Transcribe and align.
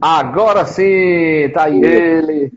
Agora 0.00 0.64
sim, 0.64 1.50
tá 1.52 1.64
aí 1.64 1.82
ele. 1.82 2.52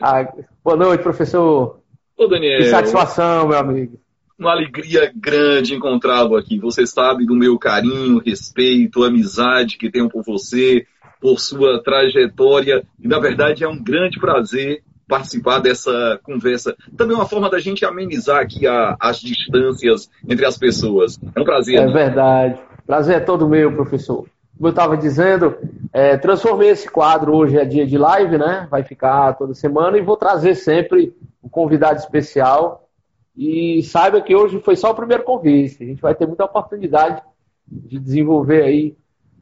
Ah, 0.00 0.26
boa 0.64 0.76
noite, 0.76 1.02
professor. 1.02 1.80
Ô, 2.16 2.26
Daniel. 2.26 2.58
Que 2.58 2.70
satisfação, 2.70 3.48
meu 3.48 3.58
amigo. 3.58 4.00
Uma 4.36 4.50
alegria 4.50 5.12
grande 5.14 5.74
encontrá-lo 5.74 6.36
aqui. 6.36 6.58
Você 6.58 6.84
sabe 6.84 7.24
do 7.24 7.36
meu 7.36 7.56
carinho, 7.56 8.18
respeito, 8.18 9.04
amizade 9.04 9.78
que 9.78 9.90
tenho 9.90 10.08
por 10.08 10.24
você, 10.24 10.84
por 11.20 11.38
sua 11.38 11.80
trajetória. 11.80 12.82
E, 12.98 13.06
na 13.06 13.20
verdade, 13.20 13.62
é 13.62 13.68
um 13.68 13.80
grande 13.80 14.18
prazer 14.18 14.82
participar 15.06 15.60
dessa 15.60 16.18
conversa. 16.24 16.74
Também 16.96 17.14
é 17.14 17.18
uma 17.18 17.28
forma 17.28 17.48
da 17.48 17.60
gente 17.60 17.84
amenizar 17.84 18.40
aqui 18.40 18.66
a, 18.66 18.96
as 18.98 19.20
distâncias 19.20 20.10
entre 20.28 20.44
as 20.44 20.58
pessoas. 20.58 21.20
É 21.36 21.40
um 21.40 21.44
prazer. 21.44 21.76
É 21.76 21.86
né? 21.86 21.92
verdade. 21.92 22.58
Prazer 22.84 23.16
é 23.16 23.20
todo 23.20 23.48
meu, 23.48 23.72
professor. 23.72 24.26
Como 24.62 24.68
eu 24.68 24.74
estava 24.74 24.96
dizendo, 24.96 25.58
é, 25.92 26.16
transformei 26.16 26.68
esse 26.68 26.88
quadro, 26.88 27.34
hoje 27.34 27.58
é 27.58 27.64
dia 27.64 27.84
de 27.84 27.98
live, 27.98 28.38
né? 28.38 28.68
Vai 28.70 28.84
ficar 28.84 29.32
toda 29.32 29.54
semana 29.54 29.98
e 29.98 30.02
vou 30.02 30.16
trazer 30.16 30.54
sempre 30.54 31.16
um 31.42 31.48
convidado 31.48 31.98
especial. 31.98 32.88
E 33.36 33.82
saiba 33.82 34.20
que 34.20 34.36
hoje 34.36 34.60
foi 34.60 34.76
só 34.76 34.92
o 34.92 34.94
primeiro 34.94 35.24
convite. 35.24 35.82
A 35.82 35.86
gente 35.86 36.00
vai 36.00 36.14
ter 36.14 36.28
muita 36.28 36.44
oportunidade 36.44 37.20
de 37.66 37.98
desenvolver 37.98 38.62
aí 38.62 38.96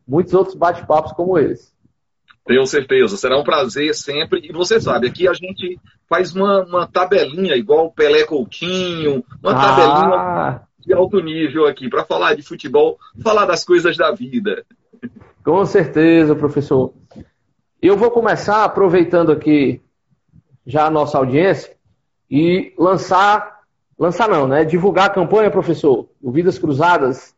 muitos 0.08 0.32
outros 0.32 0.56
bate-papos 0.56 1.12
como 1.12 1.38
esse. 1.38 1.70
Tenho 2.46 2.64
certeza, 2.64 3.14
será 3.18 3.38
um 3.38 3.44
prazer 3.44 3.94
sempre. 3.94 4.40
E 4.48 4.50
você 4.54 4.80
sabe, 4.80 5.08
aqui 5.08 5.28
a 5.28 5.34
gente 5.34 5.78
faz 6.08 6.34
uma, 6.34 6.64
uma 6.64 6.86
tabelinha, 6.86 7.56
igual 7.56 7.88
o 7.88 7.92
Pelé 7.92 8.24
Coutinho, 8.24 9.22
uma 9.42 9.52
ah. 9.52 9.54
tabelinha 9.54 10.60
de 10.78 10.94
alto 10.94 11.20
nível 11.20 11.66
aqui, 11.66 11.90
para 11.90 12.06
falar 12.06 12.34
de 12.34 12.40
futebol, 12.40 12.98
falar 13.22 13.44
das 13.44 13.66
coisas 13.66 13.98
da 13.98 14.10
vida. 14.12 14.64
Com 15.44 15.64
certeza, 15.64 16.34
professor. 16.34 16.92
Eu 17.80 17.96
vou 17.96 18.10
começar 18.10 18.64
aproveitando 18.64 19.32
aqui 19.32 19.80
já 20.66 20.86
a 20.86 20.90
nossa 20.90 21.16
audiência 21.16 21.74
e 22.30 22.74
lançar, 22.78 23.60
lançar 23.98 24.28
não, 24.28 24.46
né? 24.46 24.64
Divulgar 24.64 25.06
a 25.06 25.14
campanha, 25.14 25.50
professor, 25.50 26.08
o 26.22 26.30
Vidas 26.30 26.58
Cruzadas. 26.58 27.34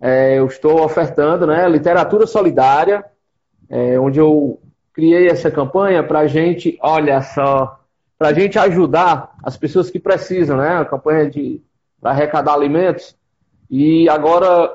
É, 0.00 0.38
eu 0.38 0.46
estou 0.46 0.82
ofertando, 0.84 1.46
né? 1.46 1.68
Literatura 1.68 2.26
solidária, 2.26 3.04
é, 3.68 3.98
onde 3.98 4.20
eu 4.20 4.60
criei 4.92 5.28
essa 5.28 5.50
campanha 5.50 6.02
para 6.02 6.20
a 6.20 6.26
gente, 6.26 6.78
olha 6.80 7.20
só, 7.20 7.80
para 8.16 8.28
a 8.28 8.32
gente 8.32 8.58
ajudar 8.58 9.36
as 9.42 9.56
pessoas 9.56 9.90
que 9.90 9.98
precisam, 9.98 10.56
né? 10.56 10.78
A 10.78 10.84
campanha 10.84 11.28
de 11.28 11.60
arrecadar 12.02 12.54
alimentos. 12.54 13.16
E 13.68 14.08
agora 14.08 14.72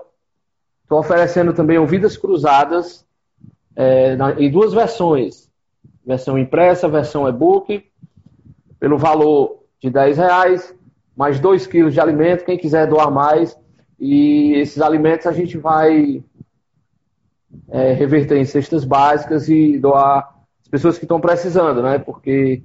Estou 0.93 1.01
oferecendo 1.01 1.53
também 1.53 1.79
o 1.79 1.87
Vidas 1.87 2.15
Cruzadas 2.15 3.03
é, 3.75 4.15
na, 4.15 4.39
em 4.39 4.51
duas 4.51 4.73
versões. 4.73 5.49
Versão 6.05 6.37
impressa, 6.37 6.87
versão 6.87 7.27
e-book, 7.27 7.83
pelo 8.79 8.95
valor 8.95 9.63
de 9.81 9.89
10 9.89 10.17
reais, 10.17 10.75
mais 11.17 11.39
2 11.39 11.65
quilos 11.65 11.95
de 11.95 11.99
alimento, 11.99 12.45
quem 12.45 12.59
quiser 12.59 12.85
doar 12.85 13.09
mais. 13.09 13.57
E 13.99 14.53
esses 14.53 14.79
alimentos 14.83 15.25
a 15.25 15.31
gente 15.31 15.57
vai 15.57 16.23
é, 17.69 17.93
reverter 17.93 18.37
em 18.37 18.45
cestas 18.45 18.85
básicas 18.85 19.49
e 19.49 19.79
doar 19.79 20.43
as 20.61 20.67
pessoas 20.67 20.99
que 20.99 21.05
estão 21.05 21.19
precisando, 21.19 21.81
né? 21.81 21.97
Porque 21.97 22.61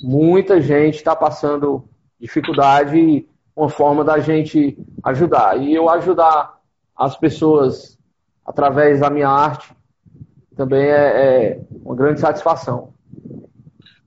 muita 0.00 0.60
gente 0.60 0.94
está 0.94 1.16
passando 1.16 1.88
dificuldade 2.20 2.96
e 2.96 3.28
uma 3.56 3.68
forma 3.68 4.04
da 4.04 4.20
gente 4.20 4.78
ajudar. 5.02 5.60
E 5.60 5.74
eu 5.74 5.90
ajudar 5.90 6.57
as 6.98 7.16
pessoas 7.16 7.96
através 8.44 9.00
da 9.00 9.08
minha 9.08 9.28
arte 9.28 9.72
também 10.56 10.82
é, 10.82 11.52
é 11.52 11.60
uma 11.84 11.94
grande 11.94 12.18
satisfação. 12.18 12.92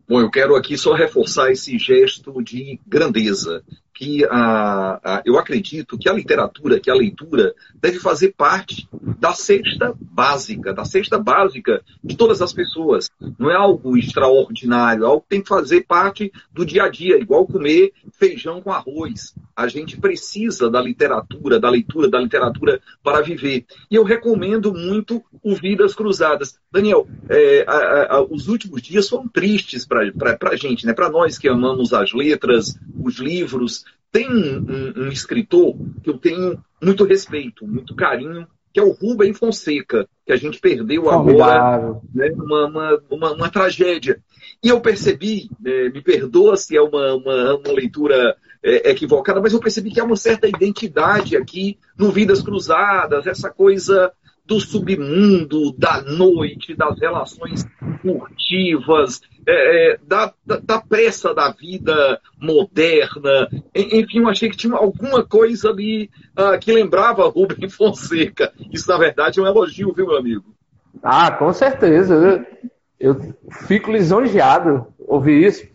Bom, 0.07 0.19
eu 0.19 0.29
quero 0.29 0.55
aqui 0.57 0.77
só 0.77 0.93
reforçar 0.93 1.51
esse 1.51 1.77
gesto 1.77 2.43
de 2.43 2.77
grandeza, 2.85 3.63
que 4.01 4.25
a, 4.25 4.99
a, 5.03 5.21
eu 5.23 5.37
acredito 5.37 5.95
que 5.95 6.09
a 6.09 6.13
literatura, 6.13 6.79
que 6.79 6.89
a 6.89 6.95
leitura, 6.95 7.53
deve 7.75 7.99
fazer 7.99 8.33
parte 8.35 8.89
da 9.19 9.31
cesta 9.31 9.93
básica, 9.99 10.73
da 10.73 10.83
cesta 10.83 11.19
básica 11.19 11.83
de 12.03 12.17
todas 12.17 12.41
as 12.41 12.51
pessoas. 12.51 13.11
Não 13.37 13.51
é 13.51 13.55
algo 13.55 13.95
extraordinário, 13.95 15.03
é 15.03 15.05
algo 15.05 15.21
que 15.21 15.29
tem 15.29 15.41
que 15.43 15.47
fazer 15.47 15.85
parte 15.85 16.31
do 16.51 16.65
dia 16.65 16.85
a 16.85 16.89
dia, 16.89 17.19
igual 17.19 17.45
comer 17.45 17.93
feijão 18.13 18.59
com 18.59 18.71
arroz. 18.71 19.35
A 19.55 19.67
gente 19.67 19.95
precisa 19.97 20.67
da 20.67 20.81
literatura, 20.81 21.59
da 21.59 21.69
leitura, 21.69 22.09
da 22.09 22.19
literatura 22.19 22.81
para 23.03 23.21
viver. 23.21 23.67
E 23.91 23.93
eu 23.95 24.03
recomendo 24.03 24.73
muito 24.73 25.23
o 25.43 25.53
Vidas 25.53 25.93
Cruzadas. 25.93 26.57
Daniel, 26.71 27.07
é, 27.29 27.65
a, 27.67 28.25
os 28.27 28.47
últimos 28.47 28.81
dias 28.81 29.07
foram 29.07 29.27
tristes 29.27 29.85
para 29.85 30.01
a 30.49 30.55
gente, 30.55 30.87
né? 30.87 30.93
para 30.93 31.11
nós 31.11 31.37
que 31.37 31.47
amamos 31.47 31.93
as 31.93 32.11
letras, 32.13 32.75
os 33.03 33.19
livros. 33.19 33.85
Tem 34.11 34.29
um, 34.29 35.05
um, 35.05 35.07
escritor 35.07 35.75
que 36.03 36.09
eu 36.09 36.17
tenho 36.17 36.61
muito 36.81 37.05
respeito, 37.05 37.65
muito 37.65 37.95
carinho, 37.95 38.45
que 38.73 38.79
é 38.79 38.83
o 38.83 38.91
Rubem 38.91 39.33
Fonseca, 39.33 40.07
que 40.25 40.33
a 40.33 40.35
gente 40.35 40.59
perdeu 40.59 41.09
agora, 41.09 42.01
né? 42.13 42.29
uma, 42.31 42.67
uma, 42.67 43.03
uma, 43.09 43.31
uma, 43.33 43.49
tragédia. 43.49 44.21
E 44.63 44.69
eu 44.69 44.81
percebi, 44.81 45.49
né? 45.59 45.89
me 45.89 46.01
perdoa 46.01 46.57
se 46.57 46.75
é 46.75 46.81
uma, 46.81 47.13
uma, 47.15 47.55
uma 47.55 47.71
leitura 47.73 48.35
é, 48.63 48.91
equivocada, 48.91 49.41
mas 49.41 49.53
eu 49.53 49.59
percebi 49.59 49.91
que 49.91 49.99
há 49.99 50.03
uma 50.03 50.15
certa 50.15 50.47
identidade 50.47 51.35
aqui 51.35 51.77
no 51.97 52.11
Vidas 52.11 52.41
Cruzadas, 52.41 53.27
essa 53.27 53.49
coisa 53.49 54.11
do 54.51 54.59
submundo, 54.59 55.71
da 55.77 56.01
noite, 56.01 56.75
das 56.75 56.99
relações 56.99 57.65
furtivas, 58.01 59.21
é, 59.47 59.93
é, 59.93 59.97
da, 60.05 60.33
da, 60.45 60.57
da, 60.57 60.81
pressa 60.81 61.33
da 61.33 61.49
vida 61.51 62.19
moderna. 62.37 63.47
Enfim, 63.73 64.19
eu 64.19 64.27
achei 64.27 64.49
que 64.49 64.57
tinha 64.57 64.75
alguma 64.75 65.25
coisa 65.25 65.69
ali 65.69 66.09
uh, 66.37 66.59
que 66.59 66.73
lembrava 66.73 67.23
Rubem 67.31 67.69
Fonseca. 67.69 68.51
Isso, 68.73 68.89
na 68.89 68.97
verdade, 68.97 69.39
é 69.39 69.43
um 69.43 69.47
elogio, 69.47 69.93
viu, 69.93 70.07
meu 70.07 70.17
amigo? 70.17 70.53
Ah, 71.01 71.31
com 71.31 71.53
certeza. 71.53 72.13
Eu, 72.13 73.15
eu 73.15 73.35
fico 73.67 73.89
lisonjeado 73.89 74.85
ouvir 74.99 75.47
isso. 75.47 75.65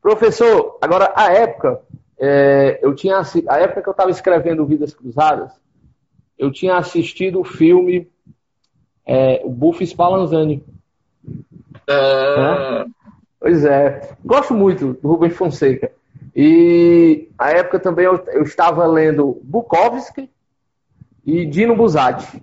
Professor, 0.00 0.78
agora, 0.80 1.12
a 1.16 1.32
época, 1.32 1.80
é, 2.16 2.78
eu 2.80 2.94
tinha 2.94 3.20
a 3.48 3.58
época 3.58 3.82
que 3.82 3.88
eu 3.88 3.92
estava 3.92 4.10
escrevendo 4.12 4.64
Vidas 4.64 4.94
Cruzadas, 4.94 5.50
eu 6.38 6.52
tinha 6.52 6.76
assistido 6.76 7.40
o 7.40 7.44
filme 7.44 8.08
é, 9.10 9.40
o 9.42 9.50
Buff 9.50 9.84
Spallanzani. 9.84 10.62
Ah. 11.88 12.84
Né? 12.84 12.92
Pois 13.40 13.64
é. 13.64 14.14
Gosto 14.24 14.54
muito 14.54 14.92
do 14.94 15.08
Rubens 15.08 15.34
Fonseca. 15.34 15.90
E 16.36 17.28
a 17.36 17.50
época 17.50 17.80
também 17.80 18.04
eu, 18.04 18.22
eu 18.28 18.42
estava 18.44 18.86
lendo 18.86 19.40
Bukowski 19.42 20.30
e 21.26 21.44
Dino 21.44 21.74
Buzzati. 21.74 22.40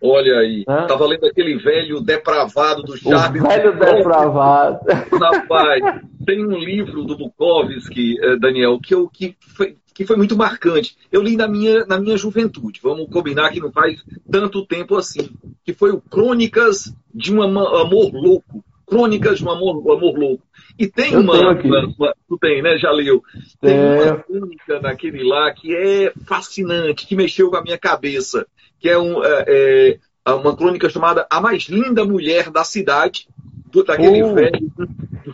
Olha 0.00 0.38
aí, 0.38 0.60
estava 0.60 1.04
lendo 1.06 1.26
aquele 1.26 1.58
velho 1.58 2.00
depravado 2.00 2.84
do 2.84 2.96
Charles. 2.96 3.42
O 3.42 3.48
velho 3.48 3.76
depravado. 3.76 4.78
Rapaz, 5.20 6.02
tem 6.24 6.46
um 6.46 6.56
livro 6.56 7.02
do 7.02 7.16
Bukowski, 7.16 8.14
eh, 8.22 8.36
Daniel, 8.36 8.78
que, 8.78 8.94
eu, 8.94 9.08
que 9.08 9.36
foi, 9.40 9.76
que 9.98 10.06
foi 10.06 10.14
muito 10.14 10.36
marcante. 10.36 10.96
Eu 11.10 11.20
li 11.20 11.36
na 11.36 11.48
minha, 11.48 11.84
na 11.84 11.98
minha 11.98 12.16
juventude, 12.16 12.78
vamos 12.80 13.10
combinar 13.10 13.50
que 13.50 13.58
não 13.58 13.72
faz 13.72 14.00
tanto 14.30 14.64
tempo 14.64 14.94
assim, 14.94 15.28
que 15.64 15.74
foi 15.74 15.90
o 15.90 16.00
Crônicas 16.00 16.94
de 17.12 17.34
um 17.34 17.42
Amor 17.42 18.14
Louco. 18.14 18.64
Crônicas 18.86 19.38
de 19.38 19.44
um 19.44 19.50
Amor, 19.50 19.80
amor 19.90 20.16
Louco. 20.16 20.44
E 20.78 20.86
tem 20.86 21.16
uma, 21.16 21.34
uma, 21.34 21.94
uma, 21.98 22.14
Tu 22.28 22.38
tem, 22.38 22.62
né? 22.62 22.78
Já 22.78 22.92
leu. 22.92 23.20
Tem 23.60 23.76
é. 23.76 24.12
uma 24.12 24.18
crônica 24.18 24.80
naquele 24.80 25.24
lá 25.24 25.52
que 25.52 25.74
é 25.74 26.12
fascinante, 26.28 27.04
que 27.04 27.16
mexeu 27.16 27.50
com 27.50 27.56
a 27.56 27.62
minha 27.62 27.76
cabeça. 27.76 28.46
Que 28.78 28.88
é, 28.88 28.96
um, 28.96 29.20
é, 29.24 29.98
é 30.24 30.30
uma 30.30 30.56
crônica 30.56 30.88
chamada 30.88 31.26
A 31.28 31.40
Mais 31.40 31.64
Linda 31.64 32.04
Mulher 32.04 32.50
da 32.50 32.62
Cidade, 32.62 33.26
do, 33.66 33.82
daquele 33.82 34.22
uh. 34.22 34.32
velho 34.32 34.72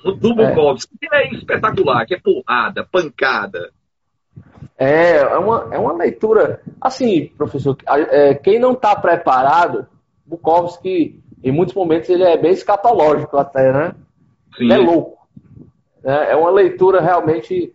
do, 0.03 0.13
do 0.13 0.35
Bukowski. 0.35 0.95
É. 1.03 1.07
Que 1.07 1.15
é 1.15 1.35
espetacular, 1.35 2.07
que 2.07 2.15
é 2.15 2.19
porrada, 2.19 2.89
pancada. 2.91 3.71
É, 4.77 5.17
é 5.17 5.39
uma, 5.39 5.69
é 5.71 5.79
uma 5.79 5.93
leitura. 5.93 6.61
Assim, 6.81 7.27
professor, 7.37 7.77
é, 7.87 8.35
quem 8.35 8.59
não 8.59 8.73
está 8.73 8.95
preparado, 8.97 9.87
Bukowski, 10.27 11.23
em 11.43 11.53
muitos 11.53 11.75
momentos, 11.75 12.09
ele 12.09 12.25
é 12.25 12.37
bem 12.37 12.53
escatológico 12.53 13.37
até, 13.37 13.73
né? 13.73 13.95
Sim. 14.57 14.65
Ele 14.65 14.73
é 14.73 14.79
louco. 14.79 15.19
É, 16.03 16.33
é 16.33 16.37
uma 16.37 16.51
leitura 16.51 17.01
realmente 17.01 17.73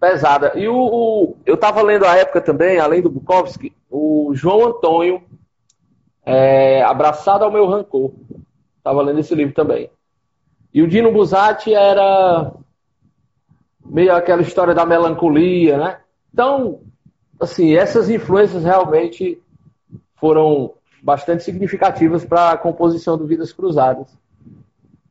pesada. 0.00 0.52
E 0.56 0.68
o, 0.68 0.76
o 0.76 1.36
eu 1.46 1.54
estava 1.54 1.82
lendo 1.82 2.04
à 2.04 2.16
época 2.16 2.40
também, 2.40 2.78
além 2.78 3.00
do 3.00 3.10
Bukowski, 3.10 3.72
o 3.90 4.32
João 4.34 4.66
Antônio, 4.66 5.22
é, 6.24 6.82
Abraçado 6.82 7.44
ao 7.44 7.52
Meu 7.52 7.66
Rancor. 7.66 8.12
Estava 8.78 9.02
lendo 9.02 9.20
esse 9.20 9.34
livro 9.34 9.54
também. 9.54 9.90
E 10.72 10.82
o 10.82 10.88
Dino 10.88 11.12
Buzzati 11.12 11.72
era 11.72 12.52
meio 13.84 14.14
aquela 14.14 14.42
história 14.42 14.74
da 14.74 14.86
melancolia, 14.86 15.76
né? 15.76 15.98
Então, 16.32 16.80
assim, 17.40 17.74
essas 17.74 18.08
influências 18.10 18.64
realmente 18.64 19.40
foram 20.16 20.74
bastante 21.02 21.44
significativas 21.44 22.24
para 22.24 22.52
a 22.52 22.56
composição 22.56 23.18
do 23.18 23.26
Vidas 23.26 23.52
Cruzadas. 23.52 24.08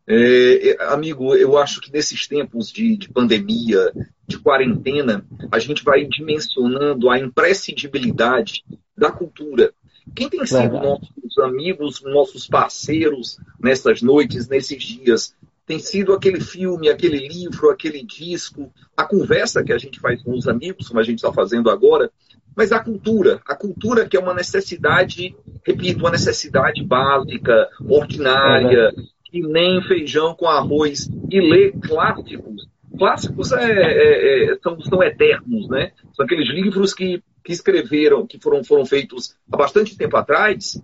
É, 0.06 0.70
é, 0.72 0.84
amigo, 0.92 1.34
eu 1.36 1.58
acho 1.58 1.80
que 1.80 1.92
nesses 1.92 2.28
tempos 2.28 2.70
de, 2.72 2.98
de, 2.98 3.10
pandemia, 3.10 3.94
de 4.28 4.38
quarentena, 4.38 5.26
a 5.52 5.60
gente 5.60 5.84
vai 5.84 6.04
dimensionando 6.06 7.10
a 7.10 7.18
imprescindibilidade 7.18 8.66
da 8.98 9.12
cultura. 9.12 9.72
Quem 10.14 10.30
tem 10.30 10.46
sido 10.46 10.60
Verdade. 10.60 10.86
nossos 10.86 11.38
amigos, 11.40 12.02
nossos 12.04 12.48
parceiros 12.48 13.40
nessas 13.60 14.02
noites, 14.02 14.50
nesses 14.50 14.84
dias? 14.84 15.34
Tem 15.66 15.80
sido 15.80 16.14
aquele 16.14 16.42
filme, 16.42 16.90
aquele 16.90 17.28
livro, 17.28 17.70
aquele 17.70 18.04
disco, 18.04 18.72
a 18.98 19.06
conversa 19.06 19.64
que 19.64 19.72
a 19.72 19.78
gente 19.78 20.00
faz 20.00 20.22
com 20.22 20.32
os 20.32 20.48
amigos, 20.48 20.88
como 20.88 21.00
a 21.00 21.04
gente 21.04 21.20
está 21.20 21.32
fazendo 21.32 21.70
agora, 21.70 22.12
mas 22.56 22.72
a 22.72 22.80
cultura, 22.80 23.42
a 23.48 23.56
cultura 23.56 24.08
que 24.08 24.16
é 24.16 24.20
uma 24.20 24.34
necessidade, 24.34 25.36
repito, 25.66 26.00
uma 26.00 26.12
necessidade 26.12 26.84
básica, 26.84 27.70
ordinária, 27.88 28.92
que 29.26 29.42
nem 29.42 29.82
feijão 29.82 30.36
com 30.36 30.48
arroz, 30.48 31.10
e 31.30 31.40
ler 31.40 31.74
clássicos. 31.80 32.68
Clássicos 32.98 33.52
é, 33.54 33.72
é, 33.72 34.54
é, 34.54 34.58
são, 34.62 34.80
são 34.82 35.02
eternos, 35.02 35.68
né? 35.68 35.92
São 36.14 36.26
aqueles 36.26 36.48
livros 36.48 36.94
que, 36.94 37.24
que 37.44 37.52
escreveram, 37.52 38.28
que 38.28 38.40
foram, 38.40 38.64
foram 38.64 38.86
feitos 38.86 39.36
há 39.52 39.58
bastante 39.58 39.98
tempo 39.98 40.16
atrás, 40.16 40.80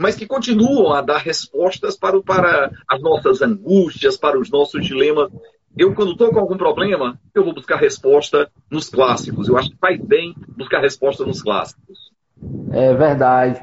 mas 0.00 0.16
que 0.16 0.26
continuam 0.26 0.94
a 0.94 1.02
dar 1.02 1.18
respostas 1.18 1.94
para, 1.94 2.18
para 2.22 2.70
as 2.88 3.02
nossas 3.02 3.42
angústias, 3.42 4.16
para 4.16 4.40
os 4.40 4.50
nossos 4.50 4.82
dilemas. 4.86 5.30
Eu, 5.76 5.94
quando 5.94 6.12
estou 6.12 6.30
com 6.30 6.38
algum 6.40 6.56
problema, 6.56 7.20
eu 7.34 7.44
vou 7.44 7.52
buscar 7.52 7.76
resposta 7.76 8.50
nos 8.70 8.88
clássicos. 8.88 9.46
Eu 9.46 9.58
acho 9.58 9.68
que 9.68 9.76
faz 9.76 10.00
bem 10.00 10.34
buscar 10.56 10.80
resposta 10.80 11.26
nos 11.26 11.42
clássicos. 11.42 12.10
É 12.72 12.94
verdade. 12.94 13.62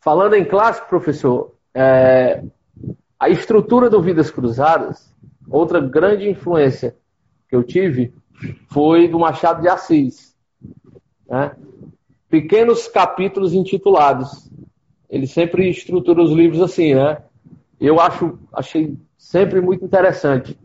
Falando 0.00 0.34
em 0.34 0.44
clássico, 0.44 0.88
professor, 0.88 1.52
é, 1.74 2.40
a 3.18 3.28
estrutura 3.28 3.90
do 3.90 4.00
Vidas 4.00 4.30
Cruzadas, 4.30 5.12
outra 5.50 5.80
grande 5.80 6.30
influência 6.30 6.96
que 7.48 7.56
eu 7.56 7.64
tive 7.64 8.14
foi 8.68 9.08
do 9.08 9.18
Machado 9.18 9.60
de 9.60 9.68
Assis. 9.68 10.36
Né? 11.28 11.50
Pequenos 12.28 12.86
capítulos 12.86 13.52
intitulados. 13.52 14.47
Ele 15.08 15.26
sempre 15.26 15.68
estrutura 15.68 16.22
os 16.22 16.32
livros 16.32 16.60
assim, 16.60 16.94
né? 16.94 17.18
Eu 17.80 18.00
acho, 18.00 18.38
achei 18.52 18.96
sempre 19.16 19.60
muito 19.60 19.84
interessante 19.84 20.58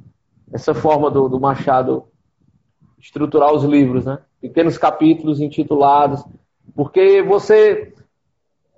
essa 0.52 0.74
forma 0.74 1.10
do, 1.10 1.30
do 1.30 1.40
Machado 1.40 2.06
estruturar 3.00 3.54
os 3.54 3.64
livros, 3.64 4.06
né? 4.06 4.20
Pequenos 4.42 4.78
capítulos 4.78 5.40
intitulados, 5.40 6.24
porque 6.76 7.22
você 7.22 7.94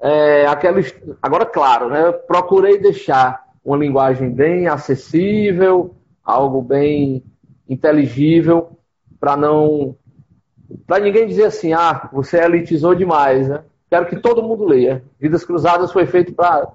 é, 0.01 0.45
aquela, 0.45 0.79
agora 1.21 1.45
claro, 1.45 1.89
né? 1.89 2.12
Procurei 2.12 2.79
deixar 2.79 3.44
uma 3.63 3.77
linguagem 3.77 4.29
bem 4.29 4.67
acessível, 4.67 5.95
algo 6.23 6.62
bem 6.62 7.23
inteligível, 7.67 8.77
para 9.19 9.35
não. 9.35 9.95
Para 10.85 11.00
ninguém 11.00 11.27
dizer 11.27 11.45
assim, 11.45 11.73
ah, 11.73 12.09
você 12.12 12.38
elitizou 12.38 12.95
demais, 12.95 13.47
né? 13.47 13.63
Quero 13.90 14.08
que 14.08 14.18
todo 14.18 14.44
mundo 14.44 14.66
leia. 14.66 15.04
Vidas 15.20 15.46
Cruzadas 15.46 15.92
foi 15.92 16.06
feito 16.06 16.34
para 16.34 16.72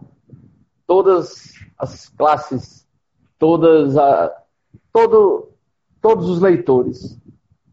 todas 0.86 1.54
as 1.78 2.08
classes, 2.10 2.86
todas 3.38 3.96
a, 3.96 4.32
todo, 4.92 5.50
todos 6.00 6.28
os 6.28 6.40
leitores. 6.40 7.18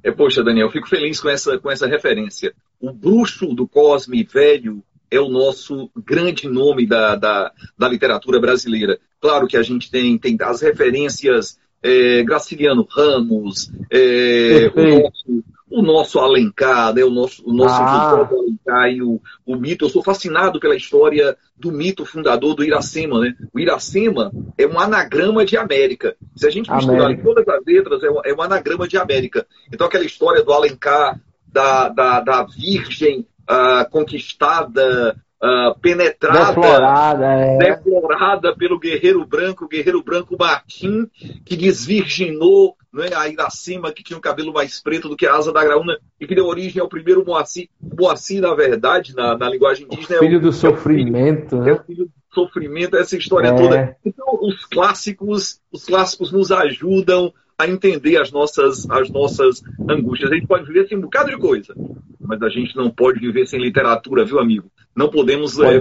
É, 0.03 0.11
poxa, 0.11 0.43
Daniel, 0.43 0.71
fico 0.71 0.87
feliz 0.87 1.19
com 1.19 1.29
essa, 1.29 1.57
com 1.57 1.69
essa 1.69 1.87
referência. 1.87 2.53
O 2.79 2.91
bruxo 2.93 3.53
do 3.53 3.67
Cosme 3.67 4.23
velho 4.23 4.83
é 5.09 5.19
o 5.19 5.29
nosso 5.29 5.89
grande 5.95 6.47
nome 6.47 6.85
da, 6.85 7.15
da, 7.15 7.51
da 7.77 7.87
literatura 7.87 8.39
brasileira. 8.39 8.99
Claro 9.19 9.47
que 9.47 9.57
a 9.57 9.63
gente 9.63 9.89
tem, 9.89 10.17
tem 10.17 10.37
as 10.41 10.61
referências 10.61 11.59
é, 11.81 12.23
Graciliano 12.23 12.87
Ramos, 12.89 13.71
é, 13.91 14.71
o, 14.75 15.01
nosso, 15.01 15.43
o 15.69 15.81
nosso 15.81 16.19
Alencar, 16.19 16.93
né, 16.93 17.03
o 17.03 17.09
nosso, 17.09 17.43
o 17.45 17.53
nosso 17.53 17.81
ah. 17.81 18.29
Alencar 18.29 18.91
e 18.91 19.01
o, 19.01 19.21
o 19.45 19.55
mito. 19.55 19.85
Eu 19.85 19.89
sou 19.89 20.03
fascinado 20.03 20.59
pela 20.59 20.75
história 20.75 21.37
do 21.55 21.71
mito 21.71 22.05
fundador 22.05 22.55
do 22.55 22.63
Iracema. 22.63 23.19
Né? 23.21 23.35
O 23.53 23.59
Iracema 23.59 24.31
é 24.57 24.65
um 24.65 24.79
anagrama 24.79 25.45
de 25.45 25.57
América. 25.57 26.15
Se 26.35 26.47
a 26.47 26.49
gente 26.49 26.71
misturar 26.71 27.11
em 27.11 27.17
todas 27.17 27.47
as 27.47 27.65
letras, 27.65 28.03
é 28.03 28.09
um, 28.09 28.21
é 28.23 28.33
um 28.33 28.41
anagrama 28.41 28.87
de 28.87 28.97
América. 28.97 29.45
Então, 29.71 29.87
aquela 29.87 30.05
história 30.05 30.43
do 30.43 30.53
Alencar, 30.53 31.19
da, 31.47 31.89
da, 31.89 32.19
da 32.21 32.43
Virgem 32.43 33.25
uh, 33.49 33.89
conquistada, 33.89 35.15
uh, 35.41 35.79
penetrada, 35.79 36.47
deflorada, 36.47 37.25
é. 37.25 37.57
deflorada 37.57 38.55
pelo 38.55 38.79
guerreiro 38.79 39.25
branco, 39.25 39.65
o 39.65 39.67
guerreiro 39.67 40.03
branco 40.03 40.35
Martim, 40.37 41.07
que 41.45 41.55
desvirginou 41.55 42.75
né, 42.93 43.09
a 43.15 43.27
Iracema, 43.27 43.91
que 43.91 44.03
tinha 44.03 44.17
o 44.17 44.19
um 44.19 44.21
cabelo 44.21 44.53
mais 44.53 44.81
preto 44.81 45.09
do 45.09 45.15
que 45.15 45.27
a 45.27 45.35
asa 45.35 45.51
da 45.51 45.63
graúna, 45.63 45.97
e 46.19 46.25
que 46.25 46.35
deu 46.35 46.45
origem 46.45 46.81
ao 46.81 46.89
primeiro 46.89 47.25
Moacir. 47.25 47.69
Moacir, 47.97 48.41
na 48.41 48.53
verdade, 48.53 49.15
na, 49.15 49.37
na 49.37 49.49
linguagem 49.49 49.85
indígena, 49.85 50.17
o 50.17 50.19
filho 50.19 50.35
é 50.35 50.37
o, 50.37 50.41
do 50.41 50.51
sofrimento. 50.51 51.55
É 51.57 51.59
o 51.59 51.63
filho, 51.63 51.65
né? 51.65 51.71
é 51.71 51.73
o 51.73 51.83
filho 51.83 52.05
do 52.05 52.33
sofrimento, 52.33 52.97
essa 52.97 53.17
história 53.17 53.49
é. 53.49 53.55
toda. 53.55 53.97
Então, 54.05 54.25
os 54.41 54.65
clássicos, 54.65 55.59
os 55.71 55.85
clássicos 55.85 56.31
nos 56.31 56.51
ajudam 56.51 57.31
a 57.57 57.67
entender 57.67 58.17
as 58.17 58.31
nossas, 58.31 58.87
as 58.89 59.09
nossas 59.09 59.63
angústias. 59.89 60.31
A 60.31 60.35
gente 60.35 60.47
pode 60.47 60.65
viver 60.65 60.87
sem 60.87 60.97
um 60.97 61.01
bocado 61.01 61.31
de 61.31 61.37
coisa, 61.37 61.73
mas 62.19 62.41
a 62.43 62.49
gente 62.49 62.75
não 62.75 62.89
pode 62.89 63.19
viver 63.19 63.47
sem 63.47 63.59
literatura, 63.59 64.23
viu, 64.23 64.39
amigo? 64.39 64.69
Não 64.97 65.09
podemos 65.09 65.59
é. 65.59 65.79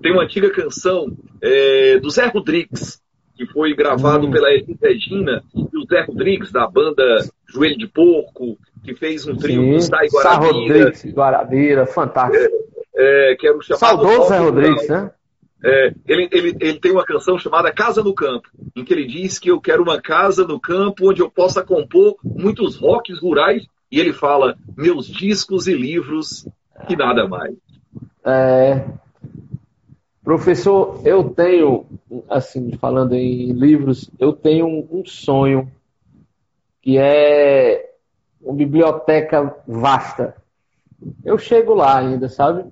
Tem 0.00 0.10
uma 0.10 0.22
antiga 0.22 0.50
canção 0.50 1.14
é, 1.42 1.98
do 1.98 2.08
Zé 2.08 2.26
Rodrigues, 2.26 2.98
que 3.36 3.44
foi 3.46 3.74
gravado 3.74 4.26
hum. 4.26 4.30
pela 4.30 4.50
Edith 4.50 4.78
Regina, 4.82 5.44
e 5.54 5.76
o 5.76 5.84
Zé 5.86 6.00
Rodrigues, 6.04 6.50
da 6.50 6.66
banda 6.66 7.02
Joelho 7.46 7.76
de 7.76 7.86
Porco, 7.86 8.56
que 8.82 8.94
fez 8.94 9.26
um 9.26 9.36
trio 9.36 9.74
com 9.74 9.80
Sai 9.80 10.08
Guarabira. 10.08 10.52
Sá 10.52 10.52
Rodrigues, 10.52 11.14
Guarabira, 11.14 11.86
fantástico. 11.86 12.54
É, 12.96 13.32
é, 13.32 13.36
que 13.36 13.46
era 13.46 13.58
o 13.58 13.62
chamado 13.62 13.78
Saudoso 13.78 14.28
Zé 14.28 14.38
Rodrigues, 14.38 14.88
né? 14.88 15.10
É, 15.62 15.94
ele, 16.06 16.28
ele, 16.30 16.56
ele 16.60 16.78
tem 16.78 16.92
uma 16.92 17.04
canção 17.04 17.38
chamada 17.38 17.72
Casa 17.72 18.02
no 18.02 18.14
Campo, 18.14 18.48
em 18.74 18.84
que 18.84 18.92
ele 18.92 19.06
diz 19.06 19.38
que 19.38 19.50
eu 19.50 19.60
quero 19.60 19.82
uma 19.82 20.00
casa 20.00 20.46
no 20.46 20.58
campo 20.58 21.10
onde 21.10 21.20
eu 21.20 21.30
possa 21.30 21.62
compor 21.62 22.16
muitos 22.22 22.76
rocks 22.76 23.18
rurais, 23.18 23.66
e 23.90 24.00
ele 24.00 24.12
fala 24.12 24.56
meus 24.76 25.06
discos 25.06 25.66
e 25.66 25.74
livros 25.74 26.46
e 26.88 26.96
nada 26.96 27.26
mais. 27.26 27.54
É, 28.24 28.84
professor, 30.22 31.00
eu 31.04 31.30
tenho, 31.30 31.86
assim, 32.28 32.72
falando 32.78 33.14
em 33.14 33.52
livros, 33.52 34.10
eu 34.18 34.32
tenho 34.32 34.66
um, 34.66 34.88
um 34.90 35.04
sonho 35.04 35.70
que 36.80 36.98
é 36.98 37.94
uma 38.40 38.54
biblioteca 38.54 39.54
vasta. 39.66 40.36
Eu 41.24 41.38
chego 41.38 41.74
lá 41.74 41.98
ainda, 41.98 42.28
sabe? 42.28 42.64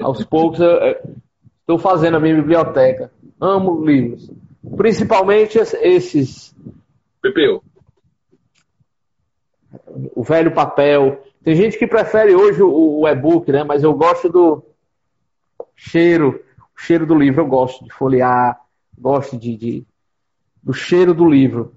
Aos 0.00 0.24
poucos 0.26 0.60
Estou 1.66 1.80
fazendo 1.80 2.16
a 2.16 2.20
minha 2.20 2.36
biblioteca. 2.36 3.10
Amo 3.40 3.84
livros. 3.84 4.30
Principalmente 4.76 5.58
esses. 5.58 6.54
Pepeu. 7.20 7.60
O 10.14 10.22
velho 10.22 10.54
papel. 10.54 11.20
Tem 11.46 11.54
gente 11.54 11.78
que 11.78 11.86
prefere 11.86 12.34
hoje 12.34 12.60
o, 12.60 13.02
o 13.02 13.06
e-book, 13.06 13.52
né? 13.52 13.62
Mas 13.62 13.84
eu 13.84 13.94
gosto 13.94 14.28
do 14.28 14.64
cheiro. 15.76 16.42
O 16.76 16.80
cheiro 16.80 17.06
do 17.06 17.16
livro. 17.16 17.42
Eu 17.42 17.46
gosto 17.46 17.84
de 17.84 17.92
folhear. 17.92 18.58
Gosto 18.98 19.38
de, 19.38 19.56
de 19.56 19.86
do 20.60 20.72
cheiro 20.72 21.14
do 21.14 21.24
livro. 21.24 21.72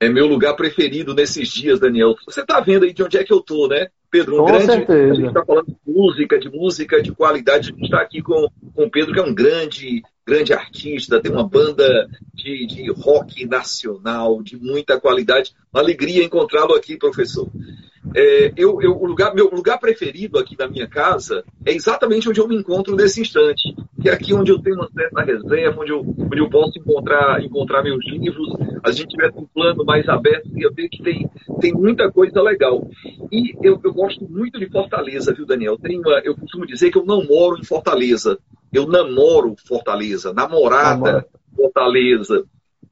É 0.00 0.08
meu 0.08 0.26
lugar 0.26 0.54
preferido 0.54 1.14
nesses 1.14 1.48
dias, 1.48 1.78
Daniel. 1.78 2.14
Você 2.24 2.40
está 2.40 2.60
vendo 2.60 2.86
aí 2.86 2.94
de 2.94 3.02
onde 3.02 3.18
é 3.18 3.24
que 3.24 3.30
eu 3.30 3.42
tô, 3.42 3.68
né? 3.68 3.88
Pedro, 4.10 4.36
um 4.36 4.38
com 4.38 4.44
grande. 4.46 4.64
Certeza. 4.64 5.12
A 5.12 5.14
gente 5.16 5.28
está 5.28 5.44
falando 5.44 5.66
de 5.66 5.76
música, 5.86 6.38
de 6.38 6.48
música 6.48 7.02
de 7.02 7.12
qualidade. 7.12 7.68
A 7.68 7.72
gente 7.74 7.84
está 7.84 8.00
aqui 8.00 8.22
com, 8.22 8.48
com 8.74 8.84
o 8.84 8.90
Pedro, 8.90 9.12
que 9.12 9.20
é 9.20 9.22
um 9.22 9.34
grande, 9.34 10.02
grande 10.26 10.54
artista, 10.54 11.20
tem 11.20 11.30
uma 11.30 11.46
banda 11.46 12.08
de, 12.32 12.66
de 12.66 12.90
rock 12.90 13.44
nacional, 13.44 14.42
de 14.42 14.56
muita 14.56 14.98
qualidade. 14.98 15.52
Uma 15.70 15.82
alegria 15.82 16.24
encontrá-lo 16.24 16.72
aqui, 16.72 16.96
professor. 16.96 17.46
É, 18.14 18.52
eu, 18.56 18.80
eu, 18.80 18.96
o 18.96 19.06
lugar, 19.06 19.34
meu 19.34 19.50
lugar 19.50 19.78
preferido 19.78 20.38
aqui 20.38 20.56
na 20.58 20.66
minha 20.66 20.88
casa 20.88 21.44
é 21.64 21.72
exatamente 21.72 22.28
onde 22.28 22.40
eu 22.40 22.48
me 22.48 22.56
encontro 22.56 22.96
nesse 22.96 23.20
instante, 23.20 23.74
que 24.00 24.08
é 24.08 24.12
aqui 24.12 24.32
onde 24.34 24.50
eu 24.50 24.58
tenho 24.58 24.76
uma 24.76 24.90
certa 24.90 25.22
reserva, 25.22 25.80
onde 25.80 25.92
eu, 25.92 26.00
onde 26.00 26.38
eu 26.38 26.48
posso 26.48 26.78
encontrar, 26.78 27.42
encontrar 27.42 27.82
meus 27.82 28.04
livros. 28.06 28.48
A 28.82 28.90
gente 28.90 29.10
tivesse 29.10 29.38
um 29.38 29.46
plano 29.46 29.84
mais 29.84 30.08
aberto, 30.08 30.48
ia 30.58 30.70
ver 30.70 30.88
que 30.88 31.02
tem, 31.02 31.28
tem 31.60 31.72
muita 31.72 32.10
coisa 32.10 32.40
legal. 32.40 32.88
E 33.30 33.54
eu, 33.62 33.78
eu 33.84 33.92
gosto 33.92 34.26
muito 34.28 34.58
de 34.58 34.68
Fortaleza, 34.70 35.34
viu, 35.34 35.46
Daniel? 35.46 35.78
Tem 35.78 35.98
uma, 35.98 36.20
eu 36.24 36.34
costumo 36.34 36.66
dizer 36.66 36.90
que 36.90 36.98
eu 36.98 37.04
não 37.04 37.22
moro 37.24 37.58
em 37.58 37.64
Fortaleza, 37.64 38.38
eu 38.72 38.86
namoro 38.86 39.54
Fortaleza, 39.66 40.32
namorada 40.32 40.94
Namora. 40.94 41.26
Fortaleza. 41.54 42.44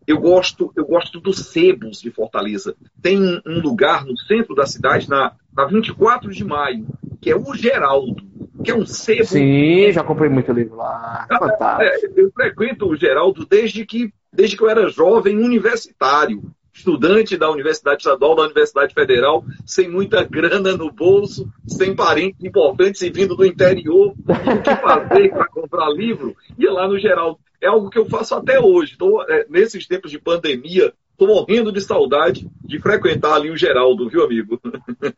Eu 0.08 0.18
gosto, 0.18 0.72
eu 0.74 0.86
gosto 0.86 1.20
dos 1.20 1.50
sebos 1.50 2.00
de 2.00 2.10
Fortaleza. 2.10 2.74
Tem 3.02 3.42
um 3.46 3.60
lugar 3.60 4.06
no 4.06 4.16
centro 4.16 4.54
da 4.54 4.64
cidade, 4.64 5.06
na, 5.06 5.32
na 5.54 5.66
24 5.66 6.30
de 6.32 6.42
maio, 6.42 6.86
que 7.20 7.30
é 7.30 7.36
o 7.36 7.54
Geraldo. 7.54 8.26
que 8.64 8.70
é 8.70 8.74
um 8.74 8.86
sebo. 8.86 9.26
Sim, 9.26 9.92
já 9.92 10.02
comprei 10.02 10.30
muito 10.30 10.50
livro 10.50 10.76
lá. 10.76 11.26
Ah, 11.28 11.38
Fantástico. 11.38 12.14
É, 12.16 12.22
eu 12.22 12.32
frequento 12.32 12.88
o 12.88 12.96
Geraldo 12.96 13.44
desde 13.44 13.84
que, 13.84 14.10
desde 14.32 14.56
que 14.56 14.62
eu 14.62 14.70
era 14.70 14.88
jovem 14.88 15.36
universitário 15.36 16.42
estudante 16.78 17.36
da 17.36 17.50
Universidade 17.50 18.02
Estadual, 18.02 18.36
da 18.36 18.44
Universidade 18.44 18.94
Federal, 18.94 19.44
sem 19.66 19.88
muita 19.88 20.22
grana 20.24 20.76
no 20.76 20.90
bolso, 20.90 21.50
sem 21.66 21.94
parentes 21.94 22.42
importantes 22.42 23.02
e 23.02 23.10
vindo 23.10 23.36
do 23.36 23.44
interior, 23.44 24.14
o 24.16 24.62
que 24.62 24.76
fazer 24.76 25.30
para 25.30 25.48
comprar 25.48 25.90
livro, 25.90 26.36
ia 26.56 26.72
lá 26.72 26.88
no 26.88 26.98
geral. 26.98 27.38
É 27.60 27.66
algo 27.66 27.90
que 27.90 27.98
eu 27.98 28.06
faço 28.06 28.34
até 28.34 28.60
hoje. 28.60 28.96
Tô, 28.96 29.22
é, 29.22 29.46
nesses 29.50 29.86
tempos 29.86 30.10
de 30.10 30.18
pandemia, 30.18 30.92
estou 31.10 31.26
morrendo 31.26 31.72
de 31.72 31.80
saudade 31.80 32.48
de 32.64 32.78
frequentar 32.78 33.34
ali 33.34 33.50
o 33.50 33.56
Geraldo, 33.56 34.08
viu, 34.08 34.24
amigo? 34.24 34.60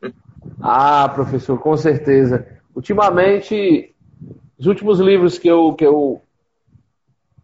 ah, 0.61 1.09
professor, 1.14 1.59
com 1.59 1.76
certeza. 1.76 2.47
Ultimamente, 2.75 3.95
os 4.59 4.67
últimos 4.67 4.99
livros 4.99 5.38
que 5.38 5.49
eu, 5.49 5.75
que 5.75 5.85
eu 5.85 6.23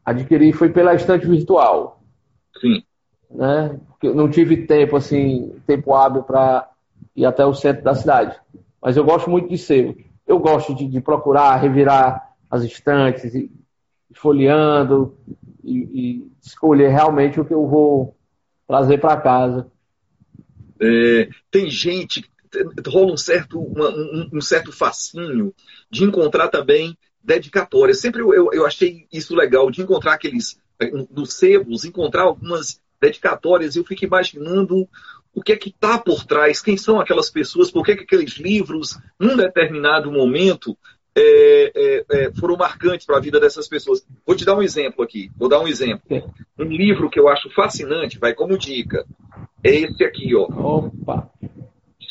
adquiri 0.02 0.52
foi 0.52 0.70
pela 0.70 0.94
estante 0.94 1.26
virtual. 1.26 2.00
Sim. 2.58 2.82
Né? 3.30 3.78
eu 4.02 4.14
não 4.14 4.30
tive 4.30 4.66
tempo, 4.66 4.96
assim, 4.96 5.60
tempo 5.66 5.94
hábil 5.94 6.22
para 6.22 6.70
ir 7.14 7.24
até 7.24 7.44
o 7.44 7.54
centro 7.54 7.82
da 7.82 7.94
cidade. 7.94 8.38
Mas 8.80 8.96
eu 8.96 9.04
gosto 9.04 9.28
muito 9.28 9.48
de 9.48 9.58
ser. 9.58 10.06
Eu 10.26 10.38
gosto 10.38 10.74
de, 10.74 10.86
de 10.86 11.00
procurar, 11.00 11.56
revirar 11.56 12.34
as 12.50 12.62
estantes, 12.62 13.34
e, 13.34 13.50
folheando 14.14 15.16
e, 15.62 15.76
e, 15.76 16.32
escolher 16.42 16.88
realmente 16.88 17.40
o 17.40 17.44
que 17.44 17.54
eu 17.54 17.66
vou 17.66 18.16
trazer 18.66 18.98
para 18.98 19.20
casa. 19.20 19.70
É, 20.80 21.28
tem 21.50 21.70
gente, 21.70 22.24
rola 22.86 23.12
um 23.12 23.16
certo, 23.16 23.60
uma, 23.60 23.88
um, 23.88 24.30
um, 24.34 24.40
certo 24.40 24.72
fascínio 24.72 25.54
de 25.90 26.04
encontrar 26.04 26.48
também 26.48 26.96
dedicatórias. 27.22 28.00
Sempre 28.00 28.22
eu, 28.22 28.32
eu, 28.32 28.50
eu 28.52 28.66
achei 28.66 29.06
isso 29.12 29.34
legal, 29.34 29.70
de 29.70 29.82
encontrar 29.82 30.14
aqueles, 30.14 30.60
nos 31.10 31.34
sebos, 31.34 31.84
encontrar 31.84 32.22
algumas 32.22 32.80
dedicatórias, 33.00 33.76
eu 33.76 33.84
fico 33.84 34.04
imaginando 34.04 34.88
o 35.34 35.42
que 35.42 35.52
é 35.52 35.56
que 35.56 35.68
está 35.68 35.98
por 35.98 36.24
trás, 36.24 36.62
quem 36.62 36.78
são 36.78 36.98
aquelas 36.98 37.28
pessoas, 37.28 37.70
por 37.70 37.84
que, 37.84 37.94
que 37.94 38.04
aqueles 38.04 38.38
livros, 38.38 38.98
num 39.20 39.36
determinado 39.36 40.10
momento, 40.10 40.76
é, 41.14 41.72
é, 41.74 42.04
é, 42.10 42.32
foram 42.32 42.56
marcantes 42.56 43.06
para 43.06 43.16
a 43.16 43.20
vida 43.20 43.40
dessas 43.40 43.68
pessoas. 43.68 44.06
Vou 44.26 44.36
te 44.36 44.44
dar 44.44 44.56
um 44.56 44.62
exemplo 44.62 45.02
aqui, 45.02 45.30
vou 45.36 45.48
dar 45.48 45.60
um 45.60 45.68
exemplo. 45.68 46.02
Um 46.58 46.64
livro 46.64 47.08
que 47.10 47.18
eu 47.18 47.28
acho 47.28 47.50
fascinante, 47.50 48.18
vai 48.18 48.34
como 48.34 48.58
dica, 48.58 49.06
é 49.62 49.74
esse 49.74 50.04
aqui, 50.04 50.34
ó. 50.34 50.44
Opa! 50.44 51.30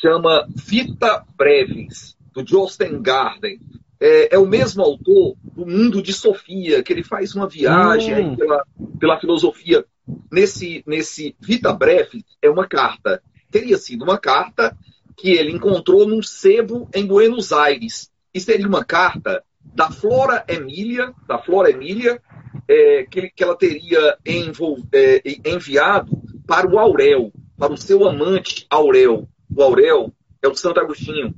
Chama 0.02 0.48
Vita 0.50 1.24
Brevis, 1.36 2.16
do 2.34 2.46
Josten 2.46 3.02
Garden. 3.02 3.60
É, 4.00 4.36
é, 4.36 4.38
o 4.38 4.46
mesmo 4.46 4.84
autor 4.84 5.36
do 5.44 5.66
Mundo 5.66 6.02
de 6.02 6.12
Sofia, 6.12 6.84
que 6.84 6.92
ele 6.92 7.04
faz 7.04 7.34
uma 7.34 7.48
viagem 7.48 8.30
hum. 8.30 8.36
pela, 8.36 8.64
pela 9.00 9.20
filosofia 9.20 9.86
nesse, 10.32 10.84
nesse 10.86 11.36
Vita 11.40 11.74
Breve 11.74 12.24
é 12.42 12.50
uma 12.50 12.68
carta. 12.68 13.22
Teria 13.50 13.78
sido 13.78 14.04
uma 14.04 14.18
carta 14.18 14.78
que 15.16 15.30
ele 15.30 15.52
encontrou 15.52 16.08
num 16.08 16.22
sebo 16.22 16.90
em 16.94 17.06
Buenos 17.06 17.52
Aires. 17.52 18.12
E 18.34 18.40
seria 18.40 18.68
uma 18.68 18.84
carta 18.84 19.44
da 19.64 19.90
Flora 19.90 20.44
Emília, 20.48 21.14
da 21.28 21.38
Flora 21.40 21.70
Emília, 21.70 22.22
é, 22.68 23.06
que, 23.10 23.30
que, 23.30 23.44
ela 23.44 23.56
teria 23.56 24.18
envol, 24.26 24.80
é, 24.94 25.22
enviado 25.46 26.22
para 26.46 26.68
o 26.68 26.78
Aurel, 26.78 27.32
para 27.58 27.74
o 27.74 27.78
seu 27.78 28.08
amante 28.08 28.66
Aurel. 28.70 29.28
O 29.56 29.64
Aurel 29.64 30.12
é 30.42 30.48
o 30.48 30.56
Santo 30.56 30.80
Agostinho. 30.80 31.34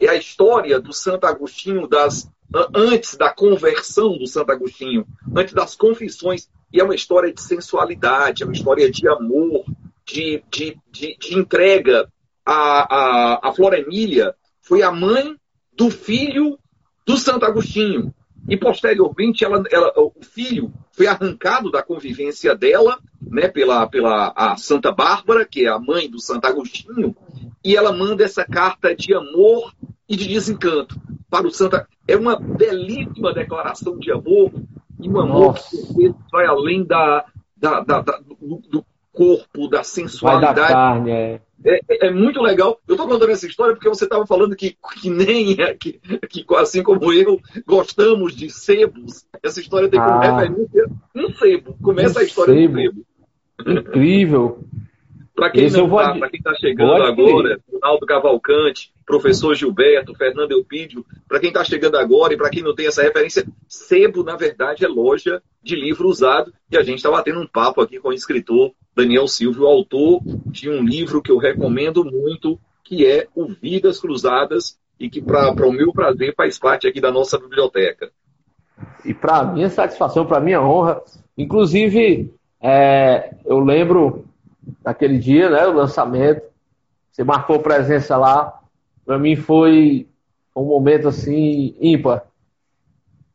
É 0.00 0.08
a 0.08 0.14
história 0.14 0.80
do 0.80 0.92
Santo 0.92 1.26
Agostinho 1.26 1.86
das 1.88 2.30
antes 2.74 3.14
da 3.14 3.30
conversão 3.30 4.16
do 4.16 4.26
Santo 4.26 4.52
Agostinho, 4.52 5.06
antes 5.36 5.52
das 5.52 5.76
confissões 5.76 6.48
e 6.72 6.80
é 6.80 6.84
uma 6.84 6.94
história 6.94 7.32
de 7.32 7.40
sensualidade, 7.40 8.42
é 8.42 8.46
uma 8.46 8.52
história 8.52 8.90
de 8.90 9.08
amor, 9.08 9.64
de, 10.06 10.42
de, 10.50 10.76
de, 10.90 11.16
de 11.18 11.38
entrega. 11.38 12.10
A, 12.44 12.54
a, 12.54 13.48
a 13.48 13.52
Flora 13.52 13.78
Emília 13.78 14.34
foi 14.60 14.82
a 14.82 14.90
mãe 14.90 15.36
do 15.72 15.90
filho 15.90 16.58
do 17.06 17.16
Santo 17.16 17.44
Agostinho. 17.44 18.14
E 18.48 18.56
posteriormente, 18.56 19.44
ela, 19.44 19.62
ela, 19.70 19.92
o 19.96 20.12
filho 20.22 20.72
foi 20.92 21.06
arrancado 21.06 21.70
da 21.70 21.82
convivência 21.82 22.54
dela, 22.54 22.98
né, 23.20 23.48
pela, 23.48 23.86
pela 23.86 24.32
a 24.34 24.56
Santa 24.56 24.90
Bárbara, 24.90 25.44
que 25.44 25.66
é 25.66 25.68
a 25.68 25.78
mãe 25.78 26.08
do 26.08 26.20
Santo 26.20 26.46
Agostinho, 26.46 27.14
e 27.62 27.76
ela 27.76 27.92
manda 27.92 28.24
essa 28.24 28.44
carta 28.44 28.94
de 28.94 29.14
amor 29.14 29.74
e 30.08 30.16
de 30.16 30.26
desencanto 30.26 30.98
para 31.28 31.46
o 31.46 31.50
Santa. 31.50 31.86
É 32.06 32.16
uma 32.16 32.36
belíssima 32.36 33.34
declaração 33.34 33.98
de 33.98 34.10
amor 34.10 34.50
e 35.00 35.08
um 35.08 35.20
amor 35.20 35.54
Nossa. 35.54 35.94
que 35.94 36.14
vai 36.30 36.46
além 36.46 36.84
da, 36.84 37.24
da, 37.56 37.80
da, 37.80 38.00
da 38.00 38.18
do, 38.18 38.62
do, 38.68 38.84
corpo, 39.12 39.68
da 39.68 39.82
sensualidade. 39.82 40.60
Vai 40.60 40.68
da 40.68 40.74
carne, 40.74 41.10
é. 41.10 41.40
É, 41.64 41.80
é, 41.88 42.06
é, 42.06 42.10
muito 42.10 42.40
legal. 42.40 42.78
Eu 42.86 42.94
estou 42.94 43.08
contando 43.08 43.30
essa 43.30 43.46
história 43.46 43.74
porque 43.74 43.88
você 43.88 44.04
estava 44.04 44.24
falando 44.24 44.54
que, 44.54 44.76
que 45.00 45.10
nem 45.10 45.60
é, 45.60 45.74
que, 45.74 46.00
que, 46.28 46.46
assim 46.54 46.84
como 46.84 47.12
eu, 47.12 47.40
gostamos 47.66 48.34
de 48.36 48.48
sebos. 48.48 49.26
Essa 49.42 49.60
história 49.60 49.88
tem 49.88 49.98
como 49.98 50.12
ah. 50.12 50.40
referência 50.40 50.86
um 51.16 51.32
sebo. 51.32 51.76
Começa 51.82 52.20
um 52.20 52.22
a 52.22 52.24
história 52.24 52.54
sebo. 52.54 52.74
do 52.74 52.80
sebo. 52.80 53.06
Incrível. 53.66 54.64
Para 55.38 55.50
quem 55.50 55.70
não 55.70 55.86
está, 55.86 56.16
para 56.16 56.30
quem 56.30 56.38
está 56.38 56.54
chegando 56.56 57.04
agora, 57.04 57.60
Ronaldo 57.72 58.04
Cavalcante, 58.04 58.92
professor 59.06 59.54
Gilberto, 59.54 60.12
Fernando 60.12 60.50
Elpídio, 60.50 61.06
para 61.28 61.38
quem 61.38 61.50
está 61.50 61.62
chegando 61.62 61.96
agora 61.96 62.34
e 62.34 62.36
para 62.36 62.50
quem 62.50 62.60
não 62.60 62.74
tem 62.74 62.88
essa 62.88 63.04
referência, 63.04 63.46
Sebo, 63.68 64.24
na 64.24 64.34
verdade, 64.34 64.84
é 64.84 64.88
loja 64.88 65.40
de 65.62 65.76
livro 65.76 66.08
usado. 66.08 66.52
E 66.68 66.76
a 66.76 66.82
gente 66.82 66.96
está 66.96 67.08
batendo 67.08 67.38
um 67.38 67.46
papo 67.46 67.80
aqui 67.80 68.00
com 68.00 68.08
o 68.08 68.12
escritor 68.12 68.72
Daniel 68.96 69.28
Silvio, 69.28 69.64
autor 69.64 70.22
de 70.46 70.68
um 70.68 70.82
livro 70.82 71.22
que 71.22 71.30
eu 71.30 71.38
recomendo 71.38 72.04
muito, 72.04 72.58
que 72.82 73.06
é 73.06 73.28
O 73.32 73.46
Vidas 73.46 74.00
Cruzadas, 74.00 74.76
e 74.98 75.08
que, 75.08 75.22
para 75.22 75.52
o 75.64 75.72
meu 75.72 75.92
prazer, 75.92 76.34
faz 76.36 76.58
parte 76.58 76.88
aqui 76.88 77.00
da 77.00 77.12
nossa 77.12 77.38
biblioteca. 77.38 78.10
E 79.04 79.14
para 79.14 79.44
minha 79.44 79.70
satisfação, 79.70 80.26
para 80.26 80.40
minha 80.40 80.60
honra, 80.60 81.00
inclusive, 81.36 82.34
é, 82.60 83.36
eu 83.46 83.60
lembro 83.60 84.27
naquele 84.84 85.18
dia, 85.18 85.50
né, 85.50 85.66
o 85.66 85.72
lançamento. 85.72 86.42
Você 87.10 87.24
marcou 87.24 87.60
presença 87.60 88.16
lá. 88.16 88.60
Para 89.04 89.18
mim 89.18 89.36
foi 89.36 90.08
um 90.54 90.64
momento 90.64 91.08
assim 91.08 91.74
ímpar. 91.80 92.24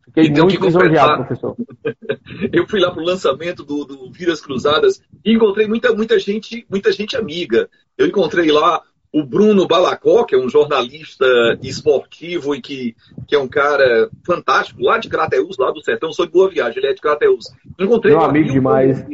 Fiquei 0.06 0.28
então, 0.28 0.46
muito 0.46 0.64
lisonjeado, 0.64 1.26
professor. 1.26 1.56
Eu 2.54 2.68
fui 2.68 2.80
lá 2.80 2.92
para 2.92 3.02
o 3.02 3.06
lançamento 3.06 3.64
do, 3.64 3.84
do 3.84 4.12
Vidas 4.12 4.42
Cruzadas 4.42 5.02
e 5.26 5.34
encontrei 5.34 5.68
muita, 5.68 5.94
muita 5.94 6.20
gente, 6.20 6.66
muita 6.70 6.92
gente 6.92 7.18
amiga. 7.18 7.68
Eu 7.98 8.08
encontrei 8.08 8.52
lá 8.52 8.82
o 9.12 9.24
Bruno 9.24 9.68
Balacó, 9.68 10.24
que 10.24 10.34
é 10.34 10.38
um 10.38 10.50
jornalista 10.50 11.26
esportivo 11.62 12.56
e 12.56 12.62
que, 12.62 12.96
que 13.28 13.36
é 13.36 13.40
um 13.40 13.48
cara 13.48 14.10
fantástico, 14.26 14.82
lá 14.82 14.98
de 14.98 15.08
Crateus, 15.08 15.58
lá 15.58 15.72
do 15.72 15.84
sertão, 15.84 16.12
sou 16.12 16.26
de 16.26 16.32
Boa 16.32 16.50
Viagem, 16.50 16.80
ele 16.80 16.88
é 16.88 16.94
de 16.94 17.02
Crateus. 17.02 17.46
Encontrei 17.80 18.16
Meu 18.16 18.24
amigo 18.24 18.52
demais. 18.52 19.06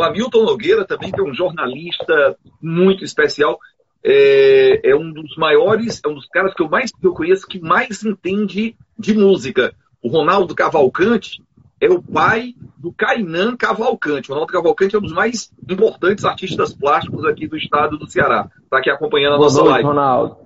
O 0.00 0.02
Hamilton 0.02 0.44
Nogueira 0.44 0.84
também, 0.86 1.12
que 1.12 1.20
é 1.20 1.22
um 1.22 1.34
jornalista 1.34 2.36
muito 2.60 3.04
especial. 3.04 3.58
É, 4.02 4.90
é, 4.90 4.96
um 4.96 5.12
dos 5.12 5.36
maiores, 5.36 6.00
é 6.02 6.08
um 6.08 6.14
dos 6.14 6.26
caras 6.26 6.54
que 6.54 6.62
eu 6.62 6.70
mais 6.70 6.90
que 6.90 7.06
eu 7.06 7.12
conheço 7.12 7.46
que 7.46 7.60
mais 7.60 8.02
entende 8.02 8.74
de 8.98 9.14
música. 9.14 9.74
O 10.02 10.08
Ronaldo 10.08 10.54
Cavalcante 10.54 11.42
é 11.78 11.90
o 11.90 12.02
pai 12.02 12.54
do 12.78 12.90
Kainan 12.92 13.56
Cavalcante. 13.56 14.30
O 14.30 14.32
Ronaldo 14.32 14.52
Cavalcante 14.52 14.96
é 14.96 14.98
um 14.98 15.02
dos 15.02 15.12
mais 15.12 15.52
importantes 15.68 16.24
artistas 16.24 16.72
plásticos 16.72 17.26
aqui 17.26 17.46
do 17.46 17.58
estado 17.58 17.98
do 17.98 18.10
Ceará. 18.10 18.50
Está 18.64 18.78
aqui 18.78 18.88
acompanhando 18.88 19.34
a 19.34 19.36
Boa 19.36 19.48
nossa 19.48 19.60
noite, 19.60 19.72
live. 19.72 19.86
Ronaldo. 19.86 20.36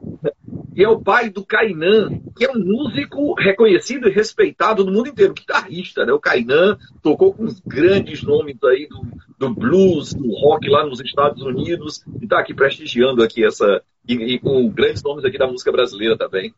E 0.74 0.82
é 0.82 0.88
o 0.88 0.98
pai 0.98 1.30
do 1.30 1.44
Kainan, 1.44 2.20
que 2.36 2.44
é 2.44 2.50
um 2.50 2.58
músico 2.58 3.34
reconhecido 3.34 4.08
e 4.08 4.12
respeitado 4.12 4.84
no 4.84 4.92
mundo 4.92 5.08
inteiro, 5.08 5.32
guitarrista, 5.32 6.04
né? 6.04 6.12
O 6.12 6.18
Kainan 6.18 6.76
tocou 7.00 7.32
com 7.32 7.44
os 7.44 7.60
grandes 7.60 8.22
nomes 8.22 8.56
aí 8.64 8.88
do, 8.88 9.02
do 9.38 9.54
blues, 9.54 10.12
do 10.12 10.28
rock 10.34 10.68
lá 10.68 10.84
nos 10.84 11.00
Estados 11.00 11.42
Unidos, 11.42 12.04
e 12.20 12.24
está 12.24 12.40
aqui 12.40 12.52
prestigiando 12.52 13.22
aqui 13.22 13.44
essa. 13.44 13.82
E, 14.06 14.14
e 14.14 14.38
com 14.38 14.68
grandes 14.68 15.02
nomes 15.02 15.24
aqui 15.24 15.38
da 15.38 15.46
música 15.46 15.70
brasileira 15.70 16.18
também. 16.18 16.52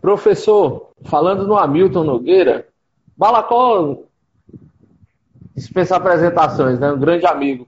Professor, 0.00 0.90
falando 1.04 1.46
no 1.46 1.56
Hamilton 1.56 2.04
Nogueira, 2.04 2.66
Balacó 3.16 4.02
dispensar 5.54 5.98
apresentações, 5.98 6.78
né? 6.78 6.92
Um 6.92 6.98
grande 6.98 7.24
amigo. 7.24 7.66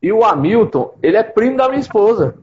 E 0.00 0.12
o 0.12 0.24
Hamilton, 0.24 0.96
ele 1.02 1.16
é 1.16 1.22
primo 1.22 1.56
da 1.56 1.68
minha 1.68 1.80
esposa. 1.80 2.36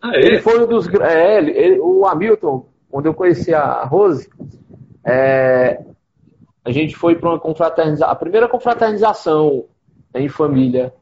Ah, 0.00 0.12
é? 0.14 0.20
Ele 0.20 0.40
foi 0.40 0.62
um 0.62 0.66
dos. 0.66 0.88
É, 0.88 1.38
ele, 1.38 1.78
o 1.80 2.06
Hamilton, 2.06 2.66
quando 2.90 3.06
eu 3.06 3.14
conheci 3.14 3.52
a 3.52 3.84
Rose, 3.84 4.28
é, 5.04 5.82
a 6.64 6.70
gente 6.70 6.96
foi 6.96 7.16
para 7.16 7.30
uma 7.30 7.38
confraternização, 7.38 8.10
a 8.10 8.14
primeira 8.14 8.48
confraternização 8.48 9.66
em 10.14 10.28
família, 10.28 10.94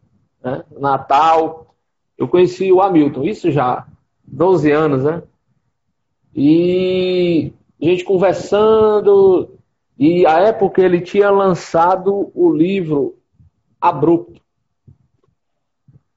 né? 0.43 0.65
Natal. 0.79 1.75
Eu 2.17 2.29
conheci 2.29 2.73
o 2.73 2.81
Hamilton, 2.81 3.25
isso 3.25 3.51
já 3.51 3.87
12 4.27 4.71
anos, 4.71 5.05
né? 5.05 5.23
E 6.35 7.53
a 7.81 7.85
gente 7.85 8.05
conversando, 8.05 9.57
e 9.99 10.27
a 10.27 10.41
época 10.41 10.83
ele 10.83 11.01
tinha 11.01 11.31
lançado 11.31 12.31
o 12.35 12.51
livro 12.51 13.19
Abrupto. 13.81 14.41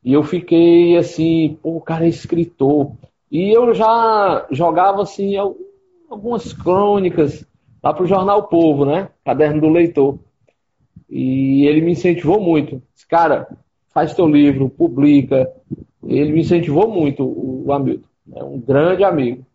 E 0.03 0.13
eu 0.13 0.23
fiquei 0.23 0.97
assim, 0.97 1.57
pô, 1.61 1.77
o 1.77 1.81
cara 1.81 2.05
é 2.05 2.09
escritor. 2.09 2.93
E 3.31 3.55
eu 3.55 3.73
já 3.73 4.47
jogava 4.51 5.03
assim 5.03 5.35
algumas 6.09 6.53
crônicas 6.53 7.45
lá 7.83 7.93
pro 7.93 8.07
jornal 8.07 8.47
Povo, 8.47 8.85
né? 8.85 9.09
Caderno 9.23 9.61
do 9.61 9.69
Leitor. 9.69 10.17
E 11.09 11.65
ele 11.65 11.81
me 11.81 11.91
incentivou 11.91 12.39
muito. 12.39 12.81
Disse, 12.93 13.07
cara, 13.07 13.47
faz 13.93 14.13
teu 14.13 14.27
livro, 14.27 14.69
publica. 14.69 15.49
Ele 16.03 16.31
me 16.31 16.41
incentivou 16.41 16.89
muito, 16.89 17.23
o 17.23 17.71
Hamilton. 17.71 18.07
É 18.35 18.43
um 18.43 18.59
grande 18.59 19.03
amigo. 19.03 19.45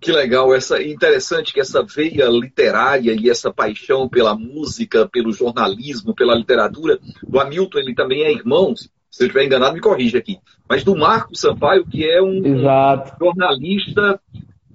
Que 0.00 0.10
legal, 0.10 0.52
essa 0.52 0.82
interessante 0.82 1.52
que 1.52 1.60
essa 1.60 1.84
veia 1.84 2.26
literária 2.26 3.12
e 3.12 3.30
essa 3.30 3.52
paixão 3.52 4.08
pela 4.08 4.34
música, 4.34 5.08
pelo 5.08 5.32
jornalismo, 5.32 6.12
pela 6.12 6.34
literatura, 6.34 6.98
o 7.24 7.38
Hamilton 7.38 7.78
ele 7.78 7.94
também 7.94 8.24
é 8.24 8.32
irmão, 8.32 8.74
se 9.12 9.22
eu 9.22 9.26
estiver 9.26 9.44
enganado 9.44 9.74
me 9.74 9.80
corrija 9.80 10.18
aqui, 10.18 10.38
mas 10.66 10.82
do 10.82 10.96
Marco 10.96 11.36
Sampaio, 11.36 11.86
que 11.86 12.02
é 12.02 12.20
um 12.22 12.44
Exato. 12.44 13.14
jornalista 13.22 14.18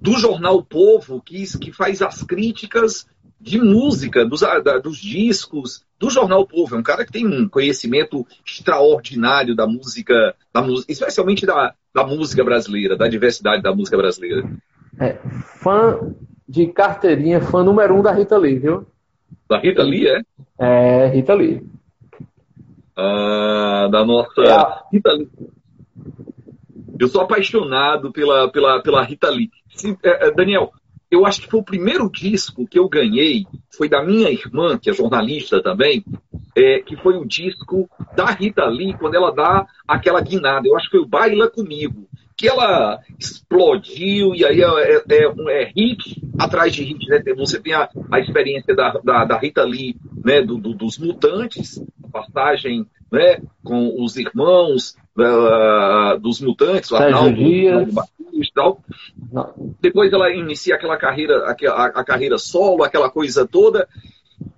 do 0.00 0.12
jornal 0.12 0.62
Povo, 0.62 1.20
que, 1.20 1.42
que 1.58 1.72
faz 1.72 2.00
as 2.00 2.22
críticas 2.22 3.04
de 3.40 3.60
música, 3.60 4.24
dos, 4.24 4.40
da, 4.40 4.78
dos 4.78 4.98
discos, 4.98 5.84
do 5.98 6.08
jornal 6.08 6.46
Povo. 6.46 6.76
É 6.76 6.78
um 6.78 6.84
cara 6.84 7.04
que 7.04 7.10
tem 7.10 7.26
um 7.26 7.48
conhecimento 7.48 8.24
extraordinário 8.46 9.56
da 9.56 9.66
música, 9.66 10.34
da 10.54 10.64
especialmente 10.88 11.44
da, 11.44 11.74
da 11.92 12.06
música 12.06 12.44
brasileira, 12.44 12.96
da 12.96 13.08
diversidade 13.08 13.60
da 13.60 13.74
música 13.74 13.96
brasileira. 13.96 14.48
É, 15.00 15.18
fã 15.60 16.14
de 16.48 16.68
carteirinha, 16.68 17.40
fã 17.40 17.64
número 17.64 17.96
um 17.96 18.02
da 18.02 18.12
Rita 18.12 18.38
Lee, 18.38 18.58
viu? 18.58 18.86
Da 19.48 19.58
Rita 19.58 19.82
Lee, 19.82 20.06
é? 20.06 20.20
É, 20.58 21.08
Rita 21.08 21.34
Lee. 21.34 21.62
Ah, 23.00 23.88
da 23.92 24.04
nossa 24.04 24.42
é. 24.42 24.96
Rita 24.96 25.12
Lee. 25.12 25.30
Eu 26.98 27.06
sou 27.06 27.20
apaixonado 27.20 28.10
pela, 28.10 28.50
pela, 28.50 28.82
pela 28.82 29.04
Rita 29.04 29.30
Lee. 29.30 29.50
É, 30.02 30.26
é, 30.26 30.30
Daniel, 30.32 30.72
eu 31.08 31.24
acho 31.24 31.42
que 31.42 31.48
foi 31.48 31.60
o 31.60 31.64
primeiro 31.64 32.10
disco 32.10 32.66
que 32.66 32.76
eu 32.76 32.88
ganhei, 32.88 33.46
foi 33.76 33.88
da 33.88 34.02
minha 34.02 34.30
irmã, 34.30 34.76
que 34.76 34.90
é 34.90 34.92
jornalista 34.92 35.62
também, 35.62 36.04
é, 36.56 36.80
que 36.80 36.96
foi 36.96 37.16
o 37.16 37.24
disco 37.24 37.88
da 38.16 38.26
Rita 38.32 38.64
Lee, 38.64 38.96
quando 38.98 39.14
ela 39.14 39.32
dá 39.32 39.64
aquela 39.86 40.20
guinada. 40.20 40.66
Eu 40.66 40.76
acho 40.76 40.90
que 40.90 40.96
foi 40.96 41.06
o 41.06 41.08
Baila 41.08 41.48
Comigo 41.48 42.08
que 42.38 42.48
ela 42.48 43.00
explodiu 43.18 44.32
e 44.32 44.46
aí 44.46 44.62
é, 44.62 44.66
é, 44.66 45.02
é, 45.10 45.62
é 45.62 45.72
hit 45.76 46.22
atrás 46.38 46.72
de 46.72 46.84
hit, 46.84 47.04
né? 47.08 47.20
Você 47.36 47.60
tem 47.60 47.74
a, 47.74 47.88
a 48.12 48.20
experiência 48.20 48.76
da, 48.76 48.92
da, 48.92 49.24
da, 49.24 49.38
Rita 49.38 49.64
Lee, 49.64 49.96
né? 50.24 50.40
Do, 50.40 50.56
do, 50.56 50.72
dos 50.72 50.98
Mutantes, 50.98 51.82
passagem, 52.08 52.86
né? 53.10 53.40
Com 53.62 54.02
os 54.02 54.16
irmãos 54.16 54.96
uh, 55.16 56.18
dos 56.20 56.40
Mutantes, 56.40 56.90
o 56.90 56.96
Arnaldo, 56.96 57.40
e 57.40 58.52
tal. 58.54 58.80
Depois 59.80 60.12
ela 60.12 60.30
inicia 60.30 60.74
aquela 60.74 60.96
carreira, 60.96 61.44
a, 61.44 61.84
a, 61.86 62.04
carreira 62.04 62.38
solo, 62.38 62.84
aquela 62.84 63.10
coisa 63.10 63.46
toda 63.46 63.88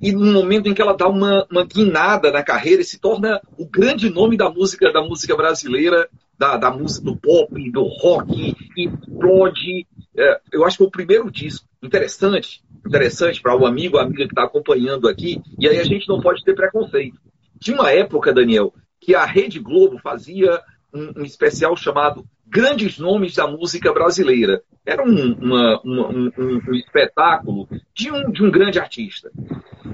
e 0.00 0.12
no 0.12 0.32
momento 0.32 0.68
em 0.68 0.74
que 0.74 0.82
ela 0.82 0.96
dá 0.96 1.08
uma, 1.08 1.46
uma 1.50 1.64
guinada 1.64 2.30
na 2.30 2.42
carreira 2.42 2.82
e 2.82 2.84
se 2.84 2.98
torna 2.98 3.40
o 3.56 3.66
grande 3.66 4.10
nome 4.10 4.36
da 4.36 4.50
música 4.50 4.92
da 4.92 5.02
música 5.02 5.36
brasileira 5.36 6.08
da, 6.38 6.56
da 6.56 6.70
música 6.70 7.04
do 7.04 7.16
pop, 7.16 7.70
do 7.70 7.82
rock, 7.82 8.56
explode. 8.76 9.86
É, 10.16 10.40
eu 10.52 10.64
acho 10.64 10.76
que 10.76 10.78
foi 10.78 10.86
o 10.86 10.90
primeiro 10.90 11.30
disco 11.30 11.66
interessante, 11.82 12.62
interessante 12.86 13.42
para 13.42 13.56
o 13.56 13.66
amigo, 13.66 13.98
a 13.98 14.02
amiga 14.02 14.24
que 14.24 14.32
está 14.32 14.44
acompanhando 14.44 15.06
aqui, 15.06 15.40
e 15.58 15.68
aí 15.68 15.78
a 15.78 15.84
gente 15.84 16.08
não 16.08 16.20
pode 16.20 16.42
ter 16.42 16.54
preconceito. 16.54 17.18
Tinha 17.60 17.76
uma 17.76 17.90
época, 17.90 18.32
Daniel, 18.32 18.72
que 19.00 19.14
a 19.14 19.24
Rede 19.24 19.58
Globo 19.58 19.98
fazia 19.98 20.60
um, 20.92 21.20
um 21.20 21.22
especial 21.22 21.76
chamado 21.76 22.24
Grandes 22.46 22.98
Nomes 22.98 23.34
da 23.34 23.46
Música 23.46 23.92
Brasileira. 23.92 24.62
Era 24.84 25.04
um, 25.04 25.34
uma, 25.34 25.80
uma, 25.82 26.08
um, 26.08 26.32
um, 26.38 26.74
espetáculo 26.74 27.68
de 27.94 28.10
um, 28.10 28.30
de 28.30 28.42
um 28.42 28.50
grande 28.50 28.78
artista. 28.78 29.30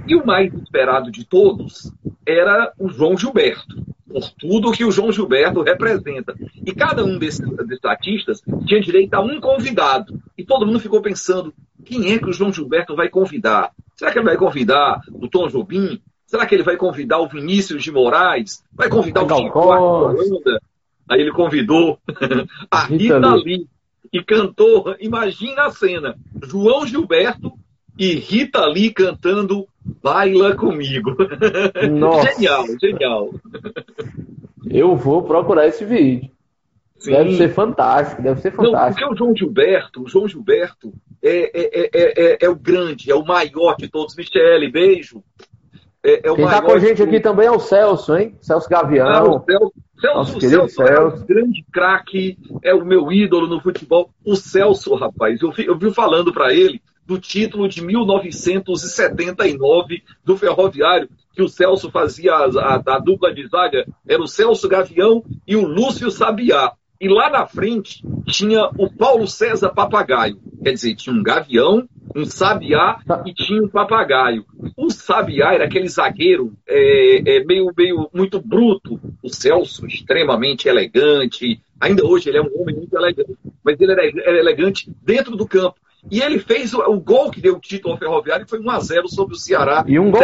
E 0.07 0.15
o 0.15 0.25
mais 0.25 0.53
esperado 0.55 1.11
de 1.11 1.25
todos 1.25 1.93
era 2.25 2.73
o 2.79 2.89
João 2.89 3.17
Gilberto 3.17 3.85
por 4.17 4.31
tudo 4.31 4.73
que 4.73 4.85
o 4.85 4.91
João 4.91 5.13
Gilberto 5.13 5.61
representa. 5.61 6.35
E 6.65 6.73
cada 6.73 7.05
um 7.05 7.19
desses, 7.19 7.47
desses 7.67 7.85
artistas 7.85 8.43
tinha 8.67 8.81
direito 8.81 9.13
a 9.13 9.21
um 9.21 9.39
convidado. 9.41 10.19
E 10.39 10.45
todo 10.45 10.65
mundo 10.67 10.81
ficou 10.81 11.03
pensando: 11.03 11.53
quem 11.85 12.13
é 12.13 12.19
que 12.19 12.29
o 12.31 12.33
João 12.33 12.53
Gilberto 12.53 12.97
vai 12.97 13.11
convidar? 13.11 13.73
Será 13.95 14.11
que 14.11 14.19
ele 14.19 14.25
vai 14.25 14.37
convidar 14.37 15.01
o 15.13 15.29
Tom 15.29 15.49
Jobim? 15.49 16.01
Será 16.27 16.45
que 16.45 16.55
ele 16.55 16.65
vai 16.65 16.77
convidar 16.77 17.19
o 17.19 17.29
Vinícius 17.29 17.83
de 17.83 17.93
Moraes? 17.93 18.63
Vai 18.73 18.89
convidar 18.89 19.25
o 19.25 19.37
Chico 19.37 19.59
Holanda? 19.59 20.61
Aí 21.09 21.21
ele 21.21 21.33
convidou 21.33 21.99
a 22.71 22.85
Rita 22.85 23.35
Lee 23.35 23.69
e 24.13 24.23
cantou, 24.23 24.97
imagina 24.99 25.67
a 25.67 25.71
cena, 25.71 26.17
João 26.43 26.87
Gilberto 26.87 27.53
e 27.99 28.15
Rita 28.15 28.67
Lee 28.67 28.93
cantando 28.93 29.67
Baila 30.03 30.55
Comigo. 30.57 31.17
Nossa. 31.91 32.33
genial, 32.33 32.65
genial. 32.81 33.31
Eu 34.69 34.97
vou 34.97 35.23
procurar 35.23 35.69
esse 35.69 35.85
vídeo. 35.85 36.31
Sim. 36.99 37.13
Deve 37.13 37.37
ser 37.37 37.49
fantástico, 37.51 38.23
deve 38.23 38.41
ser 38.41 38.51
fantástico. 38.51 39.01
Não, 39.01 39.09
porque 39.09 39.15
o 39.15 39.17
João 39.17 39.37
Gilberto, 39.37 40.03
o 40.03 40.09
João 40.09 40.27
Gilberto 40.27 40.93
é, 41.23 41.51
é, 41.55 41.91
é, 41.95 42.39
é, 42.45 42.49
o 42.49 42.57
grande, 42.57 43.11
é 43.11 43.15
o 43.15 43.25
maior 43.25 43.77
de 43.77 43.89
todos. 43.89 44.17
Michele, 44.17 44.71
beijo. 44.71 45.23
É, 46.07 46.19
é 46.19 46.35
Quem 46.35 46.45
está 46.45 46.61
com 46.63 46.71
a 46.71 46.79
gente 46.79 47.03
aqui 47.03 47.19
também 47.19 47.49
é 47.49 47.51
o 47.51 47.59
Celso, 47.59 48.17
hein? 48.17 48.37
Celso 48.41 48.69
Gavião. 48.69 49.09
Ah, 49.09 49.25
o 49.25 49.45
Celso, 49.45 49.73
Celso, 50.01 50.41
Celso, 50.41 50.77
Celso. 50.77 50.93
é 50.93 51.01
um 51.01 51.27
grande 51.27 51.67
craque, 51.73 52.39
é 52.63 52.73
o 52.73 52.85
meu 52.85 53.11
ídolo 53.11 53.49
no 53.49 53.61
futebol. 53.61 54.11
O 54.25 54.37
Celso, 54.37 54.95
rapaz, 54.95 55.43
eu 55.43 55.51
vi, 55.51 55.67
eu 55.67 55.77
vi 55.77 55.93
falando 55.93 56.33
para 56.33 56.55
ele 56.55 56.81
do 57.05 57.19
título 57.19 57.69
de 57.69 57.85
1979 57.85 60.05
do 60.25 60.37
Ferroviário, 60.37 61.09
que 61.35 61.43
o 61.43 61.49
Celso 61.49 61.91
fazia 61.91 62.35
a, 62.35 62.45
a, 62.45 62.81
a, 62.87 63.01
dupla 63.01 63.35
de 63.35 63.45
zaga, 63.49 63.85
era 64.07 64.23
o 64.23 64.29
Celso 64.29 64.69
Gavião 64.69 65.25
e 65.45 65.57
o 65.57 65.67
Lúcio 65.67 66.09
Sabiá. 66.13 66.71
E 67.01 67.09
lá 67.09 67.31
na 67.31 67.47
frente 67.47 68.03
tinha 68.27 68.71
o 68.79 68.91
Paulo 68.91 69.27
César 69.27 69.71
Papagaio. 69.71 70.39
Quer 70.63 70.73
dizer, 70.73 70.95
tinha 70.95 71.15
um 71.15 71.23
gavião, 71.23 71.87
um 72.15 72.25
sabiá 72.25 72.99
e 73.27 73.35
tinha 73.35 73.63
um 73.63 73.69
papagaio. 73.69 74.45
O 74.77 74.91
sabiá 74.91 75.55
era 75.55 75.67
aquele 75.67 75.89
zagueiro 75.89 76.55
é, 76.67 77.37
é, 77.37 77.45
meio, 77.45 77.71
meio 77.77 78.09
muito 78.13 78.41
bruto. 78.41 78.99
O 79.23 79.29
Celso, 79.29 79.87
extremamente 79.87 80.69
elegante. 80.69 81.61
Ainda 81.79 82.05
hoje 82.07 82.31
ele 82.31 82.39
é 82.39 82.43
um 82.43 82.61
homem 82.61 82.75
muito 82.75 82.97
elegante. 82.97 83.37
Mas 83.63 83.79
ele 83.81 83.93
era, 83.93 84.07
era 84.07 84.39
elegante 84.39 84.91
dentro 85.03 85.37
do 85.37 85.47
campo. 85.47 85.77
E 86.11 86.21
ele 86.21 86.39
fez 86.39 86.73
o, 86.73 86.81
o 86.81 87.01
gol 87.01 87.31
que 87.31 87.41
deu 87.41 87.57
o 87.57 87.61
título 87.61 87.93
ao 87.93 87.99
Ferroviário, 87.99 88.45
que 88.47 88.51
foi 88.51 88.61
1 88.61 88.71
a 88.71 88.81
0 88.81 89.09
sobre 89.09 89.35
o 89.35 89.39
Ceará. 89.39 89.85
E 89.87 89.99
um 89.99 90.11
gol 90.11 90.23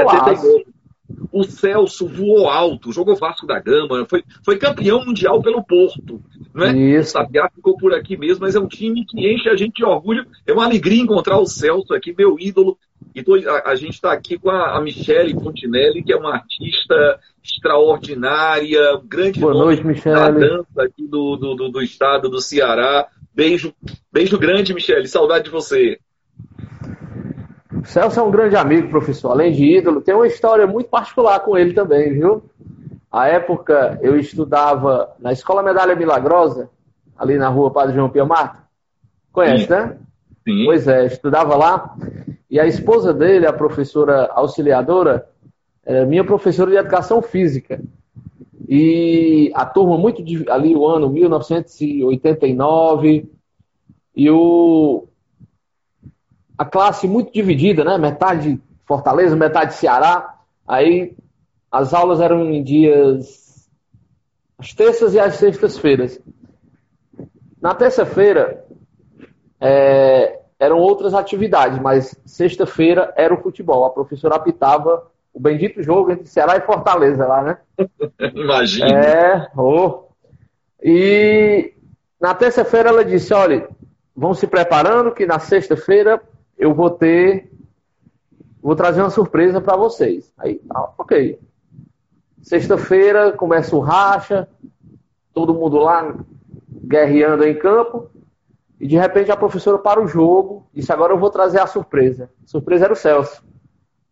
O 1.31 1.45
Celso 1.45 2.07
voou 2.07 2.49
alto, 2.49 2.93
jogou 2.93 3.17
Vasco 3.17 3.47
da 3.47 3.59
Gama, 3.59 4.07
foi, 4.09 4.23
foi 4.45 4.59
campeão 4.59 5.05
mundial 5.05 5.43
pelo 5.43 5.65
Porto. 5.65 6.21
Não 6.55 6.67
é? 6.67 6.77
Isso. 6.77 7.11
O 7.11 7.13
Sabiá 7.13 7.51
ficou 7.55 7.77
por 7.77 7.95
aqui 7.95 8.17
mesmo, 8.17 8.43
mas 8.43 8.55
é 8.55 8.61
um 8.61 8.69
time 8.69 9.05
que 9.07 9.33
enche 9.33 9.49
a 9.49 9.57
gente 9.57 9.77
de 9.77 9.85
orgulho. 9.85 10.27
É 10.47 10.53
uma 10.53 10.65
alegria 10.65 11.03
encontrar 11.03 11.39
o 11.39 11.47
Celso 11.47 11.95
aqui, 11.95 12.15
meu 12.17 12.39
ídolo. 12.39 12.77
E 13.15 13.23
tô, 13.23 13.35
a, 13.35 13.71
a, 13.71 13.75
gente 13.75 13.95
está 13.95 14.13
aqui 14.13 14.39
com 14.39 14.51
a, 14.51 14.77
a 14.77 14.81
Michele 14.81 15.35
Fontinelli, 15.35 16.03
que 16.03 16.13
é 16.13 16.17
uma 16.17 16.35
artista 16.35 17.19
extraordinária, 17.43 18.97
um 18.97 19.07
grande 19.07 19.41
Boa 19.41 19.55
noite, 19.55 19.85
Michele. 19.85 20.15
da 20.15 20.31
dança 20.31 20.83
aqui 20.83 21.07
do, 21.07 21.37
do, 21.37 21.55
do, 21.55 21.69
do 21.69 21.83
estado 21.83 22.29
do 22.29 22.41
Ceará. 22.41 23.09
Beijo, 23.35 23.75
beijo 24.13 24.39
grande, 24.39 24.75
Michele. 24.75 25.09
Saudade 25.09 25.45
de 25.45 25.51
você. 25.51 25.99
O 27.83 27.85
Celso 27.85 28.21
é 28.21 28.23
um 28.23 28.31
grande 28.31 28.55
amigo, 28.55 28.89
professor. 28.89 29.33
Além 29.33 29.51
de 29.51 29.65
ídolo, 29.65 30.01
tem 30.01 30.15
uma 30.15 30.29
história 30.29 30.69
muito 30.69 30.89
particular 30.89 31.41
com 31.41 31.59
ele 31.59 31.73
também, 31.73 32.13
viu? 32.13 32.45
A 33.11 33.27
época 33.27 33.99
eu 34.01 34.17
estudava 34.17 35.11
na 35.19 35.33
Escola 35.33 35.65
Medalha 35.65 35.97
Milagrosa, 35.97 36.71
ali 37.19 37.37
na 37.37 37.49
rua 37.49 37.73
Padre 37.73 37.97
João 37.97 38.09
Pia 38.09 38.25
Marta. 38.25 38.59
Conhece, 39.33 39.65
Sim. 39.65 39.73
né? 39.73 39.97
Sim. 40.45 40.65
Pois 40.65 40.87
é, 40.87 41.07
estudava 41.07 41.57
lá. 41.57 41.97
E 42.49 42.61
a 42.61 42.67
esposa 42.67 43.13
dele, 43.13 43.49
a 43.49 43.53
professora 43.53 44.31
auxiliadora, 44.33 45.29
era 45.85 46.07
minha 46.07 46.23
professora 46.23 46.71
de 46.71 46.77
educação 46.77 47.21
física. 47.21 47.81
E 48.69 49.51
a 49.57 49.67
turma 49.67 49.99
muito 49.99 50.23
ali 50.49 50.77
o 50.77 50.87
ano 50.87 51.11
1989 51.11 53.29
e 54.15 54.31
o 54.31 55.09
a 56.63 56.65
classe 56.65 57.09
muito 57.09 57.33
dividida, 57.33 57.83
né? 57.83 57.99
Metade 57.99 58.61
Fortaleza, 58.87 59.35
metade 59.35 59.75
Ceará. 59.75 60.37
Aí 60.67 61.17
as 61.71 61.93
aulas 61.93 62.21
eram 62.21 62.49
em 62.53 62.63
dias 62.63 63.69
as 64.57 64.73
terças 64.73 65.13
e 65.13 65.19
as 65.19 65.35
sextas-feiras. 65.35 66.21
Na 67.61 67.75
terça-feira 67.75 68.65
é, 69.61 70.39
eram 70.57 70.79
outras 70.79 71.15
atividades, 71.15 71.81
mas 71.81 72.17
sexta-feira 72.25 73.13
era 73.17 73.35
o 73.35 73.43
futebol. 73.43 73.85
A 73.85 73.91
professora 73.91 74.37
apitava 74.37 75.11
o 75.35 75.41
bendito 75.41 75.83
jogo 75.83 76.13
entre 76.13 76.27
Ceará 76.27 76.57
e 76.57 76.61
Fortaleza 76.61 77.27
lá, 77.27 77.43
né? 77.43 77.59
Imagina. 78.35 79.01
É, 79.01 79.49
oh. 79.57 80.05
E 80.81 81.75
na 82.21 82.33
terça-feira 82.37 82.91
ela 82.91 83.05
disse: 83.05 83.35
olha, 83.35 83.69
vão 84.15 84.33
se 84.33 84.47
preparando 84.47 85.11
que 85.11 85.27
na 85.27 85.41
sexta-feira 85.41 86.23
eu 86.59 86.75
vou 86.75 86.91
ter. 86.91 87.51
Vou 88.63 88.77
trazer 88.77 89.01
uma 89.01 89.11
surpresa 89.11 89.61
para 89.61 89.77
vocês. 89.77 90.33
Aí, 90.39 90.61
ah, 90.71 90.91
ok. 90.97 91.39
Sexta-feira 92.41 93.33
começa 93.33 93.75
o 93.75 93.81
racha, 93.81 94.49
todo 95.33 95.55
mundo 95.55 95.79
lá 95.79 96.15
guerreando 96.85 97.45
em 97.45 97.59
campo. 97.59 98.11
E 98.81 98.87
de 98.87 98.97
repente 98.97 99.31
a 99.31 99.37
professora 99.37 99.79
para 99.79 100.03
o 100.03 100.09
jogo, 100.09 100.67
disse: 100.75 100.93
agora 100.93 101.13
eu 101.13 101.19
vou 101.19 101.31
trazer 101.31 101.61
a 101.61 101.67
surpresa. 101.67 102.31
A 102.45 102.47
surpresa 102.47 102.85
era 102.87 102.93
o 102.93 102.97
Celso. 102.97 103.45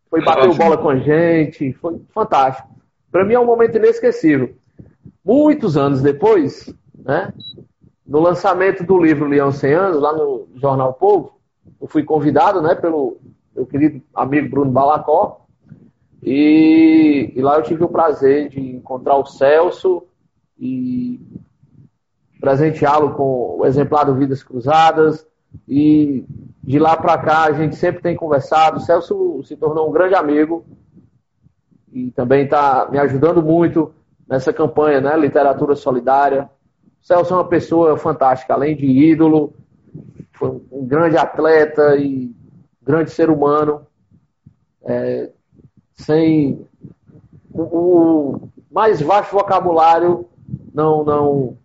Foi 0.09 0.24
bater 0.24 0.53
bola 0.57 0.76
com 0.76 0.88
a 0.88 0.96
gente, 0.96 1.72
foi 1.74 2.00
fantástico. 2.12 2.68
Para 3.11 3.24
mim 3.24 3.35
é 3.35 3.40
um 3.40 3.44
momento 3.44 3.76
inesquecível. 3.76 4.55
Muitos 5.24 5.76
anos 5.76 6.03
depois, 6.03 6.72
né, 6.96 7.33
no 8.07 8.20
lançamento 8.20 8.83
do 8.85 9.00
livro 9.00 9.29
Leão 9.29 9.53
100 9.53 9.72
Anos, 9.72 10.00
lá 10.00 10.12
no 10.12 10.48
Jornal 10.57 10.94
Povo, 10.94 11.39
eu 11.81 11.88
fui 11.88 12.05
convidado 12.05 12.61
né, 12.61 12.75
pelo 12.75 13.19
meu 13.55 13.66
querido 13.66 14.03
amigo 14.14 14.51
Bruno 14.51 14.71
Balacó, 14.71 15.47
e, 16.23 17.33
e 17.35 17.40
lá 17.40 17.57
eu 17.57 17.62
tive 17.62 17.83
o 17.83 17.88
prazer 17.88 18.51
de 18.51 18.61
encontrar 18.61 19.16
o 19.16 19.25
Celso 19.25 20.03
e 20.59 21.19
presenteá-lo 22.40 23.14
com 23.14 23.59
o 23.59 23.66
exemplar 23.66 24.05
do 24.05 24.14
Vidas 24.14 24.43
Cruzadas, 24.43 25.27
e 25.66 26.25
de 26.62 26.79
lá 26.79 26.97
para 26.97 27.19
cá 27.19 27.45
a 27.45 27.53
gente 27.53 27.77
sempre 27.77 28.03
tem 28.03 28.14
conversado. 28.14 28.77
O 28.79 28.81
Celso 28.81 29.43
se 29.45 29.57
tornou 29.57 29.88
um 29.88 29.93
grande 29.93 30.14
amigo 30.14 30.64
e 31.93 32.11
também 32.12 32.45
está 32.45 32.88
me 32.90 32.99
ajudando 32.99 33.43
muito 33.43 33.93
nessa 34.29 34.53
campanha, 34.53 35.01
né? 35.01 35.16
Literatura 35.16 35.75
Solidária. 35.75 36.49
O 37.03 37.07
Celso 37.07 37.33
é 37.33 37.37
uma 37.37 37.49
pessoa 37.49 37.97
fantástica, 37.97 38.55
além 38.55 38.77
de 38.77 38.87
ídolo, 38.87 39.55
foi 40.40 40.59
um 40.72 40.87
grande 40.87 41.18
atleta 41.18 41.94
e 41.96 42.35
grande 42.83 43.11
ser 43.11 43.29
humano. 43.29 43.87
É, 44.83 45.31
sem 45.94 46.66
o, 47.53 48.48
mais 48.70 49.03
vasto 49.03 49.33
vocabulário 49.33 50.26
não 50.72 51.05
não 51.05 51.59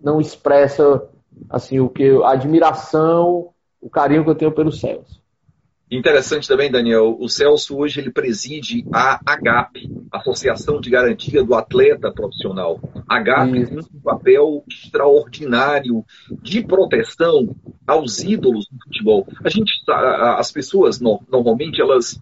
não 0.00 0.20
expressa 0.20 1.08
assim 1.50 1.80
o 1.80 1.88
que 1.88 2.08
a 2.22 2.30
admiração, 2.30 3.50
o 3.80 3.90
carinho 3.90 4.22
que 4.22 4.30
eu 4.30 4.36
tenho 4.36 4.52
pelo 4.52 4.70
Celso. 4.70 5.20
Interessante 5.90 6.46
também, 6.46 6.70
Daniel, 6.70 7.16
o 7.18 7.28
Celso 7.28 7.78
hoje 7.78 7.98
ele 7.98 8.10
preside 8.10 8.84
a 8.92 9.20
AGAP, 9.24 9.88
Associação 10.12 10.80
de 10.80 10.90
Garantia 10.90 11.42
do 11.42 11.54
Atleta 11.54 12.12
Profissional. 12.12 12.78
A 13.08 13.16
AGAP 13.16 13.66
tem 13.66 13.78
um 13.78 14.00
papel 14.02 14.64
extraordinário 14.68 16.04
de 16.42 16.62
proteção 16.62 17.56
aos 17.86 18.22
ídolos 18.22 18.66
do 18.70 18.78
futebol. 18.84 19.26
A 19.42 19.48
gente, 19.48 19.72
as 19.88 20.52
pessoas 20.52 21.00
normalmente 21.00 21.80
elas 21.80 22.20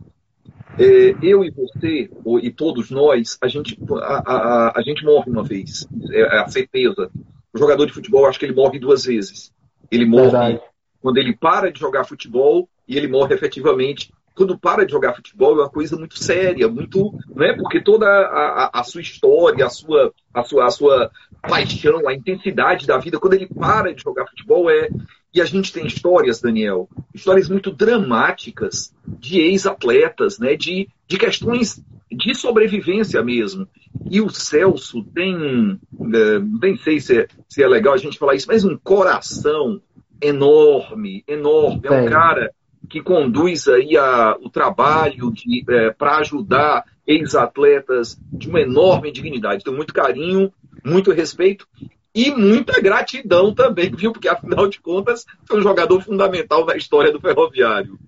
é, 0.79 1.17
eu 1.23 1.43
e 1.43 1.51
você, 1.51 2.11
e 2.43 2.51
todos 2.51 2.91
nós, 2.91 3.39
a 3.43 3.49
gente, 3.49 3.79
a, 4.03 4.33
a, 4.33 4.79
a 4.79 4.83
gente 4.83 5.05
morre 5.05 5.31
uma 5.31 5.43
vez, 5.43 5.89
é, 6.11 6.21
é 6.21 6.39
a 6.41 6.49
certeza. 6.49 7.11
O 7.53 7.59
jogador 7.59 7.87
de 7.87 7.93
futebol, 7.93 8.27
acho 8.27 8.39
que 8.39 8.45
ele 8.45 8.55
morre 8.55 8.79
duas 8.79 9.07
vezes. 9.07 9.51
Ele 9.91 10.05
morre 10.05 10.31
Verdade. 10.31 10.61
quando 11.01 11.17
ele 11.17 11.35
para 11.35 11.73
de 11.73 11.81
jogar 11.81 12.05
futebol 12.05 12.69
e 12.89 12.97
ele 12.97 13.09
morre 13.09 13.35
efetivamente. 13.35 14.13
Quando 14.35 14.59
para 14.59 14.85
de 14.85 14.93
jogar 14.93 15.15
futebol 15.15 15.53
é 15.53 15.63
uma 15.63 15.71
coisa 15.71 15.97
muito 15.97 16.23
séria, 16.23 16.69
muito, 16.69 17.15
né? 17.35 17.55
Porque 17.55 17.81
toda 17.81 18.07
a, 18.07 18.65
a, 18.65 18.81
a 18.81 18.85
sua 18.85 19.01
história, 19.01 19.65
a 19.65 19.71
sua, 19.71 20.13
a 20.35 20.45
sua, 20.45 20.67
a 20.67 20.71
sua 20.71 21.11
paixão, 21.41 22.07
a 22.07 22.13
intensidade 22.13 22.87
da 22.87 22.99
vida, 22.99 23.19
quando 23.19 23.33
ele 23.35 23.47
para 23.47 23.95
de 23.95 24.03
jogar 24.03 24.27
futebol 24.27 24.69
é 24.69 24.91
e 25.33 25.41
a 25.41 25.45
gente 25.45 25.71
tem 25.71 25.87
histórias, 25.87 26.41
Daniel, 26.41 26.89
histórias 27.15 27.49
muito 27.51 27.71
dramáticas 27.71 28.95
de 29.07 29.39
ex-atletas, 29.39 30.39
né? 30.39 30.57
De, 30.57 30.89
de 31.07 31.19
questões 31.19 31.83
de 32.11 32.35
sobrevivência 32.35 33.23
mesmo. 33.23 33.69
E 34.11 34.21
o 34.21 34.31
Celso 34.31 35.03
tem, 35.15 35.79
é, 36.15 36.39
nem 36.39 36.77
sei 36.79 37.01
se 37.01 37.21
é, 37.21 37.29
se 37.49 37.63
é 37.63 37.69
legal 37.69 37.95
a 37.95 37.99
gente 37.99 38.19
falar 38.19 38.35
isso, 38.35 38.47
mas 38.49 38.65
um 38.65 38.79
coração 38.79 39.81
enorme, 40.23 41.23
enorme. 41.29 41.81
É 41.85 41.91
um 41.91 42.09
cara 42.09 42.51
que 42.89 43.03
conduz 43.03 43.69
aí 43.69 43.97
a, 43.97 44.37
o 44.41 44.49
trabalho 44.49 45.33
é, 45.69 45.91
para 45.91 46.19
ajudar 46.19 46.85
ex-atletas 47.07 48.19
de 48.33 48.49
uma 48.49 48.61
enorme 48.61 49.13
dignidade. 49.13 49.65
Tenho 49.65 49.77
muito 49.77 49.95
carinho, 49.95 50.53
muito 50.85 51.13
respeito 51.13 51.67
e 52.15 52.31
muita 52.31 52.81
gratidão 52.81 53.55
também, 53.55 53.91
viu? 53.91 54.13
Porque 54.13 54.29
afinal 54.29 54.69
de 54.69 54.81
contas 54.81 55.27
foi 55.45 55.59
um 55.59 55.63
jogador 55.63 56.01
fundamental 56.01 56.65
na 56.65 56.77
história 56.77 57.13
do 57.13 57.21
Ferroviário. 57.21 57.99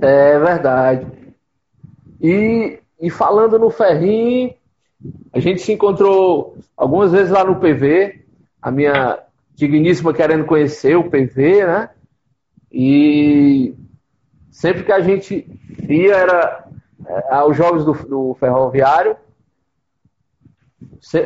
É 0.00 0.38
verdade. 0.38 1.06
E, 2.20 2.78
e 3.00 3.10
falando 3.10 3.58
no 3.58 3.70
Ferrinho, 3.70 4.54
a 5.32 5.40
gente 5.40 5.60
se 5.60 5.72
encontrou 5.72 6.56
algumas 6.76 7.12
vezes 7.12 7.30
lá 7.30 7.44
no 7.44 7.56
PV, 7.56 8.24
a 8.60 8.70
minha 8.70 9.18
digníssima 9.54 10.14
querendo 10.14 10.44
conhecer 10.44 10.96
o 10.96 11.10
PV, 11.10 11.66
né? 11.66 11.90
E 12.72 13.74
sempre 14.52 14.84
que 14.84 14.92
a 14.92 15.00
gente 15.00 15.48
ia 15.88 16.14
era 16.14 16.64
é, 17.06 17.34
aos 17.34 17.56
jogos 17.56 17.84
do, 17.84 17.92
do 18.06 18.34
Ferroviário. 18.34 19.16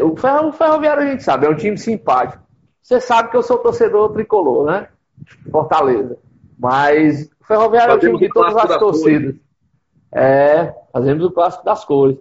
O, 0.03 0.17
ferro, 0.17 0.49
o 0.49 0.53
Ferroviário 0.53 1.03
a 1.03 1.07
gente 1.07 1.23
sabe, 1.23 1.47
é 1.47 1.51
um 1.51 1.57
time 1.57 1.77
simpático. 1.77 2.43
Você 2.81 3.01
sabe 3.01 3.31
que 3.31 3.37
eu 3.37 3.43
sou 3.43 3.59
torcedor 3.59 4.13
tricolor, 4.13 4.65
né? 4.65 4.89
Fortaleza. 5.51 6.17
Mas 6.57 7.29
o 7.41 7.45
Ferroviário 7.45 7.95
fazemos 7.95 8.05
é 8.05 8.15
um 8.15 8.19
time 8.19 8.29
de 8.29 8.33
todas 8.33 8.57
as 8.57 8.79
torcidas. 8.79 9.35
É, 10.13 10.75
fazemos 10.93 11.25
o 11.25 11.31
clássico 11.31 11.65
das 11.65 11.85
cores. 11.85 12.17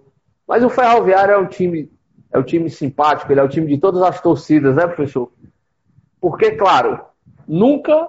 Mas 0.46 0.64
o 0.64 0.68
Ferroviário 0.68 1.32
é 1.32 1.38
um 1.38 1.46
time, 1.46 1.90
é 2.32 2.38
um 2.38 2.42
time 2.42 2.68
simpático, 2.68 3.32
ele 3.32 3.40
é 3.40 3.42
o 3.42 3.48
time 3.48 3.66
de 3.66 3.78
todas 3.78 4.02
as 4.02 4.20
torcidas, 4.20 4.76
né, 4.76 4.86
professor? 4.86 5.32
Porque, 6.20 6.52
claro, 6.52 7.00
nunca 7.46 8.08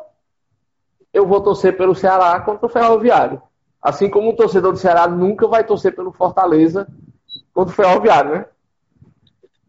eu 1.14 1.26
vou 1.26 1.42
torcer 1.42 1.76
pelo 1.78 1.96
Ceará 1.96 2.40
contra 2.40 2.66
o 2.66 2.70
Ferroviário. 2.70 3.42
Assim 3.82 4.10
como 4.10 4.30
o 4.30 4.36
torcedor 4.36 4.72
do 4.72 4.80
Ceará 4.80 5.08
nunca 5.08 5.48
vai 5.48 5.64
torcer 5.64 5.96
pelo 5.96 6.12
Fortaleza 6.12 6.88
contra 7.54 7.74
o 7.74 7.76
Ferroviário, 7.76 8.32
né? 8.32 8.46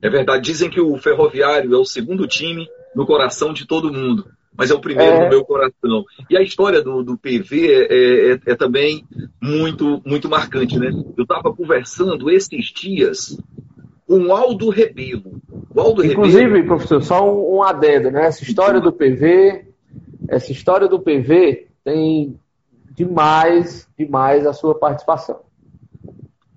É 0.00 0.08
verdade. 0.08 0.44
Dizem 0.44 0.70
que 0.70 0.80
o 0.80 0.96
Ferroviário 0.98 1.74
é 1.74 1.78
o 1.78 1.84
segundo 1.84 2.26
time 2.26 2.68
no 2.94 3.06
coração 3.06 3.52
de 3.52 3.66
todo 3.66 3.92
mundo 3.92 4.30
mas 4.58 4.72
é 4.72 4.74
o 4.74 4.80
primeiro 4.80 5.14
é... 5.14 5.24
no 5.24 5.28
meu 5.28 5.44
coração. 5.44 6.04
E 6.28 6.36
a 6.36 6.42
história 6.42 6.82
do, 6.82 7.04
do 7.04 7.16
PV 7.16 7.68
é, 7.68 7.86
é, 7.90 8.32
é, 8.32 8.40
é 8.44 8.54
também 8.56 9.04
muito, 9.40 10.02
muito 10.04 10.28
marcante, 10.28 10.76
né? 10.76 10.90
Eu 11.16 11.22
estava 11.22 11.54
conversando 11.54 12.28
esses 12.28 12.66
dias 12.66 13.38
com 14.04 14.18
o 14.26 14.32
Aldo 14.32 14.68
Rebelo. 14.68 15.40
O 15.72 15.80
Aldo 15.80 16.04
Inclusive, 16.04 16.42
Rebelo... 16.42 16.66
professor, 16.66 17.00
só 17.04 17.24
um, 17.24 17.58
um 17.58 17.62
adendo, 17.62 18.10
né? 18.10 18.26
Essa 18.26 18.42
história 18.42 18.80
do 18.80 18.92
PV, 18.92 19.67
essa 20.28 20.52
história 20.52 20.86
do 20.86 21.00
PV 21.00 21.68
tem 21.82 22.38
demais, 22.90 23.88
demais 23.98 24.46
a 24.46 24.52
sua 24.52 24.78
participação. 24.78 25.40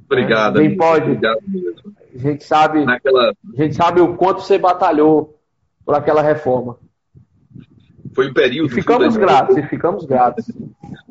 Obrigado. 0.06 0.60
Quem 0.60 0.76
pode. 0.76 1.06
Obrigado 1.06 1.40
mesmo. 1.48 1.96
A 2.14 2.18
gente 2.18 2.44
sabe, 2.44 2.84
Naquela... 2.84 3.32
a 3.32 3.62
gente 3.62 3.76
sabe 3.76 4.02
o 4.02 4.16
quanto 4.16 4.42
você 4.42 4.58
batalhou 4.58 5.40
por 5.86 5.96
aquela 5.96 6.22
reforma. 6.22 6.78
Foi 8.14 8.30
um 8.30 8.34
período. 8.34 8.72
E 8.72 8.74
ficamos 8.74 9.16
gratos, 9.16 9.56
e 9.56 9.64
ficamos 9.64 10.06
gratos. 10.06 10.46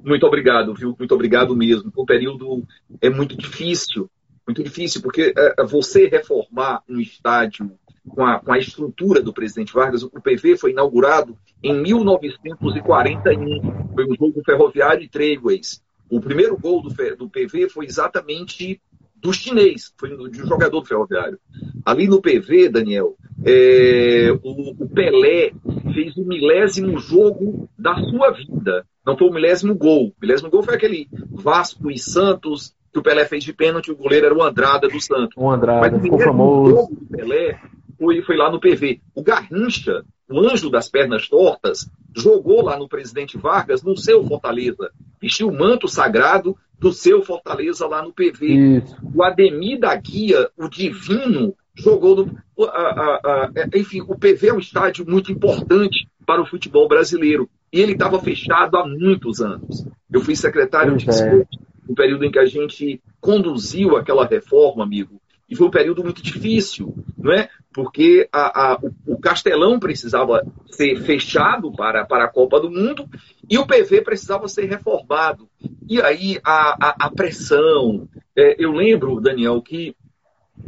Muito 0.04 0.26
obrigado, 0.26 0.74
viu? 0.74 0.94
Muito 0.98 1.14
obrigado 1.14 1.56
mesmo. 1.56 1.90
Um 1.96 2.04
período 2.04 2.62
é 3.00 3.08
muito 3.08 3.34
difícil, 3.36 4.10
muito 4.46 4.62
difícil, 4.62 5.00
porque 5.00 5.32
é, 5.34 5.64
você 5.64 6.06
reformar 6.06 6.82
um 6.86 7.00
estádio 7.00 7.72
com 8.06 8.24
a, 8.24 8.38
com 8.38 8.52
a 8.52 8.58
estrutura 8.58 9.22
do 9.22 9.32
presidente 9.32 9.72
Vargas, 9.72 10.02
o 10.02 10.10
PV 10.10 10.58
foi 10.58 10.72
inaugurado 10.72 11.38
em 11.62 11.80
1941. 11.80 13.94
Foi 13.94 14.06
um 14.06 14.14
jogo 14.14 14.42
ferroviário 14.44 15.02
e 15.02 15.08
Trailways. 15.08 15.82
O 16.10 16.20
primeiro 16.20 16.58
gol 16.58 16.82
do, 16.82 16.90
do 17.16 17.28
PV 17.28 17.68
foi 17.68 17.86
exatamente 17.86 18.80
do 19.20 19.32
chinês, 19.32 19.92
foi 19.98 20.08
de 20.30 20.42
um 20.42 20.46
jogador 20.46 20.80
do 20.80 20.86
ferroviário. 20.86 21.38
Ali 21.84 22.08
no 22.08 22.22
PV, 22.22 22.70
Daniel, 22.70 23.16
é, 23.44 24.30
o, 24.42 24.82
o, 24.82 24.88
Pelé 24.88 25.52
fez 25.92 26.16
o 26.16 26.24
milésimo 26.24 26.98
jogo 26.98 27.68
da 27.78 27.94
sua 27.96 28.30
vida. 28.30 28.86
Não 29.04 29.16
foi 29.16 29.28
o 29.28 29.32
milésimo 29.32 29.74
gol. 29.74 30.08
O 30.08 30.14
milésimo 30.20 30.50
gol 30.50 30.62
foi 30.62 30.74
aquele 30.74 31.08
Vasco 31.30 31.90
e 31.90 31.98
Santos 31.98 32.74
que 32.92 32.98
o 32.98 33.02
Pelé 33.02 33.24
fez 33.24 33.44
de 33.44 33.52
pênalti, 33.52 33.92
o 33.92 33.96
goleiro 33.96 34.26
era 34.26 34.34
o 34.34 34.42
Andrada 34.42 34.88
do 34.88 35.00
Santos. 35.00 35.34
O 35.36 35.48
Andrada, 35.48 35.80
Mas 35.80 36.00
o 36.00 36.02
ficou 36.02 36.18
famoso. 36.18 36.74
jogo 36.74 36.96
do 36.96 37.06
Pelé 37.06 37.60
foi, 37.98 38.22
foi 38.22 38.36
lá 38.36 38.50
no 38.50 38.58
PV. 38.58 39.00
O 39.14 39.22
Garrincha, 39.22 40.02
o 40.30 40.38
anjo 40.40 40.70
das 40.70 40.88
pernas 40.88 41.28
tortas, 41.28 41.90
jogou 42.16 42.62
lá 42.62 42.78
no 42.78 42.88
presidente 42.88 43.36
Vargas, 43.36 43.82
no 43.82 43.96
seu 43.96 44.24
Fortaleza. 44.24 44.90
Vestiu 45.20 45.48
o 45.48 45.56
manto 45.56 45.88
sagrado 45.88 46.56
do 46.78 46.92
seu 46.92 47.22
Fortaleza 47.22 47.86
lá 47.86 48.02
no 48.02 48.12
PV. 48.12 48.46
Isso. 48.78 48.96
O 49.14 49.22
Ademir 49.22 49.80
da 49.80 49.94
Guia, 49.96 50.48
o 50.56 50.68
divino, 50.68 51.54
jogou 51.74 52.16
no. 52.16 52.66
A, 52.66 52.70
a, 52.70 53.20
a, 53.24 53.50
enfim, 53.74 54.00
o 54.02 54.16
PV 54.16 54.48
é 54.48 54.54
um 54.54 54.58
estádio 54.58 55.04
muito 55.06 55.32
importante 55.32 56.08
para 56.26 56.40
o 56.40 56.46
futebol 56.46 56.86
brasileiro. 56.88 57.48
E 57.72 57.80
ele 57.80 57.92
estava 57.92 58.20
fechado 58.20 58.76
há 58.76 58.86
muitos 58.86 59.40
anos. 59.40 59.86
Eu 60.12 60.20
fui 60.20 60.34
secretário 60.34 60.96
de 60.96 61.08
esporte 61.08 61.58
no 61.88 61.94
período 61.94 62.24
em 62.24 62.30
que 62.30 62.38
a 62.38 62.46
gente 62.46 63.00
conduziu 63.20 63.96
aquela 63.96 64.26
reforma, 64.26 64.84
amigo. 64.84 65.20
E 65.48 65.56
foi 65.56 65.66
um 65.66 65.70
período 65.70 66.04
muito 66.04 66.22
difícil, 66.22 66.94
não 67.18 67.32
é? 67.32 67.48
Porque 67.72 68.28
a, 68.32 68.72
a, 68.72 68.78
o, 69.06 69.18
Castelão 69.20 69.78
precisava 69.78 70.44
ser 70.70 71.00
fechado 71.02 71.70
para, 71.72 72.04
para 72.04 72.24
a 72.24 72.28
Copa 72.28 72.58
do 72.58 72.70
Mundo 72.70 73.08
e 73.48 73.58
o 73.58 73.66
PV 73.66 74.02
precisava 74.02 74.48
ser 74.48 74.66
reformado. 74.66 75.48
E 75.88 76.00
aí 76.02 76.40
a, 76.44 77.06
a, 77.06 77.10
pressão. 77.10 78.08
É, 78.36 78.56
eu 78.58 78.72
lembro, 78.72 79.20
Daniel, 79.20 79.62
que 79.62 79.94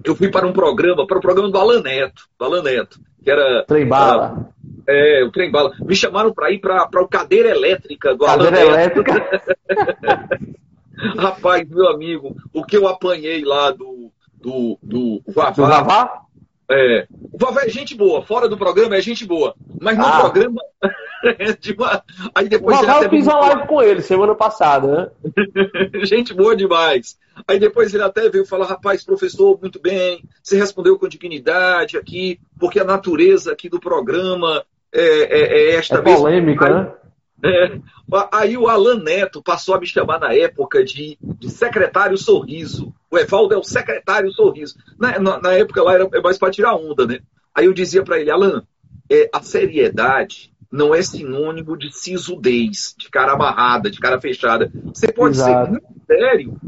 eu 0.05 0.15
fui 0.15 0.31
para 0.31 0.47
um 0.47 0.53
programa, 0.53 1.07
para 1.07 1.19
o 1.19 1.21
programa 1.21 1.51
do 1.51 1.59
Alan 1.59 1.83
Neto, 1.83 2.29
do 2.39 2.45
Alan 2.45 2.63
Neto, 2.63 3.01
que 3.23 3.31
era. 3.31 3.65
Trem 3.65 3.87
bala. 3.87 4.53
É, 4.87 5.25
o 5.25 5.33
trem 5.33 5.51
bala. 5.51 5.73
Me 5.81 5.97
chamaram 5.97 6.33
para 6.33 6.53
ir 6.53 6.61
para 6.61 6.83
a 6.83 7.09
cadeira 7.09 7.49
elétrica 7.49 8.15
do 8.15 8.25
cadeira 8.25 8.61
Alan 8.61 8.71
elétrica. 8.71 9.41
Rapaz, 11.19 11.69
meu 11.69 11.89
amigo, 11.89 12.37
o 12.53 12.65
que 12.65 12.77
eu 12.77 12.87
apanhei 12.87 13.45
lá 13.45 13.73
do, 13.73 14.13
do, 14.41 14.79
do 14.81 15.23
Vavá. 15.27 15.51
Do 15.51 15.67
Vavá? 15.67 16.23
É. 16.73 17.07
O 17.11 17.39
Vavá 17.39 17.63
é 17.65 17.69
gente 17.69 17.95
boa, 17.95 18.23
fora 18.23 18.49
do 18.49 18.57
programa 18.57 18.97
é 18.97 19.01
gente 19.01 19.27
boa. 19.27 19.55
Mas 19.81 19.97
no 19.97 20.05
ah. 20.05 20.21
programa. 20.21 20.61
É 21.25 21.55
uma... 21.79 22.03
Aí 22.35 22.49
depois 22.49 22.77
o 22.77 22.85
Vavá 22.85 23.05
eu 23.05 23.09
fiz 23.09 23.29
uma 23.29 23.39
live 23.39 23.69
com 23.69 23.81
ele 23.81 24.03
semana 24.03 24.35
passada, 24.35 24.89
né? 25.23 25.33
gente 26.03 26.35
boa 26.35 26.57
demais. 26.57 27.17
Aí 27.47 27.61
depois 27.61 27.95
ele 27.95 28.03
até 28.03 28.29
veio 28.29 28.45
falar, 28.45 28.67
rapaz, 28.67 29.05
professor, 29.05 29.57
muito 29.61 29.81
bem, 29.81 30.25
você 30.43 30.57
respondeu 30.57 30.99
com 30.99 31.07
dignidade 31.07 31.97
aqui, 31.97 32.41
porque 32.59 32.81
a 32.81 32.85
natureza 32.85 33.53
aqui 33.53 33.69
do 33.69 33.79
programa 33.79 34.65
é, 34.93 35.01
é, 35.01 35.41
é 35.41 35.75
esta 35.77 35.99
é 35.99 36.03
polêmica, 36.03 36.69
né? 36.69 36.93
É, 37.45 37.77
aí 38.31 38.57
o 38.57 38.69
Alan 38.69 39.03
Neto 39.03 39.43
passou 39.43 39.75
a 39.75 39.81
me 39.81 39.85
chamar 39.85 40.21
na 40.21 40.33
época 40.33 40.85
de, 40.85 41.19
de 41.21 41.51
secretário 41.51 42.17
sorriso. 42.17 42.95
O 43.13 43.19
Evaldo 43.19 43.55
é 43.55 43.59
o 43.59 43.63
secretário 43.63 44.33
sorriso. 44.33 44.75
Na, 44.99 45.19
na, 45.19 45.39
na 45.39 45.53
época 45.53 45.83
lá 45.83 45.93
era 45.93 46.09
mais 46.23 46.39
para 46.39 46.51
tirar 46.51 46.75
onda, 46.75 47.07
né? 47.07 47.21
Aí 47.55 47.67
eu 47.67 47.75
dizia 47.75 48.03
para 48.03 48.19
ele, 48.19 48.31
Alan, 48.31 48.65
é, 49.11 49.29
a 49.31 49.43
seriedade 49.43 50.51
não 50.71 50.95
é 50.95 51.03
sinônimo 51.03 51.77
de 51.77 51.93
sisudez, 51.93 52.95
de 52.99 53.11
cara 53.11 53.33
amarrada, 53.33 53.91
de 53.91 54.01
cara 54.01 54.19
fechada. 54.19 54.73
Você 54.87 55.13
pode 55.13 55.37
Exato. 55.37 55.65
ser 55.67 55.71
muito 55.71 56.07
sério 56.07 56.61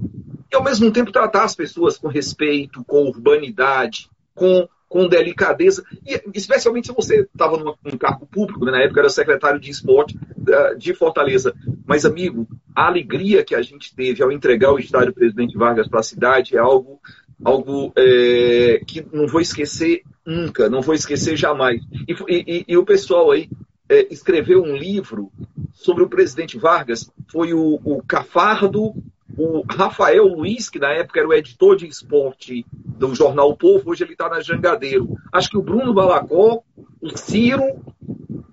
e 0.52 0.56
ao 0.56 0.62
mesmo 0.62 0.92
tempo 0.92 1.10
tratar 1.10 1.44
as 1.44 1.54
pessoas 1.54 1.96
com 1.96 2.08
respeito, 2.08 2.84
com 2.84 3.06
urbanidade, 3.06 4.10
com 4.34 4.68
com 4.94 5.08
delicadeza, 5.08 5.82
e 6.06 6.22
especialmente 6.34 6.86
se 6.86 6.92
você 6.92 7.22
estava 7.22 7.56
num 7.56 7.98
cargo 7.98 8.28
público, 8.28 8.64
né? 8.64 8.70
na 8.70 8.82
época 8.82 9.00
era 9.00 9.08
secretário 9.08 9.58
de 9.58 9.68
esporte 9.68 10.16
uh, 10.16 10.78
de 10.78 10.94
Fortaleza. 10.94 11.52
Mas, 11.84 12.04
amigo, 12.04 12.46
a 12.76 12.86
alegria 12.86 13.42
que 13.42 13.56
a 13.56 13.60
gente 13.60 13.92
teve 13.92 14.22
ao 14.22 14.30
entregar 14.30 14.72
o 14.72 14.78
estádio 14.78 15.12
Presidente 15.12 15.58
Vargas 15.58 15.88
para 15.88 15.98
a 15.98 16.04
cidade 16.04 16.56
é 16.56 16.60
algo, 16.60 17.00
algo 17.44 17.92
é, 17.96 18.82
que 18.86 19.04
não 19.12 19.26
vou 19.26 19.40
esquecer 19.40 20.02
nunca, 20.24 20.70
não 20.70 20.80
vou 20.80 20.94
esquecer 20.94 21.36
jamais. 21.36 21.82
E, 22.06 22.14
e, 22.28 22.64
e 22.68 22.76
o 22.76 22.84
pessoal 22.84 23.32
aí 23.32 23.50
é, 23.88 24.06
escreveu 24.14 24.62
um 24.62 24.76
livro 24.76 25.32
sobre 25.72 26.04
o 26.04 26.08
presidente 26.08 26.56
Vargas, 26.56 27.10
foi 27.32 27.52
o, 27.52 27.80
o 27.84 28.00
Cafardo 28.06 28.94
o 29.36 29.64
Rafael 29.68 30.26
Luiz, 30.26 30.68
que 30.68 30.78
na 30.78 30.92
época 30.92 31.20
era 31.20 31.28
o 31.28 31.34
editor 31.34 31.76
de 31.76 31.86
esporte 31.86 32.64
do 32.72 33.14
jornal 33.14 33.50
o 33.50 33.56
Povo, 33.56 33.90
hoje 33.90 34.04
ele 34.04 34.12
está 34.12 34.28
na 34.28 34.40
Jangadeiro. 34.40 35.16
Acho 35.32 35.48
que 35.48 35.58
o 35.58 35.62
Bruno 35.62 35.94
Balacó, 35.94 36.62
o 37.00 37.16
Ciro, 37.16 37.64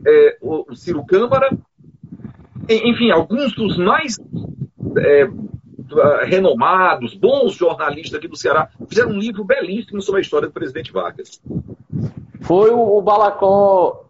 é, 0.06 0.38
o 0.42 0.74
Ciro 0.76 1.06
Câmara, 1.06 1.50
enfim, 2.70 3.12
alguns 3.12 3.54
dos 3.54 3.78
mais 3.78 4.18
é, 4.98 5.30
renomados, 6.26 7.14
bons 7.14 7.54
jornalistas 7.54 8.18
aqui 8.18 8.28
do 8.28 8.38
Ceará, 8.38 8.70
fizeram 8.88 9.12
um 9.12 9.20
livro 9.20 9.44
belíssimo 9.44 10.02
sobre 10.02 10.20
a 10.20 10.22
história 10.22 10.48
do 10.48 10.54
presidente 10.54 10.92
Vargas. 10.92 11.42
Foi 12.42 12.72
o 12.72 13.02
Balacó, 13.02 14.06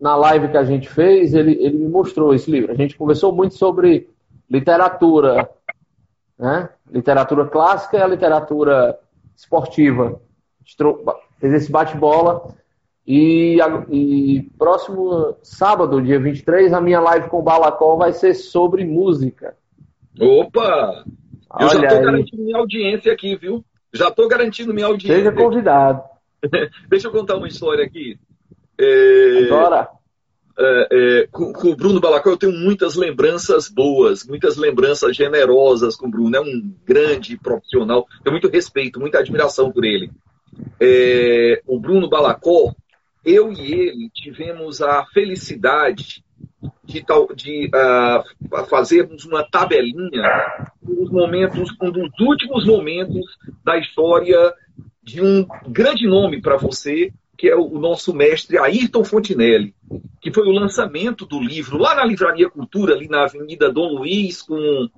na 0.00 0.16
live 0.16 0.48
que 0.48 0.56
a 0.56 0.64
gente 0.64 0.88
fez, 0.88 1.34
ele, 1.34 1.52
ele 1.60 1.78
me 1.78 1.88
mostrou 1.88 2.34
esse 2.34 2.50
livro. 2.50 2.72
A 2.72 2.74
gente 2.74 2.96
conversou 2.96 3.32
muito 3.32 3.54
sobre 3.54 4.08
literatura, 4.48 5.48
né? 6.40 6.70
Literatura 6.90 7.44
clássica 7.44 7.98
e 7.98 8.02
a 8.02 8.06
literatura 8.06 8.98
esportiva. 9.36 10.20
A 10.60 10.64
gente 10.64 11.04
fez 11.38 11.52
esse 11.52 11.70
bate-bola. 11.70 12.54
E, 13.06 13.58
e, 13.90 14.50
próximo 14.56 15.36
sábado, 15.42 16.00
dia 16.00 16.18
23, 16.18 16.72
a 16.72 16.80
minha 16.80 17.00
live 17.00 17.28
com 17.28 17.40
o 17.40 17.42
Balacol 17.42 17.98
vai 17.98 18.12
ser 18.12 18.34
sobre 18.34 18.84
música. 18.84 19.56
Opa! 20.18 21.04
Eu 21.58 21.66
Olha 21.66 21.80
já 21.80 21.86
estou 21.86 22.02
garantindo 22.02 22.42
minha 22.42 22.58
audiência 22.58 23.12
aqui, 23.12 23.36
viu? 23.36 23.64
Já 23.92 24.08
estou 24.08 24.28
garantindo 24.28 24.72
minha 24.72 24.86
audiência. 24.86 25.16
Seja 25.16 25.32
convidado. 25.32 26.02
Deixa 26.88 27.08
eu 27.08 27.12
contar 27.12 27.36
uma 27.36 27.48
história 27.48 27.84
aqui. 27.84 28.18
É... 28.78 29.44
Agora 29.46 29.88
é, 30.58 30.88
é, 30.90 31.26
com, 31.30 31.52
com, 31.52 31.68
o 31.68 31.76
Bruno 31.76 32.00
Balacó 32.00 32.30
eu 32.30 32.36
tenho 32.36 32.52
muitas 32.52 32.94
lembranças 32.94 33.68
boas, 33.68 34.26
muitas 34.26 34.56
lembranças 34.56 35.16
generosas 35.16 35.96
com 35.96 36.06
o 36.06 36.10
Bruno. 36.10 36.36
É 36.36 36.40
um 36.40 36.74
grande 36.84 37.36
profissional, 37.36 38.06
tenho 38.22 38.34
muito 38.34 38.48
respeito, 38.48 39.00
muita 39.00 39.18
admiração 39.18 39.70
por 39.70 39.84
ele. 39.84 40.10
É, 40.78 41.62
o 41.66 41.78
Bruno 41.78 42.08
Balacó, 42.08 42.74
eu 43.24 43.52
e 43.52 43.72
ele 43.72 44.10
tivemos 44.12 44.82
a 44.82 45.04
felicidade 45.06 46.24
de, 46.84 47.04
de 47.36 47.70
uh, 47.74 48.66
fazermos 48.66 49.24
uma 49.24 49.42
tabelinha 49.44 50.22
dos 50.82 51.10
momentos, 51.10 51.70
um 51.80 51.90
dos 51.90 52.10
últimos 52.20 52.66
momentos 52.66 53.24
da 53.64 53.78
história 53.78 54.52
de 55.02 55.22
um 55.22 55.46
grande 55.68 56.06
nome 56.06 56.40
para 56.40 56.56
você, 56.56 57.12
que 57.40 57.48
é 57.48 57.56
o 57.56 57.78
nosso 57.78 58.12
mestre 58.12 58.58
Ayrton 58.58 59.02
Fontinelli, 59.02 59.74
que 60.20 60.30
foi 60.30 60.46
o 60.46 60.52
lançamento 60.52 61.24
do 61.24 61.40
livro 61.40 61.78
lá 61.78 61.94
na 61.94 62.04
Livraria 62.04 62.50
Cultura, 62.50 62.92
ali 62.92 63.08
na 63.08 63.24
Avenida 63.24 63.72
Dom 63.72 63.94
Luiz, 63.94 64.42
com 64.42 64.90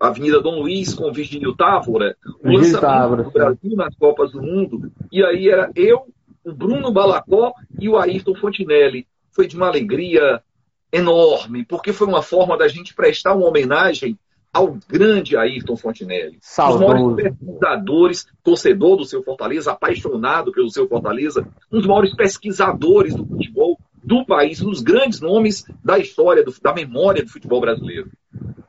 Avenida 0.00 0.40
Dom 0.40 0.62
Luiz 0.62 0.92
com 0.92 1.12
Virgílio 1.12 1.54
Távora, 1.54 2.16
o 2.26 2.48
Virgílio 2.48 2.58
lançamento 2.58 2.80
Távora, 2.80 3.22
do 3.22 3.30
Brasil 3.30 3.76
nas 3.76 3.94
Copas 3.94 4.32
do 4.32 4.42
Mundo. 4.42 4.90
E 5.12 5.22
aí 5.22 5.48
era 5.48 5.70
eu, 5.76 6.12
o 6.44 6.52
Bruno 6.52 6.90
Balacó 6.90 7.52
e 7.78 7.88
o 7.88 7.96
Ayrton 7.96 8.34
Fontinelli. 8.34 9.06
Foi 9.30 9.46
de 9.46 9.54
uma 9.54 9.68
alegria 9.68 10.42
enorme, 10.90 11.64
porque 11.64 11.92
foi 11.92 12.08
uma 12.08 12.20
forma 12.20 12.58
da 12.58 12.66
gente 12.66 12.96
prestar 12.96 13.32
uma 13.32 13.46
homenagem 13.46 14.18
ao 14.52 14.76
grande 14.88 15.36
Ayrton 15.36 15.76
Fontinelli. 15.76 16.38
Saudoso. 16.40 16.84
Um 16.84 16.86
dos 16.86 16.94
maiores 16.94 17.36
pesquisadores, 17.38 18.26
torcedor 18.42 18.96
do 18.96 19.04
seu 19.04 19.22
Fortaleza, 19.22 19.72
apaixonado 19.72 20.52
pelo 20.52 20.70
seu 20.70 20.88
Fortaleza, 20.88 21.46
um 21.70 21.78
dos 21.78 21.86
maiores 21.86 22.14
pesquisadores 22.14 23.14
do 23.14 23.26
futebol 23.26 23.78
do 24.02 24.24
país, 24.24 24.62
um 24.62 24.70
dos 24.70 24.80
grandes 24.80 25.20
nomes 25.20 25.64
da 25.84 25.98
história, 25.98 26.44
do, 26.44 26.54
da 26.62 26.72
memória 26.72 27.24
do 27.24 27.30
futebol 27.30 27.60
brasileiro. 27.60 28.10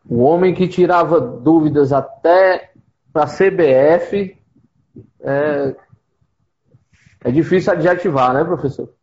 O 0.03 0.23
homem 0.23 0.53
que 0.53 0.67
tirava 0.67 1.19
dúvidas 1.19 1.93
até 1.93 2.71
para 3.13 3.23
a 3.23 3.27
CBF 3.27 4.35
é, 5.21 5.75
é 7.23 7.31
difícil 7.31 7.73
adjetivar, 7.73 8.33
né, 8.33 8.43
professor? 8.43 8.96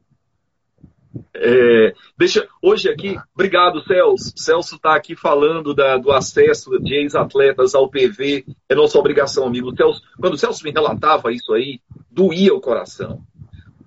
É, 1.32 1.94
deixa, 2.16 2.46
hoje 2.62 2.88
aqui, 2.88 3.16
obrigado, 3.34 3.82
Celso. 3.84 4.32
Celso 4.36 4.76
está 4.76 4.94
aqui 4.94 5.14
falando 5.16 5.74
da, 5.74 5.96
do 5.96 6.10
acesso 6.12 6.78
de 6.80 6.94
ex-atletas 6.94 7.74
ao 7.74 7.88
PV. 7.88 8.44
É 8.68 8.74
nossa 8.74 8.98
obrigação, 8.98 9.46
amigo. 9.46 9.74
Celso, 9.76 10.02
quando 10.20 10.34
o 10.34 10.38
Celso 10.38 10.64
me 10.64 10.70
relatava 10.70 11.32
isso 11.32 11.52
aí, 11.52 11.80
doía 12.10 12.54
o 12.54 12.60
coração. 12.60 13.20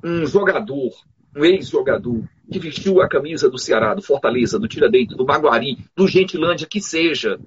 Um 0.03 0.25
jogador, 0.25 0.91
um 1.35 1.43
ex-jogador, 1.43 2.23
que 2.51 2.59
vestiu 2.59 3.01
a 3.01 3.09
camisa 3.09 3.49
do 3.49 3.57
Ceará, 3.57 3.93
do 3.93 4.01
Fortaleza, 4.01 4.59
do 4.59 4.67
Tiradentes, 4.67 5.17
do 5.17 5.25
Maguari, 5.25 5.77
do 5.95 6.07
Gentilândia, 6.07 6.67
que 6.67 6.81
seja, 6.81 7.39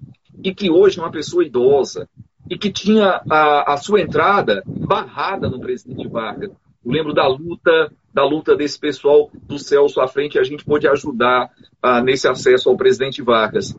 e 0.43 0.55
que 0.55 0.71
hoje 0.71 0.99
é 0.99 1.03
uma 1.03 1.11
pessoa 1.11 1.45
idosa, 1.45 2.09
e 2.49 2.59
que 2.59 2.71
tinha 2.71 3.23
a, 3.31 3.75
a 3.75 3.77
sua 3.77 4.01
entrada 4.01 4.63
barrada 4.67 5.49
no 5.49 5.61
presidente 5.61 6.09
Vargas. 6.09 6.51
Eu 6.85 6.93
lembro 6.93 7.13
da 7.13 7.27
luta 7.27 7.93
da 8.13 8.25
luta 8.25 8.57
desse 8.57 8.79
pessoal 8.79 9.31
do 9.45 9.59
Celso 9.59 10.01
à 10.01 10.09
frente, 10.09 10.39
a 10.39 10.43
gente 10.43 10.65
pôde 10.65 10.89
ajudar 10.89 11.51
ah, 11.81 12.03
nesse 12.03 12.27
acesso 12.27 12.69
ao 12.69 12.77
presidente 12.77 13.23
Vargas. 13.23 13.75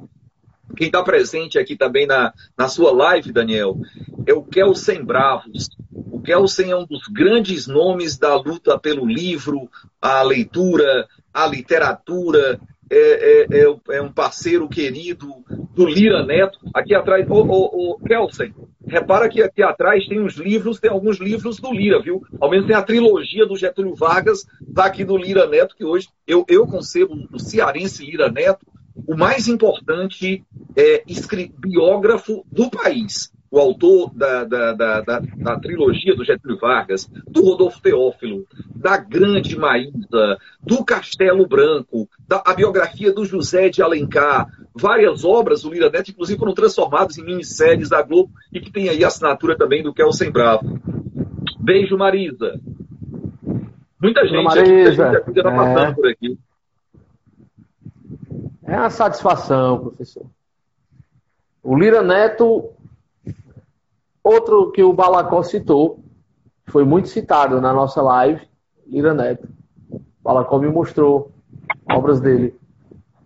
Quem 0.75 0.87
está 0.87 1.03
presente 1.03 1.59
aqui 1.59 1.75
também 1.75 2.07
na, 2.07 2.33
na 2.57 2.69
sua 2.69 2.91
live, 2.91 3.31
Daniel, 3.31 3.77
é 4.25 4.33
o 4.33 4.41
Kelsen 4.41 5.03
Bravos. 5.03 5.69
O 5.91 6.21
Kelsen 6.21 6.71
é 6.71 6.75
um 6.75 6.85
dos 6.85 7.07
grandes 7.07 7.67
nomes 7.67 8.17
da 8.17 8.35
luta 8.35 8.79
pelo 8.79 9.05
livro, 9.05 9.69
a 10.01 10.21
leitura, 10.21 11.07
à 11.33 11.45
literatura, 11.45 12.57
é, 12.91 12.97
é, 12.97 13.47
é, 13.61 13.97
é, 13.97 14.01
um 14.01 14.11
parceiro 14.11 14.67
querido 14.67 15.27
do 15.73 15.85
Lira 15.85 16.25
Neto. 16.25 16.59
Aqui 16.73 16.93
atrás, 16.93 17.25
ô, 17.29 17.41
ô, 17.41 17.99
Kelsen, 17.99 18.53
repara 18.85 19.29
que 19.29 19.41
aqui 19.41 19.63
atrás 19.63 20.05
tem 20.05 20.19
uns 20.19 20.35
livros, 20.35 20.77
tem 20.77 20.91
alguns 20.91 21.17
livros 21.17 21.57
do 21.57 21.71
Lira, 21.71 22.01
viu? 22.01 22.21
Ao 22.39 22.49
menos 22.49 22.67
tem 22.67 22.75
a 22.75 22.83
trilogia 22.83 23.45
do 23.45 23.55
Getúlio 23.55 23.95
Vargas, 23.95 24.45
tá 24.75 24.85
aqui 24.85 25.05
do 25.05 25.15
Lira 25.15 25.47
Neto, 25.47 25.75
que 25.75 25.85
hoje 25.85 26.09
eu, 26.27 26.43
eu 26.49 26.67
concebo 26.67 27.13
o 27.31 27.39
cearense 27.39 28.05
Lira 28.05 28.29
Neto 28.29 28.65
o 29.07 29.15
mais 29.15 29.47
importante 29.47 30.43
é, 30.75 31.03
biógrafo 31.57 32.45
do 32.51 32.69
país 32.69 33.31
o 33.51 33.59
autor 33.59 34.09
da, 34.15 34.45
da, 34.45 34.71
da, 34.71 35.01
da, 35.01 35.59
trilogia 35.59 36.15
do 36.15 36.23
Getúlio 36.23 36.57
Vargas, 36.57 37.05
do 37.27 37.43
Rodolfo 37.43 37.81
Teófilo, 37.81 38.47
da 38.73 38.95
Grande 38.95 39.57
Maísa, 39.59 40.37
do 40.63 40.85
Castelo 40.85 41.45
Branco, 41.45 42.07
da, 42.25 42.41
a 42.45 42.53
biografia 42.53 43.11
do 43.11 43.25
José 43.25 43.67
de 43.67 43.83
Alencar, 43.83 44.47
várias 44.73 45.25
obras 45.25 45.63
do 45.63 45.69
Lira 45.69 45.89
Neto, 45.89 46.11
inclusive 46.11 46.39
foram 46.39 46.53
transformadas 46.53 47.17
em 47.17 47.25
minisséries 47.25 47.89
da 47.89 48.01
Globo 48.01 48.31
e 48.53 48.61
que 48.61 48.71
tem 48.71 48.87
aí 48.87 49.03
a 49.03 49.07
assinatura 49.07 49.57
também 49.57 49.83
do 49.83 49.93
Kelsen 49.93 50.31
Bravo. 50.31 50.79
Beijo, 51.59 51.97
Marisa. 51.97 52.57
Muita 54.01 54.25
gente, 54.25 54.43
Marisa. 54.45 55.03
muita 55.03 55.23
gente 55.25 55.43
tá 55.43 55.51
passando 55.51 55.91
é. 55.91 55.93
por 55.93 56.07
aqui. 56.07 56.39
É 58.63 58.77
uma 58.77 58.89
satisfação, 58.89 59.79
professor. 59.79 60.25
O 61.61 61.77
Lira 61.77 62.01
Neto 62.01 62.71
Outro 64.23 64.71
que 64.71 64.83
o 64.83 64.93
Balacó 64.93 65.41
citou, 65.43 66.03
foi 66.67 66.83
muito 66.83 67.09
citado 67.09 67.59
na 67.59 67.73
nossa 67.73 68.01
live, 68.01 68.41
Lira 68.85 69.13
Neto. 69.13 69.47
Balacó 70.23 70.59
me 70.59 70.67
mostrou 70.67 71.31
obras 71.89 72.19
dele. 72.19 72.55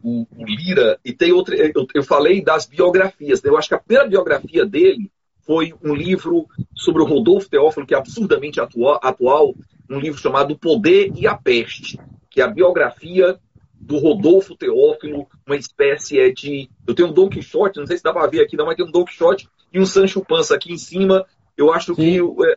O, 0.04 0.26
Lira, 0.38 1.00
e 1.04 1.12
tem 1.12 1.32
outra, 1.32 1.56
eu, 1.56 1.86
eu 1.94 2.04
falei 2.04 2.42
das 2.42 2.66
biografias, 2.66 3.42
né? 3.42 3.50
eu 3.50 3.58
acho 3.58 3.68
que 3.68 3.74
a 3.74 3.80
primeira 3.80 4.08
biografia 4.08 4.66
dele 4.66 5.12
foi 5.46 5.74
um 5.84 5.94
livro 5.94 6.48
sobre 6.74 7.02
o 7.02 7.06
Rodolfo 7.06 7.50
Teófilo, 7.50 7.86
que 7.86 7.94
é 7.94 7.98
absurdamente 7.98 8.60
atual, 8.60 9.00
atual 9.02 9.54
um 9.90 10.00
livro 10.00 10.20
chamado 10.20 10.54
O 10.54 10.58
Poder 10.58 11.12
e 11.16 11.28
a 11.28 11.36
Peste, 11.36 12.00
que 12.30 12.42
é 12.42 12.44
a 12.44 12.48
biografia 12.48 13.40
do 13.80 13.98
Rodolfo 13.98 14.56
Teófilo, 14.56 15.28
uma 15.46 15.56
espécie 15.56 16.32
de. 16.34 16.70
Eu 16.88 16.96
tenho 16.96 17.10
um 17.10 17.14
Don 17.14 17.30
Quixote, 17.30 17.80
não 17.80 17.86
sei 17.86 17.98
se 17.98 18.04
dá 18.04 18.12
para 18.12 18.28
ver 18.28 18.42
aqui, 18.42 18.58
não, 18.58 18.66
mas 18.66 18.76
tem 18.76 18.86
um 18.86 18.92
Don 18.92 19.06
Quixote 19.06 19.48
e 19.76 19.80
um 19.80 19.86
Sancho 19.86 20.24
Panza 20.24 20.56
aqui 20.56 20.72
em 20.72 20.78
cima. 20.78 21.26
Eu 21.58 21.72
acho 21.74 21.94
Sim. 21.94 22.02
que 22.02 22.22
o, 22.22 22.38
é, 22.46 22.56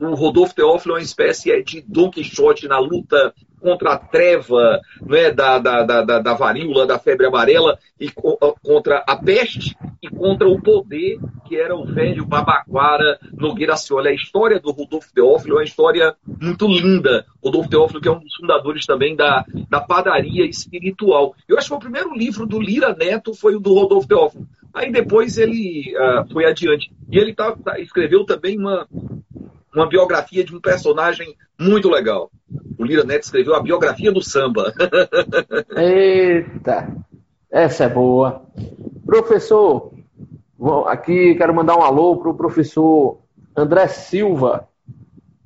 o 0.00 0.14
Rodolfo 0.14 0.54
Teófilo 0.54 0.94
é 0.94 0.98
uma 0.98 1.02
espécie 1.02 1.62
de 1.62 1.80
Don 1.80 2.10
Quixote 2.10 2.66
na 2.66 2.78
luta 2.80 3.32
contra 3.60 3.92
a 3.92 3.98
treva 3.98 4.80
né, 5.02 5.30
da, 5.30 5.58
da, 5.58 5.82
da, 5.82 6.18
da 6.18 6.34
varíola, 6.34 6.86
da 6.86 6.98
febre 6.98 7.26
amarela, 7.26 7.78
e 7.98 8.10
contra 8.62 9.04
a 9.06 9.16
peste 9.16 9.76
e 10.02 10.08
contra 10.08 10.48
o 10.48 10.60
poder, 10.60 11.18
que 11.46 11.56
era 11.56 11.76
o 11.76 11.84
velho 11.84 12.24
Babaquara 12.24 13.18
Nogueira 13.32 13.76
Cioli. 13.76 14.08
A 14.08 14.14
história 14.14 14.58
do 14.58 14.70
Rodolfo 14.70 15.12
Teófilo 15.12 15.56
é 15.56 15.58
uma 15.58 15.64
história 15.64 16.16
muito 16.40 16.66
linda. 16.66 17.26
Rodolfo 17.42 17.68
Teófilo, 17.68 18.00
que 18.00 18.08
é 18.08 18.12
um 18.12 18.20
dos 18.20 18.34
fundadores 18.34 18.86
também 18.86 19.14
da, 19.14 19.44
da 19.68 19.80
padaria 19.80 20.46
espiritual. 20.46 21.34
Eu 21.46 21.58
acho 21.58 21.68
que 21.68 21.74
o 21.74 21.80
primeiro 21.80 22.14
livro 22.14 22.46
do 22.46 22.58
Lira 22.58 22.94
Neto 22.94 23.34
foi 23.34 23.54
o 23.54 23.60
do 23.60 23.74
Rodolfo 23.74 24.08
Teófilo. 24.08 24.46
Aí 24.72 24.90
depois 24.92 25.36
ele 25.36 25.92
uh, 25.96 26.32
foi 26.32 26.46
adiante. 26.46 26.90
E 27.10 27.18
ele 27.18 27.34
tá, 27.34 27.52
tá, 27.56 27.78
escreveu 27.80 28.24
também 28.24 28.58
uma, 28.58 28.86
uma 29.74 29.88
biografia 29.88 30.44
de 30.44 30.54
um 30.54 30.60
personagem 30.60 31.36
muito 31.58 31.88
legal. 31.88 32.30
O 32.78 32.84
Lira 32.84 33.04
Neto 33.04 33.24
escreveu 33.24 33.54
a 33.54 33.62
biografia 33.62 34.12
do 34.12 34.22
samba. 34.22 34.72
Eita, 35.76 36.96
essa 37.50 37.84
é 37.84 37.88
boa. 37.88 38.42
Professor, 39.06 39.92
aqui 40.86 41.34
quero 41.36 41.54
mandar 41.54 41.76
um 41.76 41.82
alô 41.82 42.16
para 42.16 42.30
o 42.30 42.36
professor 42.36 43.20
André 43.56 43.86
Silva. 43.88 44.68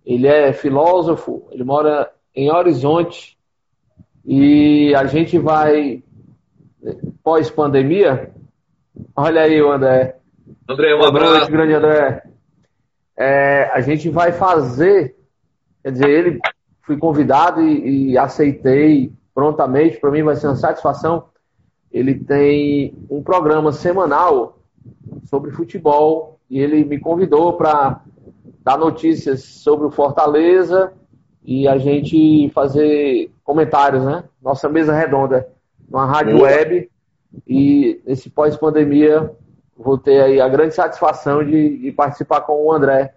Ele 0.05 0.27
é 0.27 0.53
filósofo, 0.53 1.49
ele 1.51 1.65
mora 1.65 2.11
em 2.35 2.51
Horizonte 2.51 3.39
e 4.25 4.95
a 4.95 5.05
gente 5.07 5.39
vai, 5.39 6.03
pós-pandemia, 7.23 8.33
olha 9.17 9.43
aí 9.43 9.61
o 9.61 9.73
André. 9.73 10.17
André, 10.69 10.95
um 10.95 11.05
abraço. 11.05 11.33
Noite, 11.33 11.51
grande 11.51 11.73
André 11.75 12.34
é, 13.16 13.70
a 13.72 13.81
gente 13.81 14.09
vai 14.09 14.33
fazer, 14.33 15.16
quer 15.83 15.92
dizer, 15.92 16.09
ele 16.09 16.40
fui 16.83 16.96
convidado 16.96 17.61
e, 17.61 18.11
e 18.11 18.18
aceitei 18.18 19.12
prontamente, 19.35 19.98
para 19.98 20.11
mim 20.11 20.22
vai 20.22 20.37
ser 20.37 20.46
uma 20.46 20.57
satisfação. 20.57 21.27
Ele 21.90 22.14
tem 22.14 22.94
um 23.09 23.22
programa 23.22 23.72
semanal 23.72 24.59
sobre 25.24 25.50
futebol 25.50 26.40
e 26.50 26.59
ele 26.59 26.85
me 26.85 26.98
convidou 26.98 27.55
para 27.55 28.03
dar 28.62 28.79
notícias 28.79 29.44
sobre 29.44 29.87
o 29.87 29.90
Fortaleza 29.90 30.92
e 31.44 31.68
a 31.68 31.79
gente 31.79 32.50
fazer 32.50 33.31
comentários, 33.42 34.05
né? 34.05 34.24
Nossa 34.42 34.68
mesa 34.68 34.94
redonda, 34.94 35.48
uma 35.88 36.07
rádio 36.07 36.42
web 36.42 36.90
e 37.46 38.00
nesse 38.07 38.31
pós-pandemia 38.31 39.31
vou 39.77 39.99
ter 39.99 40.23
aí 40.23 40.41
a 40.41 40.49
grande 40.49 40.75
satisfação 40.75 41.45
de, 41.45 41.79
de 41.79 41.93
participar 41.93 42.43
com 42.43 42.65
o 42.65 42.73
André. 42.73 43.15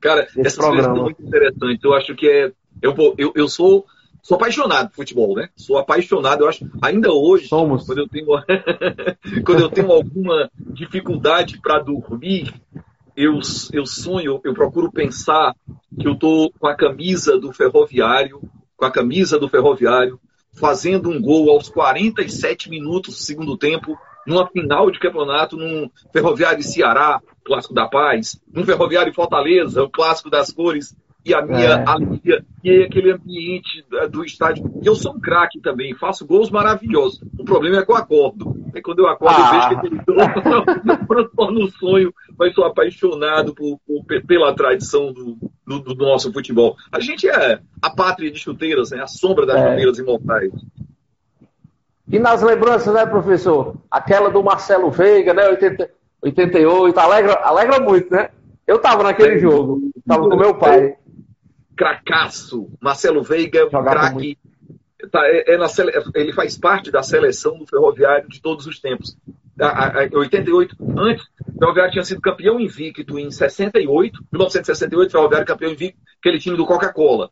Cara, 0.00 0.26
essas 0.36 0.56
coisas 0.56 0.84
são 0.84 0.96
muito 0.96 1.22
interessantes. 1.22 1.84
Eu 1.84 1.94
acho 1.94 2.14
que 2.14 2.28
é. 2.28 2.52
Eu, 2.80 2.94
eu, 3.18 3.32
eu 3.34 3.48
sou, 3.48 3.84
sou 4.22 4.36
apaixonado 4.36 4.88
por 4.88 4.96
futebol, 4.96 5.34
né? 5.34 5.48
Sou 5.56 5.76
apaixonado, 5.76 6.44
eu 6.44 6.48
acho. 6.48 6.68
Ainda 6.80 7.12
hoje, 7.12 7.48
Somos. 7.48 7.84
quando 7.84 7.98
eu 7.98 8.08
tenho, 8.08 8.26
quando 9.44 9.60
eu 9.60 9.68
tenho 9.68 9.90
alguma 9.90 10.48
dificuldade 10.56 11.60
para 11.60 11.80
dormir, 11.80 12.54
eu, 13.16 13.40
eu 13.72 13.84
sonho, 13.84 14.40
eu 14.44 14.54
procuro 14.54 14.92
pensar 14.92 15.54
que 15.98 16.06
eu 16.06 16.14
tô 16.14 16.52
com 16.56 16.68
a 16.68 16.76
camisa 16.76 17.36
do 17.36 17.52
ferroviário, 17.52 18.40
com 18.76 18.84
a 18.84 18.92
camisa 18.92 19.40
do 19.40 19.48
ferroviário, 19.48 20.20
fazendo 20.52 21.10
um 21.10 21.20
gol 21.20 21.50
aos 21.50 21.68
47 21.68 22.70
minutos 22.70 23.16
do 23.16 23.20
segundo 23.20 23.56
tempo 23.56 23.98
numa 24.28 24.46
final 24.46 24.90
de 24.90 24.98
campeonato, 24.98 25.56
num 25.56 25.90
Ferroviário 26.12 26.62
Ceará, 26.62 27.18
Clássico 27.42 27.72
da 27.72 27.88
Paz, 27.88 28.38
num 28.52 28.64
Ferroviário 28.64 29.14
Fortaleza, 29.14 29.82
o 29.82 29.88
Clássico 29.88 30.28
das 30.28 30.52
Cores, 30.52 30.94
e 31.24 31.34
a 31.34 31.42
minha 31.42 31.60
é. 31.60 31.84
alegria, 31.86 32.44
e 32.62 32.82
aquele 32.82 33.12
ambiente 33.12 33.84
do 34.10 34.24
estádio. 34.24 34.70
E 34.82 34.86
eu 34.86 34.94
sou 34.94 35.14
um 35.14 35.20
craque 35.20 35.60
também, 35.60 35.94
faço 35.94 36.26
gols 36.26 36.50
maravilhosos. 36.50 37.20
O 37.38 37.44
problema 37.44 37.78
é 37.78 37.84
que 37.84 37.90
eu 37.90 37.96
acordo. 37.96 38.56
É 38.74 38.82
quando 38.82 39.00
eu 39.00 39.08
acordo, 39.08 39.34
ah. 39.38 39.46
eu 39.46 39.54
vejo 39.54 39.68
que 39.68 39.74
aquele 39.74 39.96
gol 40.04 41.06
transforma 41.06 41.58
no 41.58 41.70
sonho, 41.72 42.14
mas 42.38 42.54
sou 42.54 42.64
apaixonado 42.64 43.54
por, 43.54 43.80
por, 43.86 44.04
pela 44.26 44.54
tradição 44.54 45.12
do, 45.12 45.38
do, 45.66 45.80
do, 45.80 45.94
nosso 45.94 46.32
futebol. 46.32 46.76
A 46.92 47.00
gente 47.00 47.26
é 47.26 47.60
a 47.80 47.90
pátria 47.90 48.30
de 48.30 48.38
chuteiras, 48.38 48.90
né? 48.90 49.00
a 49.00 49.06
sombra 49.06 49.46
das 49.46 49.56
é. 49.56 49.70
chuteiras 49.70 49.98
imortais. 49.98 50.52
E 52.10 52.18
nas 52.18 52.42
lembranças, 52.42 52.92
né, 52.92 53.04
professor? 53.04 53.76
Aquela 53.90 54.30
do 54.30 54.42
Marcelo 54.42 54.90
Veiga, 54.90 55.34
né? 55.34 55.46
80, 55.48 55.90
88, 56.22 56.98
alegra, 56.98 57.34
alegra 57.42 57.80
muito, 57.80 58.10
né? 58.10 58.30
Eu 58.66 58.78
tava 58.78 59.02
naquele 59.02 59.36
é, 59.36 59.38
jogo, 59.38 59.90
tava 60.06 60.28
com 60.28 60.36
meu 60.36 60.54
pai. 60.54 60.96
Cracaço, 61.76 62.70
Marcelo 62.80 63.22
Veiga, 63.22 63.66
um 63.66 63.70
craque. 63.70 64.38
Tá, 65.12 65.20
é, 65.26 65.54
é 65.54 66.20
ele 66.20 66.32
faz 66.32 66.58
parte 66.58 66.90
da 66.90 67.02
seleção 67.02 67.56
do 67.58 67.66
Ferroviário 67.66 68.28
de 68.28 68.42
todos 68.42 68.66
os 68.66 68.80
tempos. 68.80 69.16
A, 69.60 69.66
a, 69.66 70.04
a 70.04 70.18
88, 70.18 70.76
antes, 70.96 71.24
o 71.54 71.58
Ferroviário 71.58 71.92
tinha 71.92 72.04
sido 72.04 72.20
campeão 72.20 72.58
invicto 72.58 73.18
em 73.18 73.30
68, 73.30 74.24
1968, 74.32 75.12
Ferroviário 75.12 75.46
campeão 75.46 75.72
invicto, 75.72 75.98
aquele 76.18 76.38
time 76.38 76.56
do 76.56 76.66
Coca-Cola. 76.66 77.30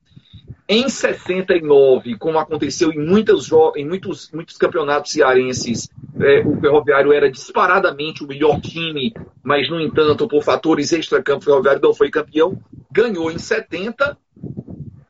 Em 0.68 0.88
69, 0.88 2.18
como 2.18 2.40
aconteceu 2.40 2.90
em, 2.92 2.98
muitas, 2.98 3.48
em 3.77 3.87
muitos, 3.87 4.33
muitos 4.33 4.56
campeonatos 4.56 5.12
cearenses, 5.12 5.88
é, 6.19 6.40
o 6.40 6.60
Ferroviário 6.60 7.12
era 7.12 7.31
disparadamente 7.31 8.25
o 8.25 8.27
melhor 8.27 8.60
time, 8.60 9.14
mas, 9.44 9.71
no 9.71 9.81
entanto, 9.81 10.27
por 10.27 10.42
fatores 10.42 10.92
extra-campo, 10.92 11.42
o 11.42 11.44
Ferroviário 11.44 11.81
não 11.81 11.94
foi 11.94 12.10
campeão. 12.10 12.58
Ganhou 12.90 13.31
em 13.31 13.38
70, 13.38 14.19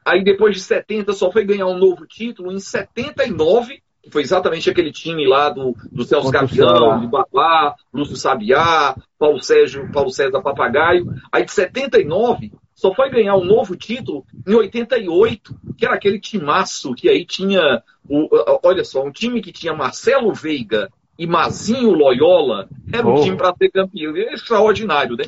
aí 0.05 0.23
depois 0.23 0.55
de 0.55 0.61
70 0.61 1.15
só 1.15 1.33
foi 1.33 1.45
ganhar 1.47 1.67
um 1.69 1.79
novo 1.79 2.07
título 2.07 2.53
em 2.53 2.61
79, 2.61 3.83
que 4.03 4.11
foi 4.11 4.21
exatamente 4.21 4.69
aquele 4.69 4.93
time 4.93 5.27
lá 5.27 5.49
do, 5.49 5.75
do 5.91 6.05
Celso 6.05 6.31
Gavião, 6.31 7.01
de 7.01 7.07
Babá, 7.07 7.75
Lúcio 7.95 8.17
Sabiá, 8.17 8.95
Paulo 9.19 9.43
Sérgio, 9.43 9.91
Paulo 9.91 10.11
César 10.11 10.43
Papagaio. 10.43 11.07
Aí 11.33 11.47
de 11.47 11.53
79 11.53 12.53
só 12.77 12.95
foi 12.95 13.09
ganhar 13.09 13.35
um 13.37 13.45
novo 13.45 13.75
título 13.75 14.25
em 14.47 14.55
88, 14.55 15.59
que 15.79 15.87
era 15.87 15.95
aquele 15.95 16.21
timaço 16.21 16.95
que 16.95 17.09
aí 17.09 17.25
tinha, 17.25 17.83
o, 18.07 18.29
olha 18.63 18.85
só, 18.85 19.03
um 19.03 19.11
time 19.11 19.41
que 19.41 19.51
tinha 19.51 19.75
Marcelo 19.75 20.33
Veiga 20.35 20.91
e 21.19 21.27
Mazinho 21.27 21.93
Loyola, 21.93 22.69
era 22.93 23.07
um 23.07 23.15
oh. 23.15 23.23
time 23.23 23.37
para 23.37 23.55
ser 23.57 23.71
campeão, 23.71 24.15
é 24.15 24.35
extraordinário, 24.35 25.17
né? 25.17 25.25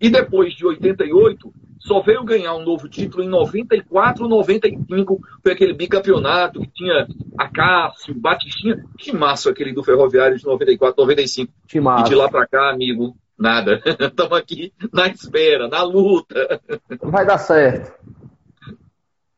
E 0.00 0.08
depois 0.08 0.54
de 0.54 0.64
88, 0.64 1.52
só 1.80 2.00
veio 2.00 2.22
ganhar 2.22 2.54
um 2.54 2.64
novo 2.64 2.88
título 2.88 3.24
em 3.24 3.28
94, 3.28 4.28
95. 4.28 5.20
Foi 5.42 5.52
aquele 5.52 5.72
bicampeonato 5.72 6.60
que 6.60 6.68
tinha 6.68 7.08
Acácio, 7.36 8.14
Batistinha. 8.14 8.84
Que 8.96 9.12
massa 9.12 9.50
aquele 9.50 9.72
do 9.72 9.82
Ferroviário 9.82 10.38
de 10.38 10.44
94, 10.44 10.94
95. 11.02 11.52
Que 11.66 11.80
massa. 11.80 12.06
E 12.06 12.10
de 12.10 12.14
lá 12.14 12.28
para 12.28 12.46
cá, 12.46 12.70
amigo, 12.70 13.16
nada. 13.42 13.82
Estamos 14.00 14.32
aqui 14.32 14.72
na 14.92 15.08
espera, 15.08 15.68
na 15.68 15.82
luta. 15.82 16.60
Vai 17.02 17.26
dar 17.26 17.38
certo. 17.38 17.92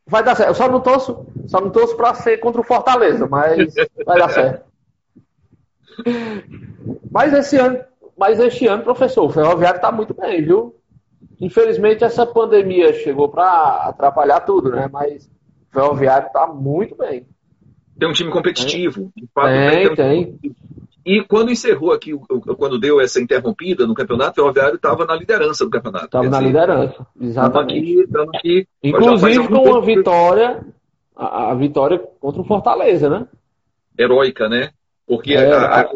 Vai 0.06 0.22
dar 0.22 0.36
certo. 0.36 0.50
Eu 0.50 0.54
só 0.54 0.68
não 0.68 0.80
torço, 0.80 1.26
só 1.46 1.60
não 1.60 1.70
torço 1.70 1.96
para 1.96 2.14
ser 2.14 2.36
contra 2.38 2.60
o 2.60 2.64
Fortaleza, 2.64 3.26
mas 3.26 3.74
vai 4.04 4.18
dar 4.18 4.28
certo. 4.28 4.64
Mas 7.10 7.32
esse 7.32 7.56
ano, 7.56 7.80
mas 8.16 8.38
este 8.38 8.66
ano, 8.66 8.84
professor, 8.84 9.24
o 9.24 9.30
Ferroviário 9.30 9.78
está 9.78 9.90
muito 9.90 10.14
bem, 10.14 10.42
viu? 10.44 10.76
Infelizmente 11.40 12.04
essa 12.04 12.26
pandemia 12.26 12.92
chegou 12.92 13.28
para 13.28 13.88
atrapalhar 13.88 14.40
tudo, 14.40 14.70
né? 14.70 14.88
Mas 14.92 15.26
o 15.26 15.72
Ferroviário 15.72 16.26
está 16.26 16.46
muito 16.46 16.94
bem. 16.96 17.26
Tem 17.98 18.08
um 18.08 18.12
time 18.12 18.30
competitivo. 18.30 19.12
Tem, 19.34 19.94
tem. 19.94 20.36
tem. 20.36 20.56
E 21.04 21.22
quando 21.22 21.50
encerrou 21.50 21.92
aqui, 21.92 22.12
quando 22.56 22.78
deu 22.78 22.98
essa 23.00 23.20
interrompida 23.20 23.86
no 23.86 23.94
campeonato, 23.94 24.32
o 24.32 24.34
Ferroviário 24.36 24.76
estava 24.76 25.04
na 25.04 25.14
liderança 25.14 25.64
do 25.64 25.70
campeonato. 25.70 26.06
Estava 26.06 26.30
na 26.30 26.40
liderança, 26.40 27.06
exatamente. 27.20 28.00
Aqui, 28.00 28.28
aqui, 28.34 28.68
Inclusive 28.82 29.48
com 29.48 29.70
uma 29.70 29.82
vitória, 29.82 30.64
a, 31.14 31.50
a, 31.50 31.54
vitória 31.54 31.98
contra 31.98 32.40
o 32.40 32.44
Fortaleza, 32.44 33.10
né? 33.10 33.26
Heróica, 33.98 34.48
né? 34.48 34.70
Porque 35.06 35.34
é, 35.34 35.52
a, 35.52 35.82
a, 35.82 35.90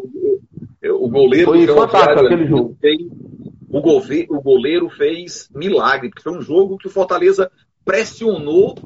o 0.92 1.08
goleiro 1.08 1.52
foi 1.52 1.66
fantástico 1.66 2.26
aquele 2.26 2.46
jogo. 2.46 2.76
Fez, 2.78 3.00
o, 3.70 3.80
gover, 3.80 4.26
o 4.28 4.42
goleiro 4.42 4.90
fez 4.90 5.48
milagre, 5.54 6.10
porque 6.10 6.22
foi 6.22 6.36
um 6.36 6.42
jogo 6.42 6.76
que 6.76 6.86
o 6.86 6.90
Fortaleza 6.90 7.50
pressionou 7.82 8.76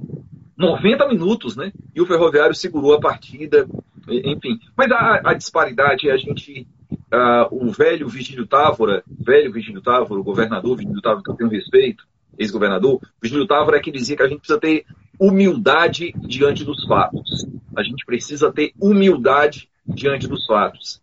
90 0.57 1.09
minutos, 1.09 1.57
né? 1.57 1.73
E 1.93 2.01
o 2.01 2.07
Ferroviário 2.07 2.55
segurou 2.55 2.95
a 2.95 3.01
partida, 3.01 3.67
enfim. 4.09 4.59
Mas 4.77 4.91
a, 4.91 5.21
a 5.25 5.35
disparidade 5.35 6.09
é 6.09 6.13
a 6.13 6.17
gente. 6.17 6.67
Uh, 7.13 7.69
o 7.69 7.71
velho 7.71 8.09
Virgílio 8.09 8.47
Távora, 8.47 9.03
velho 9.07 9.53
Virgílio 9.53 9.81
Távora, 9.81 10.21
o 10.21 10.25
governador 10.25 10.77
Virgílio 10.77 11.01
Távora, 11.01 11.23
que 11.23 11.31
eu 11.31 11.35
tenho 11.35 11.51
respeito, 11.51 12.07
ex-governador, 12.39 13.01
Virgílio 13.21 13.47
Távora 13.47 13.79
é 13.79 13.81
que 13.81 13.91
dizia 13.91 14.17
que 14.17 14.23
a 14.23 14.29
gente 14.29 14.41
precisa 14.41 14.61
ter 14.61 14.85
humildade 15.19 16.13
diante 16.21 16.65
dos 16.65 16.85
fatos. 16.87 17.47
A 17.77 17.83
gente 17.83 18.05
precisa 18.05 18.53
ter 18.53 18.73
humildade 18.81 19.69
diante 19.87 20.27
dos 20.27 20.45
fatos. 20.47 21.01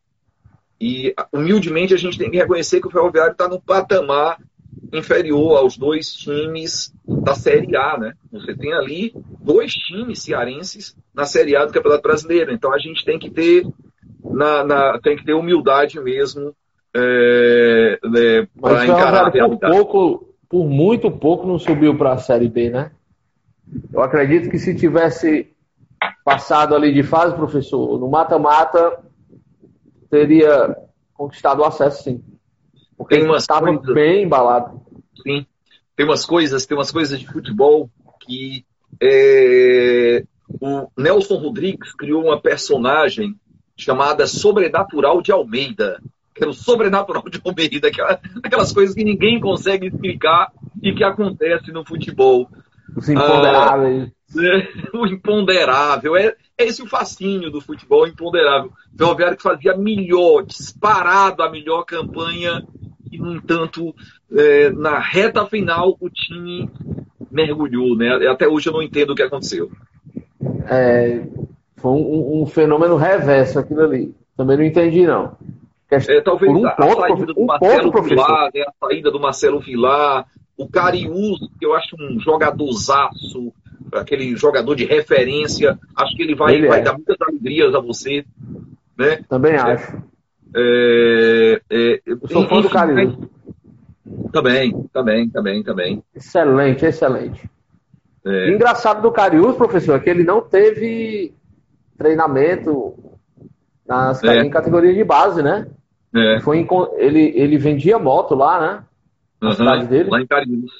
E, 0.79 1.13
humildemente, 1.33 1.93
a 1.93 1.97
gente 1.97 2.17
tem 2.17 2.31
que 2.31 2.37
reconhecer 2.37 2.79
que 2.79 2.87
o 2.87 2.91
Ferroviário 2.91 3.33
está 3.33 3.47
no 3.47 3.61
patamar 3.61 4.39
inferior 4.93 5.57
aos 5.57 5.77
dois 5.77 6.13
times 6.13 6.93
da 7.05 7.35
Série 7.35 7.75
A, 7.75 7.97
né? 7.97 8.13
Você 8.31 8.55
tem 8.55 8.73
ali 8.73 9.13
dois 9.41 9.73
times 9.73 10.21
cearenses 10.21 10.95
na 11.19 11.25
Série 11.25 11.55
A 11.55 11.65
do 11.65 11.73
Campeonato 11.73 12.01
Brasileiro. 12.01 12.51
Então, 12.51 12.73
a 12.73 12.77
gente 12.77 13.03
tem 13.03 13.19
que 13.19 13.29
ter, 13.29 13.67
na, 14.23 14.63
na 14.63 14.99
tem 14.99 15.17
que 15.17 15.25
ter 15.25 15.33
humildade 15.33 15.99
mesmo 15.99 16.55
é, 16.95 17.99
né, 18.03 18.47
para 18.59 18.85
encarar 18.85 19.27
a 19.27 19.29
realidade. 19.29 19.73
Por, 19.73 19.85
pouco, 19.85 20.35
por 20.49 20.65
muito 20.65 21.11
pouco 21.11 21.45
não 21.45 21.59
subiu 21.59 21.95
para 21.97 22.13
a 22.13 22.17
Série 22.17 22.47
B, 22.47 22.69
né? 22.69 22.91
Eu 23.91 24.01
acredito 24.01 24.49
que 24.49 24.57
se 24.57 24.73
tivesse 24.73 25.51
passado 26.23 26.73
ali 26.73 26.93
de 26.93 27.03
fase, 27.03 27.35
professor, 27.35 27.99
no 27.99 28.09
mata-mata, 28.09 29.03
teria 30.09 30.75
conquistado 31.13 31.61
o 31.61 31.65
acesso, 31.65 32.03
sim. 32.03 32.23
Porque 32.97 33.15
tem 33.15 33.25
umas 33.25 33.43
estava 33.43 33.71
bem 33.93 34.23
embalado. 34.23 34.81
Sim. 35.21 35.45
Tem 35.95 36.05
umas 36.05 36.25
coisas, 36.25 36.65
tem 36.65 36.77
umas 36.77 36.91
coisas 36.91 37.19
de 37.19 37.27
futebol 37.27 37.89
que 38.21 38.65
é... 39.01 40.23
o 40.61 40.89
Nelson 40.97 41.35
Rodrigues 41.35 41.93
criou 41.93 42.25
uma 42.25 42.39
personagem 42.39 43.35
chamada 43.77 44.27
Sobrenatural 44.27 45.21
de 45.21 45.31
Almeida. 45.31 46.01
Que 46.33 46.43
era 46.43 46.51
o 46.51 46.53
Sobrenatural 46.53 47.23
de 47.29 47.39
Almeida, 47.43 47.89
aquelas 48.43 48.71
coisas 48.71 48.95
que 48.95 49.03
ninguém 49.03 49.39
consegue 49.39 49.87
explicar 49.87 50.51
e 50.81 50.93
que 50.93 51.03
acontecem 51.03 51.73
no 51.73 51.85
futebol. 51.85 52.49
Os 52.95 53.09
imponderáveis. 53.09 54.09
Ah, 54.09 54.97
o 54.97 55.07
imponderável. 55.07 56.15
É, 56.15 56.35
é 56.57 56.65
esse 56.65 56.81
o 56.81 56.87
fascínio 56.87 57.51
do 57.51 57.61
futebol 57.61 58.07
imponderável. 58.07 58.71
Ferroviário 58.97 59.37
que 59.37 59.43
fazia 59.43 59.77
melhor, 59.77 60.43
disparado 60.43 61.43
a 61.43 61.49
melhor 61.49 61.83
campanha, 61.83 62.63
e, 63.11 63.17
no 63.17 63.35
entanto, 63.35 63.93
é, 64.31 64.69
na 64.71 64.99
reta 64.99 65.45
final, 65.45 65.97
o 65.99 66.09
time 66.09 66.69
mergulhou. 67.31 67.95
Né? 67.95 68.27
Até 68.27 68.47
hoje 68.47 68.69
eu 68.69 68.73
não 68.73 68.81
entendo 68.81 69.11
o 69.11 69.15
que 69.15 69.23
aconteceu. 69.23 69.71
É, 70.69 71.21
foi 71.77 71.91
um, 71.91 72.41
um 72.41 72.45
fenômeno 72.45 72.95
reverso 72.95 73.59
aquilo 73.59 73.81
ali. 73.81 74.13
Também 74.37 74.57
não 74.57 74.63
entendi, 74.63 75.05
não. 75.05 75.35
É, 75.89 76.21
talvez 76.21 76.51
um 76.53 76.67
a, 76.67 76.71
ponto, 76.71 77.03
a 77.03 77.07
saída 77.07 77.25
do 77.25 77.41
um 77.41 77.45
Marcelo 77.45 77.91
ponto, 77.91 78.03
Vilar, 78.03 78.49
né, 78.53 78.61
a 78.61 78.85
saída 78.85 79.11
do 79.11 79.19
Marcelo 79.19 79.59
Vilar, 79.59 80.27
o 80.55 80.69
Cariús, 80.69 81.39
que 81.57 81.65
eu 81.65 81.73
acho 81.73 81.95
um 81.99 82.19
jogadorzaço, 82.19 83.51
aquele 83.93 84.35
jogador 84.35 84.75
de 84.75 84.85
referência. 84.85 85.79
Acho 85.95 86.15
que 86.15 86.21
ele 86.21 86.35
vai, 86.35 86.53
ele 86.53 86.67
vai 86.67 86.81
é. 86.81 86.83
dar 86.83 86.93
muitas 86.93 87.17
alegrias 87.19 87.73
a 87.73 87.79
você. 87.79 88.23
Né? 88.95 89.19
Também 89.27 89.55
acho. 89.55 89.97
É, 90.55 91.61
é, 91.69 92.01
Eu 92.05 92.19
sou 92.27 92.47
fã 92.47 92.61
do 92.61 92.69
Carlinhos. 92.69 93.17
Também, 94.31 94.83
também, 94.93 95.29
também, 95.29 95.63
também. 95.63 96.03
Excelente, 96.15 96.85
excelente. 96.85 97.49
É. 98.25 98.51
Engraçado 98.51 99.01
do 99.01 99.11
Cariús, 99.11 99.55
professor, 99.55 99.95
é 99.95 99.99
que 99.99 100.09
ele 100.09 100.23
não 100.23 100.41
teve 100.41 101.33
treinamento 101.97 102.95
nas, 103.87 104.23
é. 104.23 104.41
em 104.41 104.49
categoria 104.49 104.93
de 104.93 105.03
base, 105.03 105.41
né? 105.41 105.67
É. 106.13 106.39
Foi 106.41 106.57
em, 106.57 106.67
ele, 106.97 107.33
ele 107.35 107.57
vendia 107.57 107.99
moto 107.99 108.35
lá, 108.35 108.59
né? 108.59 108.83
Na 109.41 109.49
uhum, 109.49 109.55
cidade 109.55 109.87
dele. 109.87 110.09
Lá 110.09 110.21
em 110.21 110.27
Cariús. 110.27 110.71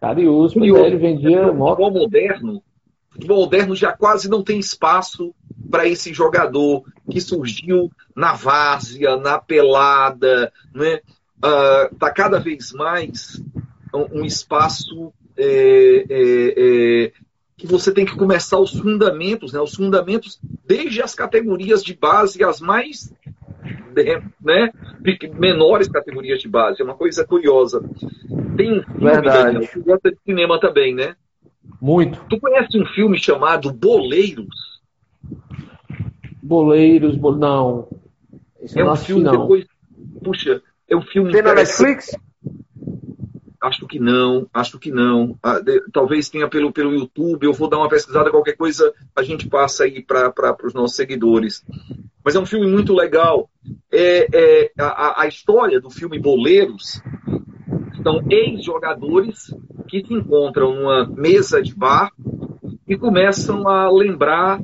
Cariús, 0.00 0.54
mas 0.54 0.68
ele 0.68 0.96
vendia 0.96 1.52
moto. 1.52 1.76
Futebol 1.76 1.90
moderno, 1.90 2.62
futebol 3.10 3.38
moderno 3.40 3.76
já 3.76 3.92
quase 3.92 4.28
não 4.28 4.42
tem 4.42 4.58
espaço 4.58 5.34
para 5.70 5.86
esse 5.86 6.12
jogador 6.12 6.84
que 7.10 7.20
surgiu 7.20 7.90
na 8.14 8.32
várzea, 8.32 9.16
na 9.16 9.38
pelada, 9.38 10.52
né? 10.74 11.00
Uh, 11.38 11.94
tá 11.96 12.10
cada 12.10 12.40
vez 12.40 12.72
mais 12.72 13.40
um, 13.94 14.20
um 14.20 14.24
espaço 14.24 15.12
é, 15.38 16.04
é, 16.10 16.54
é, 16.56 17.12
que 17.56 17.66
você 17.66 17.92
tem 17.92 18.04
que 18.04 18.16
começar 18.16 18.58
os 18.58 18.72
fundamentos, 18.72 19.52
né? 19.52 19.60
Os 19.60 19.74
fundamentos 19.74 20.38
desde 20.66 21.02
as 21.02 21.14
categorias 21.14 21.82
de 21.82 21.94
base 21.94 22.42
as 22.42 22.60
mais 22.60 23.12
né, 24.42 24.70
menores 25.34 25.88
categorias 25.88 26.40
de 26.40 26.48
base. 26.48 26.80
É 26.80 26.84
uma 26.84 26.94
coisa 26.94 27.24
curiosa. 27.24 27.80
Tem 28.56 28.78
um 28.78 28.82
filme, 28.82 29.00
Verdade. 29.00 29.52
Daniel, 29.54 29.70
que 29.72 29.80
gosta 29.80 30.10
de 30.10 30.18
cinema 30.24 30.60
também, 30.60 30.94
né? 30.94 31.16
Muito. 31.80 32.24
Tu 32.28 32.40
conhece 32.40 32.78
um 32.78 32.86
filme 32.86 33.18
chamado 33.18 33.72
Boleiros? 33.72 34.80
Boleiros, 36.42 37.16
bo... 37.16 37.32
não. 37.32 37.88
Esse 38.60 38.80
é 38.80 38.84
um 38.84 38.96
filme 38.96 39.22
não. 39.22 39.32
depois. 39.32 39.66
Puxa, 40.22 40.62
é 40.88 40.96
um 40.96 41.02
filme. 41.02 41.32
Tem 41.32 41.42
na 41.42 41.54
Netflix? 41.54 42.16
Acho 43.60 43.86
que 43.86 43.98
não, 43.98 44.46
acho 44.54 44.78
que 44.78 44.90
não. 44.90 45.36
Ah, 45.42 45.58
de, 45.58 45.82
talvez 45.92 46.28
tenha 46.28 46.48
pelo, 46.48 46.72
pelo 46.72 46.92
YouTube, 46.92 47.44
eu 47.44 47.52
vou 47.52 47.68
dar 47.68 47.78
uma 47.78 47.88
pesquisada, 47.88 48.30
qualquer 48.30 48.56
coisa 48.56 48.92
a 49.16 49.22
gente 49.22 49.48
passa 49.48 49.84
aí 49.84 50.02
para 50.02 50.56
os 50.64 50.74
nossos 50.74 50.96
seguidores. 50.96 51.64
Mas 52.24 52.36
é 52.36 52.38
um 52.38 52.46
filme 52.46 52.66
muito 52.66 52.94
legal. 52.94 53.50
É, 53.90 54.28
é 54.32 54.72
a, 54.78 55.22
a 55.22 55.26
história 55.26 55.80
do 55.80 55.90
filme 55.90 56.20
Boleiros 56.20 57.02
são 58.02 58.24
ex-jogadores 58.30 59.52
que 59.88 60.04
se 60.06 60.14
encontram 60.14 60.74
numa 60.74 61.06
mesa 61.06 61.60
de 61.60 61.74
bar 61.74 62.12
e 62.86 62.96
começam 62.96 63.66
a 63.68 63.90
lembrar 63.90 64.60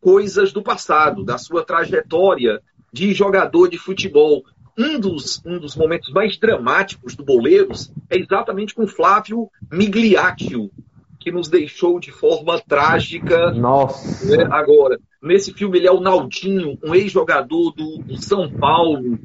coisas 0.00 0.52
do 0.52 0.62
passado, 0.62 1.24
da 1.24 1.38
sua 1.38 1.64
trajetória 1.64 2.60
de 2.92 3.12
jogador 3.12 3.68
de 3.68 3.78
futebol 3.78 4.44
um 4.76 4.98
dos, 4.98 5.42
um 5.44 5.58
dos 5.58 5.76
momentos 5.76 6.12
mais 6.12 6.36
dramáticos 6.36 7.14
do 7.14 7.24
Boleiros 7.24 7.92
é 8.10 8.18
exatamente 8.18 8.74
com 8.74 8.86
Flávio 8.86 9.48
Migliaccio, 9.70 10.70
que 11.20 11.30
nos 11.30 11.48
deixou 11.48 11.98
de 12.00 12.10
forma 12.10 12.60
trágica. 12.60 13.52
Nossa! 13.52 14.36
Né, 14.36 14.46
agora, 14.50 14.98
nesse 15.22 15.54
filme 15.54 15.78
ele 15.78 15.86
é 15.86 15.92
o 15.92 16.00
Naldinho, 16.00 16.78
um 16.84 16.94
ex-jogador 16.94 17.72
do, 17.72 17.98
do, 17.98 18.16
São 18.20 18.50
Paulo. 18.50 19.18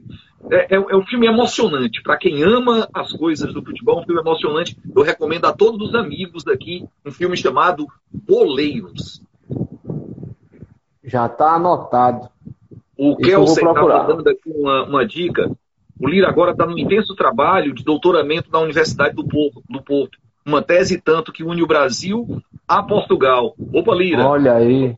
É, 0.50 0.76
é, 0.76 0.78
é 0.78 0.96
um 0.96 1.06
filme 1.06 1.28
emocionante. 1.28 2.02
Para 2.02 2.18
quem 2.18 2.44
ama 2.44 2.88
as 2.94 3.12
coisas 3.12 3.54
do 3.54 3.64
futebol, 3.64 4.00
é 4.00 4.02
um 4.02 4.06
filme 4.06 4.22
emocionante. 4.22 4.78
Eu 4.96 5.02
recomendo 5.02 5.46
a 5.46 5.54
todos 5.54 5.90
os 5.90 5.96
amigos 5.96 6.44
daqui 6.44 6.86
um 7.06 7.12
filme 7.12 7.36
chamado 7.36 7.86
Boleiros. 8.12 9.22
Já 11.04 11.26
está 11.26 11.56
anotado. 11.56 12.30
O 13.00 13.16
Kelsen 13.16 13.66
está 13.66 14.04
dando 14.04 14.28
aqui 14.28 14.52
uma, 14.54 14.84
uma, 14.84 15.08
dica. 15.08 15.50
O 15.98 16.06
Lira 16.06 16.28
agora 16.28 16.52
está 16.52 16.66
num 16.66 16.78
intenso 16.78 17.16
trabalho 17.16 17.74
de 17.74 17.82
doutoramento 17.82 18.52
na 18.52 18.60
Universidade 18.60 19.16
do 19.16 19.26
Porto. 19.26 19.64
Do 19.70 19.82
Porto. 19.82 20.18
uma 20.46 20.62
tese 20.62 21.00
tanto 21.00 21.32
que 21.32 21.42
une 21.42 21.64
o 21.64 21.68
Brasil 21.68 22.28
a 22.68 22.84
Portugal. 22.84 23.56
Opa, 23.74 23.96
Lira. 23.96 24.28
Olha 24.28 24.54
aí. 24.54 24.98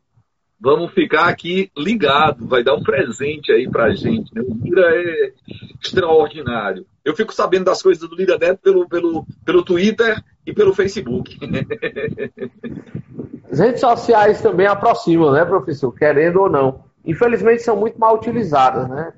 Vamos 0.59 0.91
ficar 0.93 1.27
aqui 1.27 1.69
ligado, 1.77 2.47
vai 2.47 2.63
dar 2.63 2.73
um 2.73 2.81
presente 2.81 3.51
aí 3.51 3.69
pra 3.69 3.91
gente. 3.91 4.33
Né? 4.33 4.41
O 4.41 4.57
Lira 4.63 4.95
é 4.95 5.33
extraordinário. 5.79 6.87
Eu 7.05 7.15
fico 7.15 7.31
sabendo 7.31 7.65
das 7.65 7.83
coisas 7.83 8.09
do 8.09 8.15
Lira 8.15 8.35
Neto 8.35 8.61
pelo, 8.63 8.89
pelo, 8.89 9.27
pelo 9.45 9.63
Twitter 9.63 10.19
e 10.43 10.51
pelo 10.51 10.73
Facebook. 10.73 11.37
As 13.51 13.59
redes 13.59 13.81
sociais 13.81 14.41
também 14.41 14.65
aproximam, 14.65 15.31
né, 15.31 15.45
professor? 15.45 15.93
Querendo 15.93 16.41
ou 16.41 16.49
não. 16.49 16.89
Infelizmente 17.05 17.63
são 17.63 17.75
muito 17.75 17.99
mal 17.99 18.15
utilizadas, 18.15 18.87
né? 18.87 19.13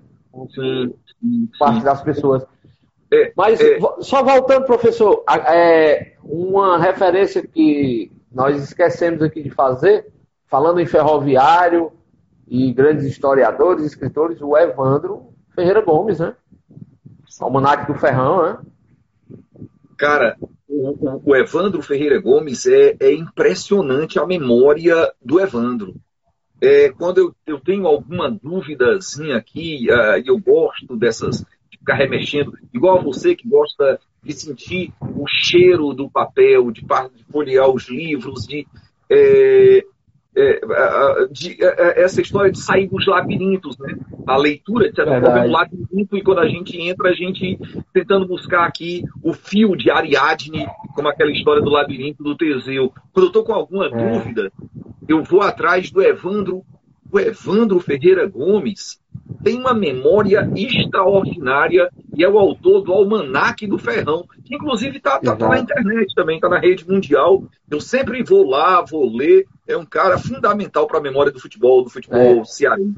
Sim, 0.53 0.93
sim, 1.19 1.49
parte 1.59 1.83
das 1.83 2.01
pessoas. 2.01 2.45
É, 3.11 3.31
Mas 3.35 3.59
é... 3.59 3.77
só 3.99 4.23
voltando, 4.23 4.65
professor, 4.65 5.23
é, 5.47 6.13
uma 6.23 6.79
referência 6.79 7.45
que 7.45 8.11
nós 8.31 8.61
esquecemos 8.61 9.21
aqui 9.21 9.43
de 9.43 9.51
fazer 9.51 10.07
falando 10.47 10.79
em 10.79 10.85
ferroviário 10.85 11.91
e 12.47 12.71
grandes 12.73 13.05
historiadores, 13.05 13.85
escritores, 13.85 14.41
o 14.41 14.57
Evandro 14.57 15.33
Ferreira 15.55 15.81
Gomes, 15.81 16.19
né? 16.19 16.35
Almanac 17.39 17.91
do 17.91 17.97
Ferrão, 17.97 18.43
né? 18.43 18.59
Cara, 19.97 20.37
o, 20.67 21.21
o 21.23 21.35
Evandro 21.35 21.81
Ferreira 21.81 22.19
Gomes 22.19 22.65
é, 22.65 22.95
é, 22.99 23.13
impressionante 23.13 24.19
a 24.19 24.25
memória 24.25 25.11
do 25.23 25.39
Evandro. 25.39 25.95
É, 26.63 26.89
quando 26.91 27.17
eu, 27.17 27.35
eu, 27.45 27.59
tenho 27.59 27.85
alguma 27.85 28.31
dúvidazinha 28.31 29.35
aqui, 29.35 29.85
uh, 29.91 30.23
eu 30.25 30.39
gosto 30.39 30.95
dessas, 30.95 31.39
de 31.69 31.77
ficar 31.77 31.95
remexendo, 31.95 32.57
igual 32.73 32.99
a 32.99 33.01
você 33.01 33.35
que 33.35 33.45
gosta 33.45 33.99
de 34.23 34.31
sentir 34.31 34.93
o 35.01 35.27
cheiro 35.27 35.93
do 35.93 36.09
papel, 36.09 36.71
de, 36.71 36.79
de 36.79 37.23
folhear 37.29 37.69
os 37.69 37.89
livros, 37.89 38.47
de, 38.47 38.65
é, 39.09 39.83
é, 40.37 40.59
de, 41.29 41.57
essa 41.97 42.21
história 42.21 42.49
de 42.49 42.59
sair 42.59 42.87
dos 42.87 43.05
labirintos, 43.07 43.77
né? 43.77 43.97
A 44.25 44.37
leitura, 44.37 44.89
de 44.89 44.95
certa 44.95 45.19
forma, 45.19 45.39
é 45.39 45.47
um 45.47 45.51
labirinto, 45.51 46.15
e 46.15 46.23
quando 46.23 46.39
a 46.39 46.47
gente 46.47 46.79
entra, 46.79 47.09
a 47.09 47.13
gente 47.13 47.59
tentando 47.93 48.25
buscar 48.25 48.65
aqui 48.65 49.03
o 49.21 49.33
fio 49.33 49.75
de 49.75 49.91
Ariadne, 49.91 50.65
como 50.95 51.09
aquela 51.09 51.31
história 51.31 51.61
do 51.61 51.69
labirinto 51.69 52.23
do 52.23 52.37
Teseu. 52.37 52.93
Quando 53.11 53.25
eu 53.25 53.27
estou 53.27 53.43
com 53.43 53.53
alguma 53.53 53.87
é. 53.87 53.89
dúvida, 53.89 54.49
eu 55.07 55.23
vou 55.23 55.41
atrás 55.41 55.91
do 55.91 56.01
Evandro, 56.01 56.63
o 57.11 57.19
Evandro 57.19 57.79
Ferreira 57.79 58.27
Gomes, 58.27 58.99
tem 59.43 59.59
uma 59.59 59.73
memória 59.73 60.49
extraordinária 60.55 61.89
e 62.15 62.23
é 62.23 62.29
o 62.29 62.39
autor 62.39 62.81
do 62.81 62.93
Almanac 62.93 63.67
do 63.67 63.77
Ferrão, 63.77 64.25
que 64.43 64.55
inclusive 64.55 64.97
está 64.97 65.19
tá, 65.19 65.35
tá 65.35 65.49
na 65.49 65.59
internet 65.59 66.13
também, 66.15 66.37
está 66.37 66.49
na 66.49 66.59
rede 66.59 66.87
mundial. 66.89 67.43
Eu 67.69 67.79
sempre 67.79 68.23
vou 68.23 68.49
lá, 68.49 68.81
vou 68.81 69.05
ler. 69.15 69.45
É 69.67 69.77
um 69.77 69.85
cara 69.85 70.17
fundamental 70.17 70.87
para 70.87 70.97
a 70.97 71.01
memória 71.01 71.31
do 71.31 71.39
futebol, 71.39 71.83
do 71.83 71.89
futebol 71.89 72.41
é. 72.41 72.45
cearense. 72.45 72.93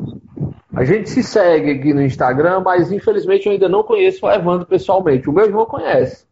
A 0.73 0.83
gente 0.83 1.09
se 1.09 1.23
segue 1.23 1.71
aqui 1.71 1.93
no 1.93 2.01
Instagram, 2.01 2.59
mas 2.59 2.91
infelizmente 2.91 3.45
eu 3.45 3.53
ainda 3.53 3.69
não 3.69 3.83
conheço 3.83 4.25
o 4.25 4.31
Evandro 4.31 4.65
pessoalmente. 4.65 5.29
O 5.29 5.33
meu 5.33 5.45
irmão 5.45 5.65
conhece. 5.65 6.25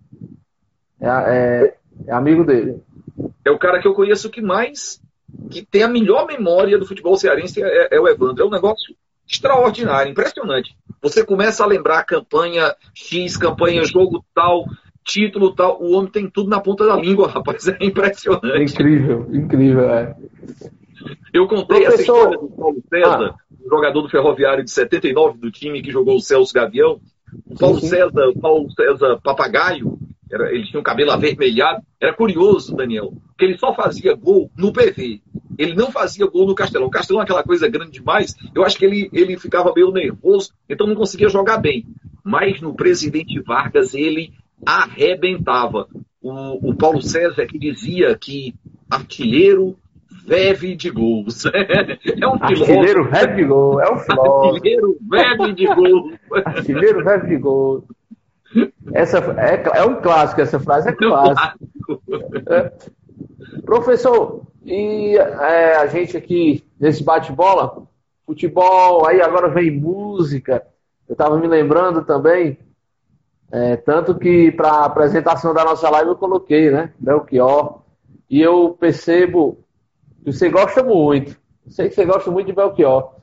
É, 0.99 1.07
é, 1.07 1.76
é 2.07 2.13
amigo 2.13 2.43
dele. 2.43 2.82
É 3.43 3.51
o 3.51 3.59
cara 3.59 3.82
que 3.82 3.88
eu 3.88 3.93
conheço 3.93 4.30
que 4.30 4.41
mais 4.41 5.01
que 5.50 5.66
tem 5.66 5.84
a 5.84 5.88
melhor 5.88 6.26
memória 6.26 6.78
do 6.78 6.86
futebol 6.86 7.16
cearense 7.16 7.62
é, 7.62 7.90
é, 7.92 8.00
o 8.00 8.08
Evandro. 8.08 8.44
É 8.44 8.48
um 8.48 8.52
negócio 8.52 8.96
extraordinário, 9.28 10.12
impressionante. 10.12 10.76
Você 11.02 11.26
começa 11.26 11.64
a 11.64 11.68
lembrar 11.68 12.00
a 12.00 12.04
campanha 12.04 12.76
X, 12.94 13.38
campanha 13.38 13.84
jogo 13.84 14.24
tal, 14.34 14.66
título 15.04 15.54
tal, 15.54 15.82
o 15.82 15.92
homem 15.94 16.12
tem 16.12 16.30
tudo 16.30 16.50
na 16.50 16.60
ponta 16.60 16.86
da 16.86 16.96
língua, 16.96 17.28
rapaz, 17.32 17.68
é 17.68 17.78
impressionante. 17.82 18.52
É 18.52 18.64
incrível, 18.64 19.28
incrível, 19.32 19.90
é. 19.90 20.16
Eu 21.34 21.48
contei 21.48 21.82
Professor... 21.82 21.94
essa 21.94 22.02
história 22.02 22.38
do 22.38 22.48
Paulo 22.50 22.84
César, 22.90 23.36
ah. 23.36 23.56
jogador 23.70 24.02
do 24.02 24.10
Ferroviário 24.10 24.64
de 24.64 24.72
79 24.72 25.38
do 25.38 25.52
time 25.52 25.82
que 25.82 25.92
jogou 25.92 26.16
o 26.16 26.22
Celso 26.22 26.54
Gavião. 26.54 27.00
O 27.48 27.58
Paulo 27.58 27.80
sim, 27.80 27.88
sim. 27.88 27.90
César, 27.90 28.32
Paulo 28.40 28.72
César 28.72 29.20
Papagaio, 29.22 29.98
era, 30.34 30.52
ele 30.52 30.66
tinha 30.66 30.80
um 30.80 30.84
cabelo 30.84 31.12
avermelhado. 31.12 31.84
Era 32.02 32.14
curioso, 32.14 32.76
Daniel, 32.76 33.14
que 33.38 33.46
ele 33.46 33.58
só 33.58 33.74
fazia 33.74 34.16
gol 34.16 34.50
no 34.58 34.74
PV. 34.74 35.22
Ele 35.58 35.76
não 35.76 35.92
fazia 35.92 36.26
gol 36.26 36.48
no 36.48 36.56
Castelão. 36.56 36.88
O 36.88 36.92
Castelão 36.92 37.22
é 37.22 37.24
aquela 37.24 37.44
coisa 37.44 37.68
grande 37.68 37.92
demais. 37.92 38.36
Eu 38.56 38.64
acho 38.64 38.78
que 38.78 38.86
ele, 38.86 39.10
ele 39.14 39.38
ficava 39.38 39.72
meio 39.74 39.92
nervoso, 39.92 40.52
então 40.68 40.88
não 40.88 40.96
conseguia 40.96 41.30
jogar 41.30 41.58
bem. 41.58 41.86
Mas 42.24 42.60
no 42.62 42.74
presidente 42.74 43.40
Vargas 43.42 43.94
ele 43.94 44.34
arrebentava. 44.66 45.88
O, 46.20 46.70
o 46.70 46.76
Paulo 46.76 47.02
César 47.02 47.46
que 47.46 47.60
dizia 47.60 48.18
que 48.18 48.56
artilheiro 48.90 49.78
veve 50.26 50.76
de 50.76 50.90
gols. 50.90 51.44
É 51.54 52.28
um. 52.28 52.34
Artilheiro 52.42 53.10
veve 53.10 53.36
de 53.36 53.44
gol, 53.44 53.82
é 53.82 53.92
o 53.92 53.98
flor. 53.98 54.56
Artilheiro 54.56 54.98
veve 55.10 55.54
de 55.54 55.66
gol. 55.66 56.12
Artilheiro 56.46 57.04
veve 57.04 57.28
de 57.28 57.38
gol. 57.38 57.84
Essa 58.93 59.18
é, 59.38 59.80
é 59.80 59.86
um 59.86 60.01
clássico, 60.01 60.41
essa 60.41 60.60
frase 60.60 60.89
é 60.89 60.93
clássica. 60.93 61.56
É. 62.49 62.72
Professor, 63.66 64.41
e 64.64 65.16
é, 65.18 65.76
a 65.78 65.88
gente 65.88 66.16
aqui 66.16 66.64
nesse 66.80 67.04
bate-bola, 67.04 67.84
futebol, 68.26 69.06
aí 69.08 69.22
agora 69.22 69.49
vem 69.49 69.72
música. 69.72 70.66
Eu 71.08 71.14
estava 71.14 71.38
me 71.38 71.47
lembrando 71.47 72.04
também, 72.04 72.58
é, 73.51 73.76
tanto 73.76 74.16
que 74.16 74.51
para 74.51 74.70
a 74.70 74.86
apresentação 74.86 75.54
da 75.54 75.64
nossa 75.64 75.89
live 75.89 76.10
eu 76.10 76.16
coloquei, 76.16 76.72
né? 76.72 76.91
Belchior. 76.97 77.82
E 78.30 78.41
eu 78.41 78.76
percebo 78.80 79.60
que 80.24 80.32
você 80.32 80.49
gosta 80.49 80.82
muito. 80.82 81.38
sei 81.68 81.89
que 81.89 81.95
você 81.95 82.06
gosta 82.06 82.32
muito 82.32 82.47
de 82.47 82.54
Belchior. 82.54 83.14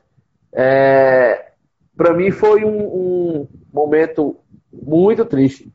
É, 0.53 1.51
para 1.97 2.13
mim 2.13 2.31
foi 2.31 2.63
um, 2.63 2.81
um, 2.81 3.47
momento 3.73 4.37
muito 4.71 5.25
triste. 5.25 5.71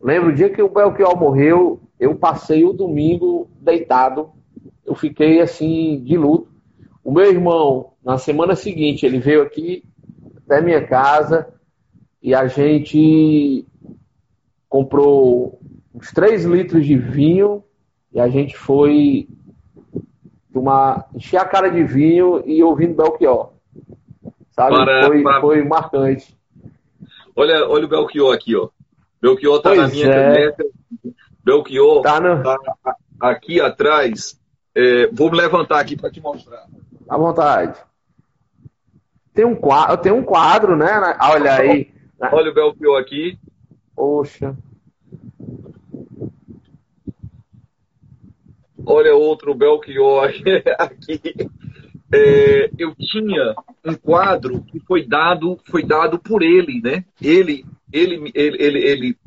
Lembro 0.00 0.30
o 0.30 0.34
dia 0.34 0.50
que 0.50 0.62
o 0.62 0.68
Belchior 0.68 1.18
morreu, 1.18 1.80
eu 1.98 2.14
passei 2.14 2.64
o 2.64 2.72
domingo 2.72 3.48
deitado 3.60 4.30
eu 4.84 4.94
fiquei 4.94 5.40
assim 5.40 6.00
de 6.04 6.16
luto. 6.16 6.48
O 7.02 7.10
meu 7.10 7.30
irmão, 7.30 7.92
na 8.04 8.18
semana 8.18 8.54
seguinte, 8.54 9.04
ele 9.04 9.18
veio 9.18 9.42
aqui 9.42 9.82
até 10.44 10.60
minha 10.60 10.86
casa 10.86 11.48
e 12.22 12.34
a 12.34 12.46
gente 12.46 13.66
comprou 14.68 15.58
uns 15.94 16.12
3 16.12 16.44
litros 16.44 16.84
de 16.86 16.96
vinho 16.96 17.62
e 18.12 18.20
a 18.20 18.28
gente 18.28 18.56
foi 18.56 19.28
tomar, 20.52 21.08
encher 21.14 21.38
a 21.38 21.44
cara 21.44 21.68
de 21.68 21.82
vinho 21.82 22.42
e 22.46 22.62
ouvindo 22.62 22.94
Belchior. 22.94 23.52
Sabe? 24.50 24.76
Para, 24.76 25.06
foi, 25.06 25.22
para... 25.22 25.40
foi 25.40 25.64
marcante. 25.64 26.38
Olha, 27.36 27.68
olha 27.68 27.84
o 27.84 27.88
Belchior 27.88 28.34
aqui, 28.34 28.54
ó. 28.56 28.68
Belchior 29.20 29.60
tá 29.60 29.70
pois 29.70 29.80
na 29.80 29.88
minha 29.88 30.06
é. 30.06 30.12
caneta. 30.12 30.64
Belchior 31.44 32.02
tá, 32.02 32.20
no... 32.20 32.42
tá 32.42 32.58
aqui 33.20 33.60
atrás 33.60 34.38
é, 34.74 35.06
vou 35.12 35.30
me 35.30 35.36
levantar 35.36 35.78
aqui 35.78 35.96
para 35.96 36.10
te 36.10 36.20
mostrar. 36.20 36.66
À 37.08 37.16
vontade. 37.16 37.78
Tem 39.32 39.44
um 39.44 39.54
quadro, 39.54 39.96
tem 39.98 40.12
um 40.12 40.22
quadro, 40.22 40.76
né? 40.76 41.16
Olha 41.20 41.54
aí. 41.54 41.92
Olha 42.32 42.50
o 42.50 42.54
Belchior 42.54 43.00
aqui. 43.00 43.38
Poxa. 43.94 44.56
Olha 48.84 49.14
outro 49.14 49.54
Belchior 49.54 50.28
aqui. 50.78 51.20
É, 52.12 52.70
eu 52.78 52.94
tinha 52.96 53.54
um 53.84 53.94
quadro 53.94 54.62
que 54.62 54.80
foi 54.80 55.06
dado, 55.06 55.58
foi 55.66 55.84
dado 55.84 56.18
por 56.18 56.42
ele, 56.42 56.80
né? 56.80 57.04
Ele, 57.20 57.64
ele, 57.92 58.30
ele, 58.34 58.56
ele, 58.58 58.78
ele 58.78 59.18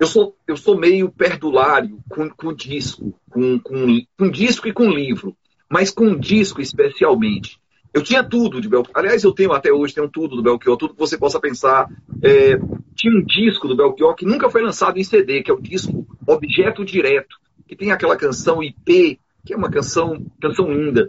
eu 0.00 0.06
sou, 0.06 0.36
eu 0.48 0.56
sou 0.56 0.76
meio 0.76 1.10
perdulário 1.10 1.98
com, 2.08 2.28
com 2.30 2.52
disco, 2.52 3.14
com, 3.30 3.58
com, 3.60 4.04
com 4.18 4.30
disco 4.30 4.66
e 4.66 4.72
com 4.72 4.90
livro, 4.90 5.36
mas 5.70 5.90
com 5.90 6.18
disco 6.18 6.60
especialmente. 6.60 7.60
Eu 7.94 8.02
tinha 8.02 8.24
tudo 8.24 8.60
de 8.60 8.68
Belchior. 8.68 8.96
Aliás, 8.96 9.22
eu 9.22 9.32
tenho 9.32 9.52
até 9.52 9.70
hoje, 9.70 9.94
tenho 9.94 10.08
tudo 10.08 10.34
do 10.34 10.42
Belchior, 10.42 10.76
tudo 10.78 10.94
que 10.94 10.98
você 10.98 11.18
possa 11.18 11.38
pensar. 11.38 11.88
É, 12.22 12.58
tinha 12.94 13.14
um 13.14 13.22
disco 13.22 13.68
do 13.68 13.76
Belchior 13.76 14.14
que 14.14 14.24
nunca 14.24 14.48
foi 14.48 14.62
lançado 14.62 14.98
em 14.98 15.04
CD, 15.04 15.42
que 15.42 15.50
é 15.50 15.54
o 15.54 15.60
disco 15.60 16.06
Objeto 16.26 16.84
Direto, 16.84 17.36
que 17.68 17.76
tem 17.76 17.92
aquela 17.92 18.16
canção 18.16 18.62
IP, 18.62 19.20
que 19.44 19.52
é 19.52 19.56
uma 19.56 19.70
canção, 19.70 20.24
canção 20.40 20.72
linda. 20.72 21.08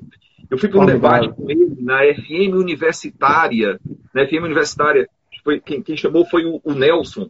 Eu 0.49 0.57
fui 0.57 0.69
para 0.69 0.79
um 0.79 0.85
debate 0.85 1.29
com 1.29 1.49
ele 1.49 1.75
na 1.79 1.99
FM 2.13 2.53
Universitária. 2.53 3.79
Na 4.13 4.25
FM 4.27 4.43
Universitária, 4.43 5.09
foi, 5.43 5.59
quem, 5.59 5.81
quem 5.81 5.97
chamou 5.97 6.25
foi 6.25 6.45
o, 6.45 6.61
o 6.63 6.73
Nelson. 6.73 7.29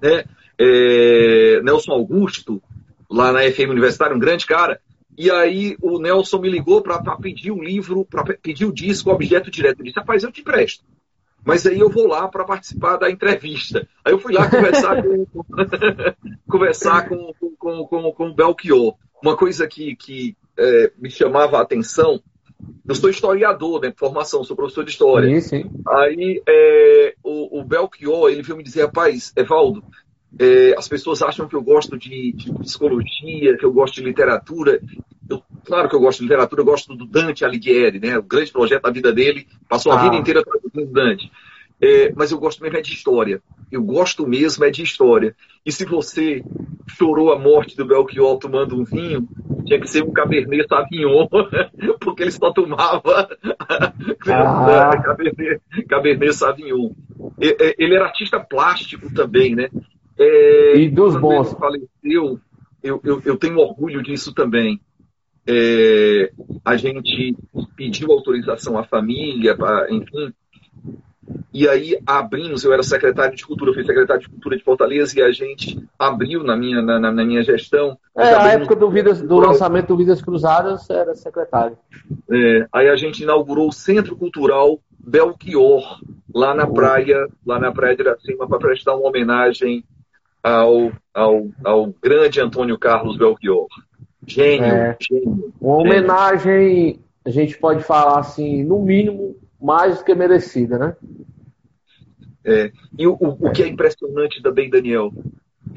Né? 0.00 0.24
é, 0.60 1.62
Nelson 1.62 1.92
Augusto, 1.92 2.62
lá 3.10 3.32
na 3.32 3.40
FM 3.50 3.70
Universitária, 3.70 4.14
um 4.14 4.20
grande 4.20 4.44
cara. 4.44 4.78
E 5.16 5.30
aí 5.30 5.76
o 5.80 5.98
Nelson 5.98 6.38
me 6.38 6.50
ligou 6.50 6.82
para 6.82 7.00
pedir 7.16 7.50
o 7.50 7.62
livro, 7.62 8.04
para 8.04 8.24
pedir 8.36 8.66
o 8.66 8.72
disco, 8.72 9.08
o 9.08 9.12
objeto 9.12 9.50
direto. 9.50 9.80
Ele 9.80 9.88
disse, 9.88 9.98
rapaz, 9.98 10.22
eu 10.22 10.30
te 10.30 10.42
presto. 10.42 10.84
Mas 11.42 11.66
aí 11.66 11.80
eu 11.80 11.88
vou 11.88 12.06
lá 12.06 12.28
para 12.28 12.44
participar 12.44 12.98
da 12.98 13.10
entrevista. 13.10 13.88
Aí 14.04 14.12
eu 14.12 14.18
fui 14.18 14.34
lá 14.34 14.48
conversar 14.48 15.02
com, 15.02 15.26
conversar 16.46 17.08
com, 17.08 17.32
com, 17.40 17.56
com, 17.56 17.84
com, 17.86 18.12
com 18.12 18.28
o 18.28 18.34
Belchior. 18.34 18.94
Uma 19.22 19.36
coisa 19.36 19.66
que, 19.66 19.96
que 19.96 20.36
é, 20.60 20.92
me 20.98 21.10
chamava 21.10 21.58
a 21.58 21.62
atenção, 21.62 22.20
eu 22.86 22.94
sou 22.94 23.08
historiador, 23.08 23.80
né, 23.80 23.92
formação, 23.96 24.44
sou 24.44 24.54
professor 24.54 24.84
de 24.84 24.90
história. 24.90 25.40
Sim, 25.40 25.62
sim. 25.62 25.70
Aí 25.88 26.42
é, 26.46 27.14
o, 27.24 27.60
o 27.60 27.64
Belchior, 27.64 28.30
ele 28.30 28.42
veio 28.42 28.58
me 28.58 28.62
dizer, 28.62 28.82
rapaz, 28.82 29.32
Evaldo, 29.34 29.82
é, 30.38 30.74
as 30.76 30.88
pessoas 30.88 31.22
acham 31.22 31.48
que 31.48 31.56
eu 31.56 31.62
gosto 31.62 31.98
de, 31.98 32.32
de, 32.32 32.52
psicologia, 32.60 33.56
que 33.56 33.64
eu 33.64 33.72
gosto 33.72 33.94
de 33.94 34.02
literatura. 34.02 34.80
Eu, 35.28 35.42
claro 35.64 35.88
que 35.88 35.96
eu 35.96 36.00
gosto 36.00 36.18
de 36.18 36.24
literatura, 36.24 36.60
eu 36.60 36.66
gosto 36.66 36.94
do 36.94 37.06
Dante 37.06 37.44
Alighieri, 37.44 37.98
né? 37.98 38.18
O 38.18 38.22
grande 38.22 38.52
projeto 38.52 38.82
da 38.82 38.90
vida 38.90 39.12
dele, 39.12 39.46
passou 39.68 39.92
a 39.92 39.98
ah. 39.98 40.02
vida 40.02 40.16
inteira 40.16 40.44
traduzindo 40.44 40.92
Dante. 40.92 41.30
É, 41.80 42.12
mas 42.14 42.30
eu 42.30 42.38
gosto 42.38 42.62
mesmo 42.62 42.76
é 42.76 42.82
de 42.82 42.92
história. 42.92 43.42
Eu 43.72 43.82
gosto 43.82 44.26
mesmo 44.26 44.64
é 44.64 44.70
de 44.70 44.82
história. 44.82 45.34
E 45.64 45.72
se 45.72 45.84
você 45.84 46.44
chorou 46.88 47.32
a 47.32 47.38
morte 47.38 47.76
do 47.76 47.86
Belchior 47.86 48.38
tomando 48.38 48.78
um 48.78 48.84
vinho, 48.84 49.26
tinha 49.64 49.80
que 49.80 49.88
ser 49.88 50.02
um 50.02 50.12
Cabernet 50.12 50.66
Sauvignon, 50.68 51.26
porque 52.00 52.24
ele 52.24 52.32
só 52.32 52.52
tomava 52.52 53.28
ah. 54.28 54.96
Cabernet, 55.02 55.62
Cabernet 55.88 56.34
Sauvignon. 56.34 56.90
Ele 57.38 57.94
era 57.94 58.06
artista 58.06 58.38
plástico 58.38 59.12
também, 59.14 59.54
né? 59.54 59.70
É, 60.18 60.76
e 60.76 60.90
dos 60.90 61.16
bons. 61.16 61.52
Faleceu, 61.54 62.38
eu, 62.82 63.00
eu, 63.02 63.22
eu 63.24 63.36
tenho 63.38 63.58
orgulho 63.58 64.02
disso 64.02 64.34
também. 64.34 64.78
É, 65.46 66.30
a 66.62 66.76
gente 66.76 67.34
pediu 67.74 68.12
autorização 68.12 68.76
à 68.76 68.84
família, 68.84 69.56
pra, 69.56 69.86
enfim, 69.90 70.32
e 71.52 71.68
aí 71.68 72.00
abrimos, 72.06 72.64
eu 72.64 72.72
era 72.72 72.82
secretário 72.82 73.36
de 73.36 73.44
cultura, 73.44 73.74
fui 73.74 73.84
secretário 73.84 74.22
de 74.22 74.28
cultura 74.28 74.56
de 74.56 74.64
Fortaleza 74.64 75.18
e 75.18 75.22
a 75.22 75.30
gente 75.30 75.82
abriu 75.98 76.42
na 76.42 76.56
minha, 76.56 76.80
na, 76.80 76.98
na 76.98 77.24
minha 77.24 77.42
gestão. 77.42 77.98
É, 78.16 78.34
a 78.34 78.48
época 78.52 78.76
do, 78.76 78.90
Vidas, 78.90 79.20
do 79.20 79.36
lançamento 79.36 79.88
do 79.88 79.96
Vidas 79.96 80.22
Cruzadas 80.22 80.88
era 80.88 81.14
secretário. 81.14 81.76
É, 82.30 82.66
aí 82.72 82.88
a 82.88 82.96
gente 82.96 83.22
inaugurou 83.22 83.68
o 83.68 83.72
Centro 83.72 84.16
Cultural 84.16 84.78
Belchior, 84.98 86.00
lá 86.32 86.54
na 86.54 86.66
praia, 86.66 87.26
lá 87.44 87.58
na 87.58 87.72
praia 87.72 87.96
de 87.96 88.02
Iracema, 88.02 88.48
para 88.48 88.58
prestar 88.58 88.94
uma 88.94 89.08
homenagem 89.08 89.84
ao, 90.42 90.92
ao, 91.12 91.48
ao 91.64 91.94
grande 92.02 92.40
Antônio 92.40 92.78
Carlos 92.78 93.16
Belchior. 93.16 93.66
Gênio, 94.26 94.66
é, 94.66 94.96
gênio. 95.00 95.52
Uma 95.60 95.78
homenagem, 95.78 97.00
a 97.24 97.30
gente 97.30 97.58
pode 97.58 97.82
falar 97.82 98.20
assim, 98.20 98.62
no 98.62 98.78
mínimo, 98.80 99.36
mais 99.60 99.98
do 99.98 100.04
que 100.04 100.14
merecida, 100.14 100.78
né? 100.78 100.96
É, 102.44 102.72
e 102.98 103.06
o, 103.06 103.16
o, 103.20 103.52
que 103.52 103.62
é 103.62 103.68
impressionante 103.68 104.42
também, 104.42 104.70
Daniel, 104.70 105.12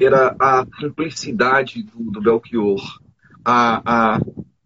era 0.00 0.34
a 0.40 0.66
simplicidade 0.80 1.82
do, 1.82 2.10
do 2.10 2.20
Belchior. 2.22 2.80
A, 3.44 4.14
a, 4.14 4.20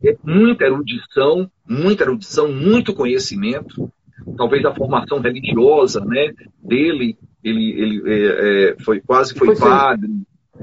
é 0.04 0.16
muita 0.22 0.64
erudição, 0.64 1.50
muita 1.68 2.04
erudição, 2.04 2.52
muito 2.52 2.94
conhecimento, 2.94 3.90
talvez 4.36 4.64
a 4.64 4.74
formação 4.74 5.20
religiosa 5.20 6.04
né, 6.04 6.32
dele, 6.62 7.18
ele, 7.42 7.72
ele 7.72 8.02
é, 8.06 8.70
é, 8.70 8.76
foi 8.84 9.00
quase 9.00 9.34
foi, 9.34 9.48
foi 9.48 9.58
padre. 9.58 10.08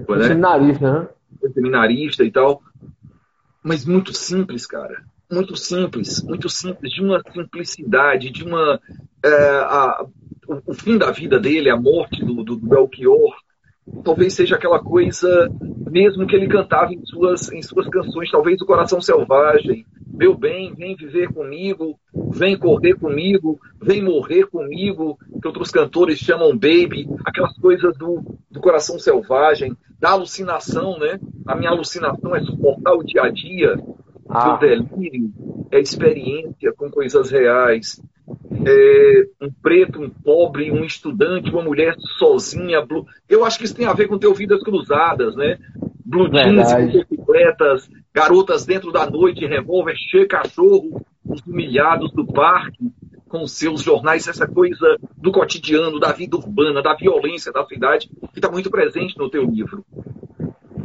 Foi, 0.05 0.17
né? 0.17 0.27
seminarista, 0.27 0.99
né? 0.99 1.07
Foi 1.39 1.51
seminarista 1.51 2.23
e 2.23 2.31
tal. 2.31 2.61
Mas 3.61 3.85
muito 3.85 4.13
simples, 4.13 4.65
cara 4.65 5.03
muito 5.35 5.55
simples, 5.57 6.23
muito 6.23 6.47
simples, 6.47 6.93
de 6.93 7.01
uma 7.01 7.21
simplicidade, 7.33 8.31
de 8.31 8.43
uma. 8.43 8.79
É, 9.23 9.29
a, 9.29 10.05
o, 10.47 10.71
o, 10.71 10.73
fim 10.73 10.97
da 10.97 11.11
vida 11.11 11.37
dele, 11.37 11.69
a 11.69 11.75
morte 11.75 12.23
do, 12.23 12.43
do, 12.43 12.55
Belchior, 12.55 13.35
talvez 14.03 14.33
seja 14.33 14.55
aquela 14.55 14.79
coisa, 14.79 15.49
mesmo 15.91 16.25
que 16.25 16.35
ele 16.35 16.47
cantava 16.47 16.93
em 16.93 17.05
suas, 17.05 17.51
em 17.51 17.61
suas 17.61 17.89
canções, 17.89 18.31
talvez 18.31 18.61
o 18.61 18.65
coração 18.65 19.01
selvagem. 19.01 19.85
Meu 20.07 20.33
bem, 20.33 20.73
vem 20.73 20.95
viver 20.95 21.33
comigo, 21.33 21.99
vem 22.31 22.57
correr 22.57 22.93
comigo, 22.95 23.59
vem 23.81 24.01
morrer 24.01 24.45
comigo, 24.47 25.17
que 25.41 25.47
outros 25.47 25.71
cantores 25.71 26.17
chamam 26.19 26.53
baby, 26.53 27.05
aquelas 27.25 27.53
coisas 27.57 27.97
do, 27.97 28.23
do 28.49 28.61
coração 28.61 28.97
selvagem, 28.97 29.75
da 29.99 30.11
alucinação, 30.11 30.97
né? 30.97 31.19
A 31.45 31.53
minha 31.53 31.71
alucinação 31.71 32.33
é 32.33 32.41
suportar 32.41 32.93
o 32.93 33.03
dia 33.03 33.23
a 33.23 33.29
dia, 33.29 33.75
ah. 34.27 34.55
O 34.55 34.57
delírio 34.57 35.31
é 35.71 35.79
experiência 35.79 36.73
com 36.75 36.89
coisas 36.89 37.29
reais. 37.29 38.01
É 38.65 39.27
um 39.41 39.51
preto, 39.51 40.01
um 40.01 40.09
pobre, 40.09 40.71
um 40.71 40.83
estudante, 40.83 41.51
uma 41.51 41.61
mulher 41.61 41.95
sozinha. 42.17 42.81
Blue... 42.83 43.05
Eu 43.29 43.45
acho 43.45 43.59
que 43.59 43.65
isso 43.65 43.75
tem 43.75 43.85
a 43.85 43.93
ver 43.93 44.07
com 44.07 44.17
ter 44.17 44.33
vidas 44.33 44.63
cruzadas, 44.63 45.35
né? 45.35 45.59
Blue 46.03 46.29
jeans, 46.29 46.73
bicicletas, 46.91 47.89
garotas 48.13 48.65
dentro 48.65 48.91
da 48.91 49.09
noite, 49.09 49.45
revólver, 49.45 49.95
che 49.95 50.25
cachorro, 50.25 51.05
os 51.23 51.41
humilhados 51.41 52.11
do 52.11 52.25
parque, 52.25 52.91
com 53.27 53.45
seus 53.47 53.81
jornais, 53.81 54.27
essa 54.27 54.47
coisa 54.47 54.97
do 55.17 55.31
cotidiano, 55.31 55.99
da 55.99 56.11
vida 56.11 56.37
urbana, 56.37 56.81
da 56.81 56.95
violência 56.95 57.51
da 57.51 57.65
cidade, 57.65 58.09
que 58.31 58.39
está 58.39 58.49
muito 58.49 58.69
presente 58.71 59.17
no 59.17 59.29
teu 59.29 59.43
livro. 59.43 59.83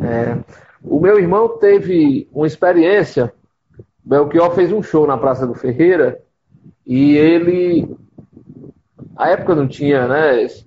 É. 0.03 0.43
O 0.83 1.01
meu 1.01 1.18
irmão 1.18 1.49
teve 1.59 2.28
uma 2.33 2.47
experiência. 2.47 3.33
Belchior 4.05 4.55
fez 4.55 4.72
um 4.72 4.83
show 4.83 5.07
na 5.07 5.18
Praça 5.18 5.47
do 5.47 5.55
Ferreira 5.55 6.20
e 6.87 7.16
ele. 7.16 7.97
A 9.16 9.28
época 9.31 9.55
não 9.55 9.68
tinha, 9.68 10.09
né? 10.09 10.43
Esses 10.43 10.66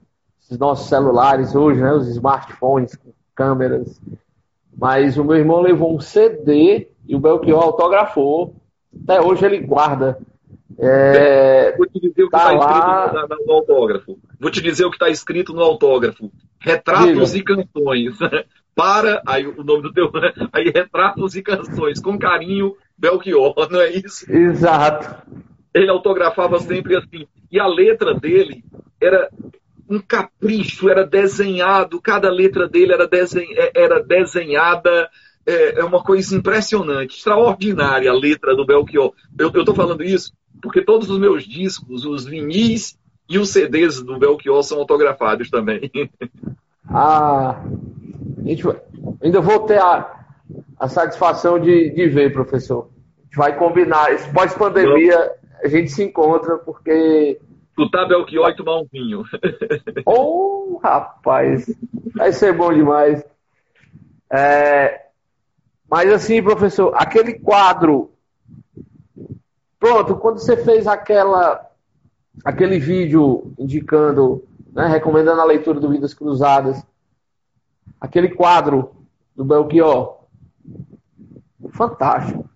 nossos 0.60 0.88
celulares 0.88 1.56
hoje, 1.56 1.82
né? 1.82 1.92
Os 1.94 2.08
smartphones 2.08 2.96
com 2.96 3.12
câmeras. 3.36 4.00
Mas 4.76 5.18
o 5.18 5.24
meu 5.24 5.38
irmão 5.38 5.62
levou 5.62 5.96
um 5.96 6.00
CD 6.00 6.90
e 7.08 7.16
o 7.16 7.20
Belchior 7.20 7.64
autografou. 7.64 8.56
Até 9.04 9.20
hoje 9.20 9.46
ele 9.46 9.60
guarda. 9.60 10.20
É, 10.78 11.76
Vou 11.78 11.88
te 11.88 12.00
dizer 12.00 12.24
o 12.24 12.30
que 12.30 12.36
está 12.36 12.46
tá 12.46 12.52
lá... 12.52 13.06
escrito 13.06 13.46
no, 13.46 13.54
autógrafo. 13.54 14.20
Vou 14.40 14.52
te 14.52 14.62
dizer 14.62 14.86
o 14.86 14.90
que 14.90 14.96
está 14.96 15.10
escrito 15.10 15.54
no 15.54 15.62
autógrafo. 15.62 16.32
Retratos 16.60 17.32
Diga. 17.32 17.54
e 17.54 17.64
canções. 17.64 18.18
para, 18.76 19.22
aí 19.26 19.46
o 19.46 19.64
nome 19.64 19.84
do 19.84 19.94
teu, 19.94 20.12
aí 20.52 20.72
retratos 20.74 21.36
e 21.36 21.42
canções, 21.42 22.00
com 22.00 22.18
carinho, 22.18 22.76
Belchior, 22.98 23.54
não 23.70 23.82
é 23.82 23.92
isso? 23.92 24.32
Exato. 24.32 25.32
Ele 25.74 25.90
autografava 25.90 26.60
sempre 26.60 26.96
assim, 26.96 27.28
e 27.52 27.60
a 27.60 27.68
letra 27.68 28.14
dele 28.14 28.64
era 29.02 29.30
um 29.90 30.00
capricho, 30.00 30.90
era 30.90 31.06
desenhado, 31.06 32.02
cada 32.02 32.30
letra 32.30 32.68
dele 32.68 32.94
era, 32.94 33.08
desen, 33.08 33.48
é, 33.56 33.72
era 33.76 34.02
desenhada, 34.02 35.10
é, 35.46 35.80
é, 35.80 35.84
uma 35.84 36.02
coisa 36.02 36.36
impressionante, 36.36 37.18
extraordinária 37.18 38.10
a 38.10 38.14
letra 38.14 38.56
do 38.56 38.66
Belchior. 38.66 39.14
Eu 39.38 39.50
estou 39.50 39.76
falando 39.76 40.04
isso 40.04 40.32
porque 40.64 40.82
todos 40.82 41.10
os 41.10 41.20
meus 41.20 41.44
discos, 41.44 42.06
os 42.06 42.24
vinis 42.24 42.98
e 43.30 43.38
os 43.38 43.50
CDs 43.50 44.02
do 44.02 44.18
Belchior 44.18 44.64
são 44.64 44.80
autografados 44.80 45.50
também. 45.50 45.92
Ah, 46.86 47.64
a 48.38 48.48
gente 48.48 48.64
ainda 49.22 49.42
vou 49.42 49.62
ter 49.62 49.80
a, 49.80 50.26
a 50.80 50.88
satisfação 50.88 51.60
de, 51.60 51.90
de 51.92 52.08
ver, 52.08 52.34
professor. 52.34 52.90
A 53.20 53.24
gente 53.24 53.38
vai 53.38 53.58
combinar. 53.58 54.08
Pós-pandemia, 54.34 55.32
a 55.64 55.68
gente 55.68 55.92
se 55.92 56.04
encontra 56.04 56.58
porque. 56.58 57.40
Escutar 57.70 58.08
Belchior 58.08 58.50
e 58.50 58.56
tomar 58.56 58.82
um 58.82 58.88
vinho. 58.92 59.24
Oh, 60.06 60.80
rapaz, 60.84 61.66
vai 62.16 62.32
ser 62.32 62.56
bom 62.56 62.74
demais. 62.74 63.24
É, 64.32 65.04
mas 65.90 66.12
assim, 66.12 66.42
professor, 66.42 66.92
aquele 66.96 67.40
quadro. 67.40 68.12
Pronto, 69.80 70.16
quando 70.16 70.40
você 70.40 70.58
fez 70.58 70.88
aquela, 70.88 71.70
aquele 72.44 72.80
vídeo 72.80 73.54
indicando, 73.60 74.44
né, 74.72 74.88
recomendando 74.88 75.42
a 75.42 75.46
leitura 75.46 75.80
do 75.80 75.90
Vidas 75.90 76.14
Cruzadas, 76.14 76.84
aquele 78.04 78.28
quadro 78.28 78.92
do 79.34 79.46
Belchior. 79.46 80.26
Fantástico. 81.72 82.50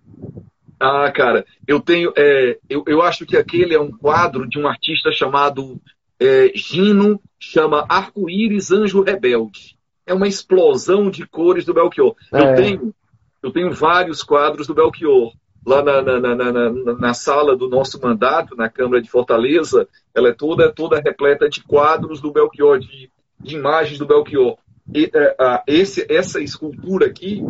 Ah, 0.78 1.10
cara, 1.10 1.44
eu 1.66 1.80
tenho. 1.80 2.12
É, 2.16 2.58
eu, 2.68 2.84
eu 2.86 3.00
acho 3.02 3.24
que 3.24 3.36
aquele 3.36 3.74
é 3.74 3.80
um 3.80 3.90
quadro 3.90 4.46
de 4.46 4.60
um 4.60 4.68
artista 4.68 5.10
chamado 5.10 5.80
é, 6.20 6.52
Gino, 6.54 7.18
chama 7.40 7.86
Arco-Íris 7.88 8.70
Anjo 8.70 9.02
Rebelde. 9.02 9.76
É 10.06 10.12
uma 10.12 10.28
explosão 10.28 11.10
de 11.10 11.26
cores 11.26 11.64
do 11.64 11.74
Belchior. 11.74 12.14
É. 12.32 12.52
Eu, 12.52 12.54
tenho, 12.54 12.94
eu 13.42 13.50
tenho 13.50 13.72
vários 13.72 14.22
quadros 14.22 14.66
do 14.66 14.74
Belchior. 14.74 15.32
Lá 15.66 15.82
na, 15.82 16.00
na, 16.00 16.20
na, 16.20 16.34
na, 16.34 16.70
na 16.94 17.14
sala 17.14 17.56
do 17.56 17.68
nosso 17.68 18.00
mandato, 18.00 18.54
na 18.54 18.68
Câmara 18.68 19.02
de 19.02 19.10
Fortaleza, 19.10 19.88
ela 20.14 20.28
é 20.28 20.32
toda, 20.32 20.72
toda 20.72 21.00
repleta 21.00 21.48
de 21.48 21.62
quadros 21.62 22.20
do 22.20 22.32
Belchior, 22.32 22.78
de, 22.78 23.10
de 23.40 23.56
imagens 23.56 23.98
do 23.98 24.06
Belchior. 24.06 24.56
É, 24.94 25.62
esse, 25.66 26.06
essa 26.08 26.40
escultura 26.40 27.06
aqui, 27.06 27.44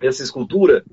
essa 0.00 0.22
escultura, 0.22 0.84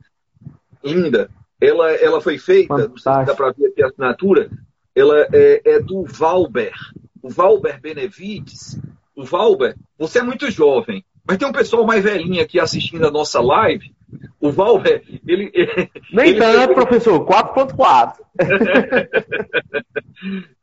ainda, 0.84 1.30
ela, 1.60 1.92
ela 1.92 2.22
foi 2.22 2.38
feita, 2.38 2.70
Fantástico. 2.70 2.96
não 2.96 2.98
sei 2.98 3.22
se 3.22 3.28
dá 3.28 3.36
para 3.36 3.52
ver 3.52 3.68
aqui 3.68 3.84
a 3.84 3.88
assinatura, 3.88 4.50
ela 4.96 5.28
é, 5.32 5.62
é, 5.64 5.80
do 5.80 6.04
Valber, 6.04 6.74
o 7.22 7.30
Valber 7.30 7.80
Benevides. 7.80 8.80
O 9.16 9.24
Valber, 9.24 9.76
você 9.98 10.20
é 10.20 10.24
muito 10.24 10.50
jovem, 10.50 11.06
Mas 11.28 11.38
tem 11.38 11.48
um 11.48 11.54
pessoal 11.54 11.86
mais 11.86 12.04
velhinho 12.04 12.42
aqui 12.42 12.60
assistindo 12.60 13.06
a 13.06 13.12
nossa 13.12 13.40
live. 13.40 13.94
O 14.40 14.52
Valber, 14.52 15.04
ele. 15.26 15.52
Nem 16.12 16.30
ele, 16.30 16.40
tanto, 16.40 16.72
ele... 16.72 16.74
professor, 16.74 17.26
4.4. 17.26 18.16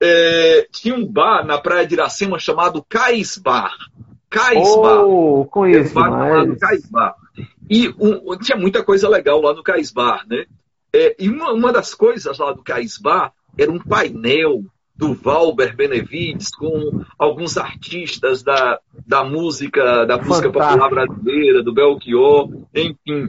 é, 0.01 0.66
tinha 0.72 0.95
um 0.95 1.07
bar 1.07 1.47
na 1.47 1.59
praia 1.59 1.86
de 1.86 1.95
Iracema 1.95 2.39
chamado 2.39 2.84
Cais 2.86 3.39
Bar. 3.39 3.72
Cais 4.31 4.76
Bar. 4.76 5.05
Oh, 5.05 5.45
conheço. 5.47 5.95
Bar 5.95 6.05
chamado 6.05 6.57
Cais 6.59 6.87
Bar. 6.91 7.14
E 7.70 7.89
um, 7.99 8.37
tinha 8.39 8.57
muita 8.57 8.83
coisa 8.83 9.09
legal 9.09 9.41
lá 9.41 9.55
no 9.55 9.62
Cais 9.62 9.91
Bar, 9.91 10.24
né? 10.29 10.45
É, 10.93 11.16
e 11.18 11.29
uma, 11.29 11.53
uma 11.53 11.72
das 11.72 11.95
coisas 11.95 12.39
lá 12.39 12.53
do 12.53 12.62
Cais 12.62 12.99
Bar 12.99 13.33
era 13.57 13.70
um 13.70 13.79
painel 13.79 14.64
do 14.97 15.14
Valber 15.14 15.76
Benevides 15.76 16.51
com 16.51 17.05
alguns 17.16 17.57
artistas 17.57 18.43
da, 18.43 18.81
da 19.07 19.22
música 19.22 20.05
da 20.05 20.18
música 20.18 20.51
popular 20.51 20.91
brasileira, 20.91 21.62
do 21.62 21.72
Belchior, 21.72 22.51
enfim. 22.74 23.29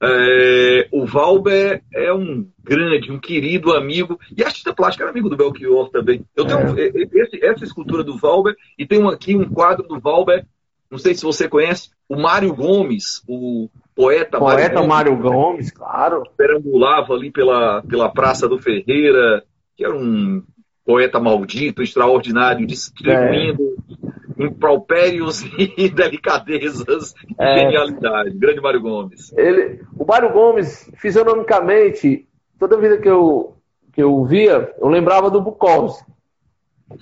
É, 0.00 0.88
o 0.92 1.04
Valber 1.04 1.82
é 1.92 2.12
um 2.12 2.48
grande, 2.62 3.10
um 3.10 3.18
querido 3.18 3.72
amigo, 3.72 4.18
e 4.36 4.44
artista 4.44 4.72
plástico 4.72 5.02
era 5.02 5.10
amigo 5.10 5.28
do 5.28 5.36
Belchior 5.36 5.90
também. 5.90 6.24
Eu 6.36 6.44
tenho 6.44 6.78
é. 6.78 6.92
esse, 7.14 7.44
essa 7.44 7.64
escultura 7.64 8.04
do 8.04 8.16
Valber, 8.16 8.54
e 8.78 8.86
tem 8.86 9.04
aqui 9.08 9.34
um 9.34 9.48
quadro 9.48 9.86
do 9.86 9.98
Valber, 9.98 10.46
não 10.90 10.98
sei 10.98 11.14
se 11.14 11.22
você 11.22 11.48
conhece, 11.48 11.90
o 12.08 12.16
Mário 12.16 12.54
Gomes, 12.54 13.22
o 13.28 13.68
poeta, 13.94 14.38
poeta 14.38 14.82
Mário 14.82 15.16
Gomes, 15.16 15.22
Mário 15.22 15.42
Gomes 15.42 15.70
claro. 15.70 16.22
Perambulava 16.36 17.12
ali 17.12 17.30
pela, 17.30 17.82
pela 17.82 18.08
Praça 18.08 18.48
do 18.48 18.58
Ferreira, 18.58 19.44
que 19.76 19.84
era 19.84 19.94
um 19.94 20.42
poeta 20.84 21.20
maldito, 21.20 21.82
extraordinário, 21.82 22.66
distribuindo 22.66 23.76
é. 24.04 24.07
Impropérios 24.38 25.42
e 25.58 25.88
delicadezas 25.88 27.14
é. 27.38 27.54
e 27.54 27.60
genialidade. 27.60 28.30
Grande 28.38 28.60
Mário 28.60 28.80
Gomes. 28.80 29.32
Ele, 29.36 29.82
o 29.96 30.04
Mário 30.04 30.32
Gomes, 30.32 30.90
fisionomicamente, 30.96 32.26
toda 32.58 32.78
vida 32.78 32.98
que 32.98 33.08
eu, 33.08 33.56
que 33.92 34.02
eu 34.02 34.24
via, 34.24 34.74
eu 34.78 34.88
lembrava 34.88 35.30
do 35.30 35.40
Bukowski. 35.40 36.10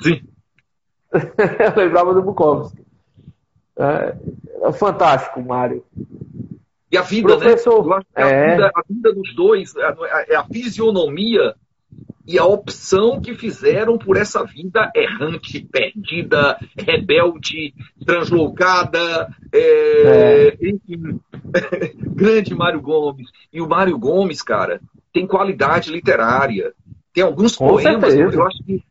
Sim. 0.02 0.22
eu 1.12 1.76
lembrava 1.76 2.14
do 2.14 2.22
Bukowski. 2.22 2.84
É, 3.78 4.16
é 4.62 4.72
fantástico, 4.72 5.42
Mário. 5.42 5.84
E 6.90 6.96
a 6.96 7.02
vida, 7.02 7.36
Professor, 7.36 7.86
né? 7.86 8.00
A, 8.14 8.28
é... 8.28 8.50
vida, 8.52 8.70
a 8.74 8.82
vida 8.88 9.12
dos 9.12 9.34
dois, 9.34 9.74
é 9.76 9.84
a, 9.84 10.24
é 10.28 10.36
a 10.36 10.44
fisionomia 10.44 11.54
e 12.26 12.38
a 12.38 12.44
opção 12.44 13.20
que 13.20 13.34
fizeram 13.34 13.96
por 13.96 14.16
essa 14.16 14.44
vida 14.44 14.90
errante, 14.94 15.60
perdida, 15.70 16.58
rebelde, 16.76 17.72
translocada, 18.04 19.28
é, 19.52 20.48
é. 20.48 20.68
enfim, 20.68 21.20
grande 22.14 22.54
Mário 22.54 22.80
Gomes. 22.80 23.28
E 23.52 23.60
o 23.60 23.68
Mário 23.68 23.96
Gomes, 23.96 24.42
cara, 24.42 24.80
tem 25.12 25.26
qualidade 25.26 25.90
literária. 25.90 26.72
Tem 27.12 27.22
alguns 27.22 27.54
Com 27.56 27.68
poemas, 27.68 28.12
certeza. 28.12 28.36
eu 28.36 28.46
acho 28.46 28.58
que 28.64 28.84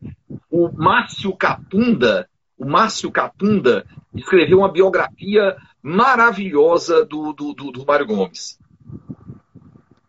o 0.49 0.71
Márcio 0.71 1.36
Catunda, 1.36 2.27
o 2.57 2.65
Márcio 2.65 3.11
Catunda 3.11 3.86
escreveu 4.15 4.59
uma 4.59 4.71
biografia 4.71 5.55
maravilhosa 5.83 7.05
do, 7.05 7.33
do, 7.33 7.53
do, 7.53 7.71
do 7.71 7.86
Mário 7.86 8.07
Gomes. 8.07 8.57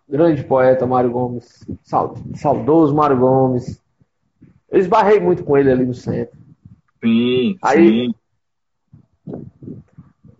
Grande 0.08 0.44
poeta 0.44 0.86
Mário 0.86 1.10
Gomes. 1.10 1.66
Saudoso 2.34 2.94
Mário 2.94 3.18
Gomes. 3.18 3.82
Eu 4.70 4.78
esbarrei 4.78 5.20
muito 5.20 5.42
com 5.42 5.56
ele 5.56 5.70
ali 5.70 5.84
no 5.84 5.94
centro. 5.94 6.38
Sim, 7.02 7.56
Aí, 7.62 8.06
sim. 8.06 8.14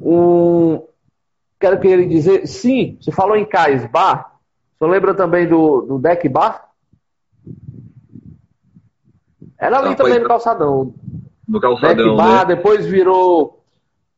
Um, 0.01 0.83
quero 1.59 1.81
que 1.81 1.89
ele 1.89 2.07
dizer, 2.07 2.47
sim, 2.47 2.97
você 3.01 3.11
falou 3.11 3.37
em 3.37 3.45
Cais 3.45 3.85
Bar. 3.87 4.39
Você 4.79 4.87
lembra 4.87 5.15
também 5.15 5.49
do, 5.49 5.83
do 5.83 5.99
Deck 5.99 6.29
Bar? 6.29 6.69
Era 9.59 9.79
ali 9.79 9.97
também 9.97 10.21
no 10.21 10.29
calçadão. 10.29 10.95
No 11.49 11.61
calçadão. 11.61 11.97
Deck 11.97 12.17
Bar, 12.17 12.47
né? 12.47 12.55
depois 12.55 12.87
virou. 12.87 13.65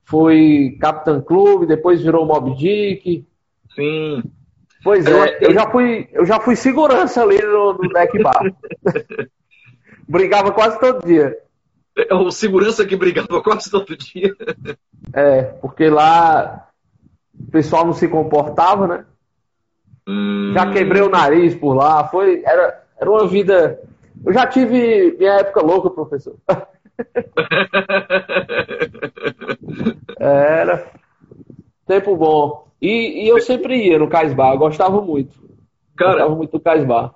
Foi 0.04 0.76
Capitão 0.80 1.20
Clube, 1.20 1.66
depois 1.66 2.00
virou 2.00 2.24
Mob 2.26 2.54
Dick. 2.56 3.26
Sim. 3.74 4.22
Pois 4.82 5.06
eu 5.06 5.24
é, 5.24 5.38
eu 5.40 5.52
já, 5.52 5.68
fui, 5.70 6.08
eu 6.12 6.24
já 6.24 6.40
fui 6.40 6.54
segurança 6.54 7.22
ali 7.22 7.42
no, 7.42 7.74
no 7.74 7.88
deck 7.88 8.22
bar. 8.22 8.42
brigava 10.08 10.52
quase 10.52 10.78
todo 10.78 11.04
dia. 11.04 11.36
É 11.96 12.14
o 12.14 12.30
segurança 12.30 12.86
que 12.86 12.94
brigava 12.96 13.42
quase 13.42 13.68
todo 13.70 13.96
dia. 13.96 14.34
É, 15.12 15.42
porque 15.42 15.90
lá 15.90 16.68
o 17.38 17.50
pessoal 17.50 17.84
não 17.84 17.92
se 17.92 18.08
comportava, 18.08 18.86
né? 18.86 19.04
Hum... 20.06 20.52
Já 20.54 20.70
quebrei 20.70 21.02
o 21.02 21.10
nariz 21.10 21.56
por 21.56 21.74
lá. 21.74 22.08
Foi, 22.08 22.42
era, 22.44 22.84
era 22.98 23.10
uma 23.10 23.26
vida. 23.26 23.80
Eu 24.24 24.32
já 24.32 24.46
tive 24.46 25.16
minha 25.18 25.34
época 25.34 25.60
louca, 25.60 25.90
professor. 25.90 26.36
era 30.18 30.90
tempo 31.86 32.16
bom. 32.16 32.67
E, 32.80 33.24
e 33.24 33.28
eu 33.28 33.40
sempre 33.40 33.88
ia 33.88 33.98
no 33.98 34.08
Caisbar, 34.08 34.52
eu 34.52 34.58
gostava 34.58 35.00
muito. 35.00 35.36
Cara, 35.96 36.12
gostava 36.12 36.36
muito 36.36 36.52
do 36.52 36.60
Caisbar. 36.60 37.14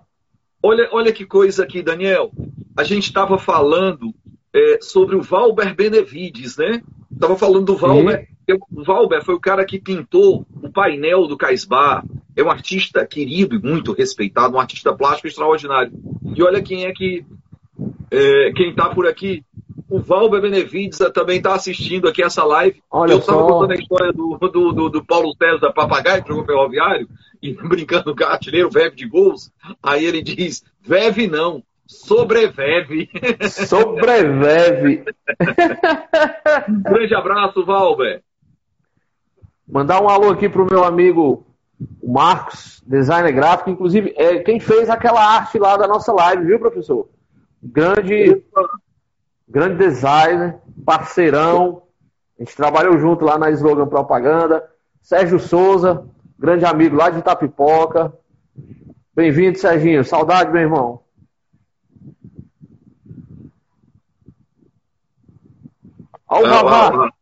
Olha, 0.62 0.88
olha 0.92 1.12
que 1.12 1.24
coisa 1.24 1.64
aqui, 1.64 1.82
Daniel. 1.82 2.30
A 2.76 2.84
gente 2.84 3.04
estava 3.04 3.38
falando 3.38 4.14
é, 4.54 4.78
sobre 4.80 5.16
o 5.16 5.22
Valber 5.22 5.74
Benevides, 5.74 6.56
né? 6.56 6.82
Estava 7.12 7.36
falando 7.36 7.66
do 7.66 7.76
Valber. 7.76 8.28
O 8.70 8.82
Valber 8.82 9.24
foi 9.24 9.34
o 9.34 9.40
cara 9.40 9.64
que 9.64 9.80
pintou 9.80 10.46
o 10.62 10.70
painel 10.70 11.26
do 11.26 11.36
Caisbar. 11.36 12.04
É 12.36 12.42
um 12.42 12.50
artista 12.50 13.06
querido 13.06 13.56
e 13.56 13.62
muito 13.62 13.92
respeitado, 13.92 14.56
um 14.56 14.60
artista 14.60 14.92
plástico 14.94 15.28
extraordinário. 15.28 15.92
E 16.34 16.42
olha 16.42 16.62
quem 16.62 16.84
é 16.84 16.92
que. 16.92 17.24
É, 18.10 18.52
quem 18.52 18.70
está 18.70 18.90
por 18.90 19.06
aqui 19.06 19.44
o 19.92 20.00
Valber 20.00 20.40
Benevides 20.40 20.98
também 21.12 21.36
está 21.36 21.54
assistindo 21.54 22.08
aqui 22.08 22.22
essa 22.22 22.42
live. 22.44 22.82
Olha 22.90 23.12
eu 23.12 23.18
estava 23.18 23.46
contando 23.46 23.72
a 23.72 23.74
história 23.74 24.10
do, 24.10 24.38
do, 24.38 24.72
do, 24.72 24.88
do 24.88 25.04
Paulo 25.04 25.34
César 25.36 25.70
Papagaio, 25.70 26.22
que 26.22 26.30
jogou 26.30 26.46
ferroviário, 26.46 27.06
e 27.42 27.52
brincando 27.68 28.16
com 28.16 28.24
o 28.24 28.26
artilheiro, 28.26 28.70
Veve 28.70 28.96
de 28.96 29.06
gols. 29.06 29.52
Aí 29.82 30.06
ele 30.06 30.22
diz: 30.22 30.64
Veve 30.80 31.26
não, 31.26 31.62
sobreveve. 31.86 33.10
Sobreveve. 33.50 35.04
um 36.70 36.82
grande 36.82 37.14
abraço, 37.14 37.62
Valber. 37.62 38.22
Mandar 39.68 40.02
um 40.02 40.08
alô 40.08 40.30
aqui 40.30 40.48
pro 40.48 40.66
meu 40.70 40.84
amigo 40.84 41.46
Marcos, 42.02 42.82
designer 42.86 43.32
gráfico, 43.32 43.68
inclusive, 43.68 44.14
é 44.16 44.38
quem 44.38 44.58
fez 44.58 44.88
aquela 44.88 45.22
arte 45.22 45.58
lá 45.58 45.76
da 45.76 45.86
nossa 45.86 46.14
live, 46.14 46.46
viu, 46.46 46.58
professor? 46.58 47.10
Grande 47.62 48.42
grande 49.52 49.76
designer, 49.76 50.56
parceirão. 50.84 51.82
A 52.38 52.42
gente 52.42 52.56
trabalhou 52.56 52.98
junto 52.98 53.22
lá 53.22 53.38
na 53.38 53.50
Slogan 53.50 53.86
Propaganda. 53.86 54.66
Sérgio 55.02 55.38
Souza, 55.38 56.06
grande 56.38 56.64
amigo 56.64 56.96
lá 56.96 57.10
de 57.10 57.18
Itapipoca. 57.18 58.12
Bem-vindo, 59.14 59.58
Serginho. 59.58 60.02
Saudade, 60.04 60.50
meu 60.50 60.62
irmão. 60.62 61.02
Olha 66.26 66.46
o 66.46 66.48
Vavá. 66.48 67.12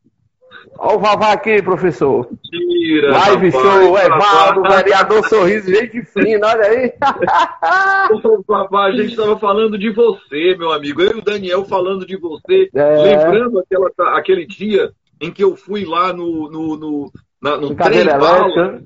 Olha 0.82 0.96
o 0.96 0.98
Vavá 0.98 1.32
aqui, 1.32 1.60
professor. 1.60 2.26
Mentira. 2.50 3.10
Live 3.10 3.50
rapaz, 3.50 3.52
show, 3.52 3.98
Evaldo, 3.98 4.62
vereador 4.62 5.28
Sorriso, 5.28 5.70
gente 5.70 6.02
fina, 6.06 6.46
olha 6.46 6.64
aí. 6.64 6.92
Papai, 8.46 8.92
a 8.92 8.96
gente 8.96 9.10
estava 9.10 9.38
falando 9.38 9.76
de 9.76 9.90
você, 9.90 10.56
meu 10.56 10.72
amigo. 10.72 11.02
Eu 11.02 11.16
e 11.16 11.18
o 11.18 11.22
Daniel 11.22 11.66
falando 11.66 12.06
de 12.06 12.16
você. 12.16 12.70
É. 12.74 13.02
Lembrando 13.02 13.58
aquela, 13.58 13.90
aquele 14.16 14.46
dia 14.46 14.90
em 15.20 15.30
que 15.30 15.44
eu 15.44 15.54
fui 15.54 15.84
lá 15.84 16.14
no, 16.14 16.50
no, 16.50 16.76
no, 16.78 17.12
na, 17.42 17.58
no 17.58 17.74
trem 17.74 18.06
bala, 18.06 18.82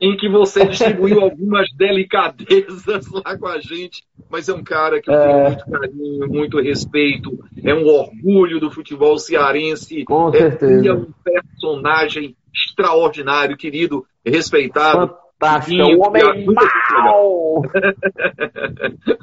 em 0.00 0.16
que 0.16 0.28
você 0.28 0.64
distribuiu 0.66 1.20
algumas 1.20 1.68
delicadezas 1.76 3.10
lá 3.10 3.36
com 3.38 3.46
a 3.46 3.58
gente, 3.58 4.04
mas 4.28 4.48
é 4.48 4.54
um 4.54 4.62
cara 4.62 5.00
que 5.00 5.10
eu 5.10 5.14
tenho 5.14 5.38
é. 5.38 5.48
muito 5.48 5.70
carinho, 5.70 6.28
muito 6.28 6.60
respeito, 6.60 7.38
é 7.62 7.74
um 7.74 7.86
orgulho 7.86 8.60
do 8.60 8.70
futebol 8.70 9.18
cearense, 9.18 10.04
com 10.04 10.30
certeza. 10.32 10.88
é 10.88 10.92
um 10.92 11.06
personagem 11.22 12.36
extraordinário, 12.52 13.56
querido, 13.56 14.04
respeitado. 14.24 15.14
Fantástico, 15.40 15.80
é 15.80 15.84
um 15.84 16.02
homem 16.02 16.46
mal! 16.46 17.62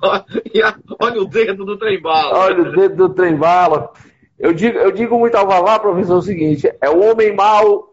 olha 1.00 1.22
o 1.22 1.26
dedo 1.26 1.66
do 1.66 1.78
trem-bala. 1.78 2.38
Olha 2.38 2.62
o 2.62 2.72
dedo 2.72 2.96
do 3.08 3.14
trem-bala. 3.14 3.92
Eu 4.38 4.54
digo, 4.54 4.78
eu 4.78 4.92
digo 4.92 5.18
muito 5.18 5.36
ao 5.36 5.48
Vavá, 5.48 5.80
professor, 5.80 6.18
o 6.18 6.22
seguinte, 6.22 6.72
é 6.82 6.90
o 6.90 7.00
homem 7.00 7.34
mal 7.36 7.92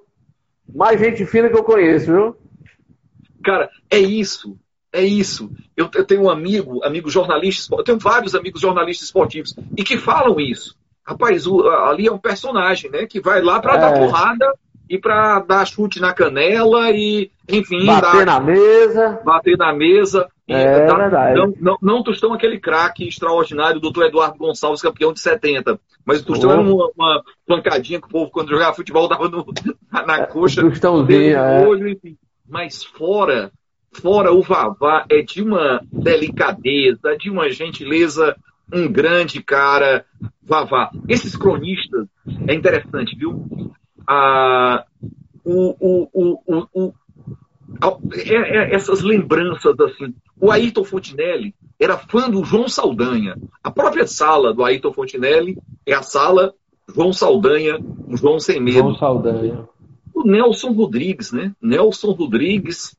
mais 0.75 1.01
gente 1.01 1.25
fina 1.27 1.49
que 1.49 1.57
eu 1.57 1.65
conheço, 1.65 2.07
viu? 2.07 2.37
Cara, 3.43 3.71
é 3.91 3.99
isso. 3.99 4.57
É 4.93 5.03
isso. 5.03 5.51
Eu, 5.77 5.89
eu 5.95 6.05
tenho 6.05 6.23
um 6.23 6.31
amigo, 6.31 6.83
amigo 6.83 7.11
jornalista, 7.11 7.75
eu 7.77 7.85
tenho 7.85 7.99
vários 7.99 8.35
amigos 8.35 8.61
jornalistas 8.61 9.07
esportivos 9.07 9.55
e 9.77 9.85
que 9.85 9.99
falam 9.99 10.41
isso. 10.41 10.77
Rapaz, 11.07 11.47
o, 11.47 11.69
ali 11.69 12.07
é 12.07 12.13
um 12.13 12.19
personagem, 12.19 12.91
né? 12.91 13.07
Que 13.07 13.21
vai 13.21 13.41
lá 13.43 13.61
para 13.61 13.77
é. 13.77 13.79
dar 13.79 13.93
porrada 13.99 14.55
e 14.89 14.99
para 14.99 15.41
dar 15.41 15.67
chute 15.67 16.01
na 16.01 16.13
canela 16.13 16.91
e, 16.91 17.31
enfim. 17.49 17.85
Bater 17.85 18.25
dar, 18.25 18.27
na 18.27 18.41
mesa. 18.41 19.21
Bater 19.25 19.57
na 19.57 19.73
mesa. 19.73 20.29
É 20.47 20.87
dar, 20.87 20.97
verdade. 20.97 21.39
Não, 21.39 21.55
não, 21.61 21.79
não 21.81 22.03
Tostão 22.03 22.33
aquele 22.33 22.59
craque 22.59 23.07
extraordinário, 23.07 23.81
doutor 23.81 24.07
Eduardo 24.07 24.39
Gonçalves, 24.39 24.81
campeão 24.81 25.13
de 25.13 25.21
70. 25.21 25.79
Mas 26.05 26.21
o 26.21 26.25
Tostão 26.25 26.49
oh. 26.49 26.53
era 26.55 26.63
uma, 26.63 26.91
uma, 26.97 27.23
pancadinha 27.47 28.01
que 28.01 28.07
o 28.07 28.11
povo, 28.11 28.31
quando 28.31 28.49
jogava 28.49 28.75
futebol, 28.75 29.09
dava 29.09 29.29
no, 29.29 29.45
na, 29.91 30.27
coxa. 30.27 30.63
Tostãozinho, 30.63 31.37
é. 31.37 31.67
Olho, 31.67 31.89
enfim. 31.89 32.17
Mas 32.49 32.85
fora, 32.85 33.53
fora 33.93 34.33
o 34.33 34.43
Vavá, 34.43 35.05
é 35.11 35.23
de 35.23 35.43
uma 35.43 35.81
delicadeza, 35.93 37.17
de 37.19 37.31
uma 37.31 37.51
gentileza 37.51 38.37
um 38.73 38.91
grande 38.91 39.43
cara, 39.43 40.05
Vavá. 40.43 40.91
Esses 41.09 41.37
cronistas, 41.37 42.07
é 42.47 42.55
interessante, 42.55 43.17
viu? 43.17 43.45
Ah, 44.07 44.85
o, 45.45 45.75
o, 45.81 46.41
o, 46.47 46.95
é, 48.15 48.35
é, 48.35 48.75
essas 48.75 49.03
lembranças 49.03 49.79
assim. 49.81 50.15
O 50.41 50.51
Ayrton 50.51 50.85
Fontinelli 50.85 51.55
era 51.79 51.97
fã 51.97 52.31
do 52.31 52.45
João 52.45 52.69
Saldanha. 52.69 53.37
A 53.63 53.71
própria 53.71 54.07
sala 54.07 54.55
do 54.55 54.65
Ayrton 54.65 54.93
Fontinelli 54.93 55.59
é 55.85 55.95
a 55.95 56.03
sala 56.03 56.55
João 56.95 57.13
Saldanha, 57.13 57.79
João 58.11 58.39
Sem 58.39 58.61
Medo. 58.61 58.79
João 58.79 58.97
Saldanha. 58.97 59.69
O 60.19 60.25
Nelson 60.25 60.73
Rodrigues, 60.73 61.31
né? 61.31 61.53
Nelson 61.63 62.11
Rodrigues 62.11 62.97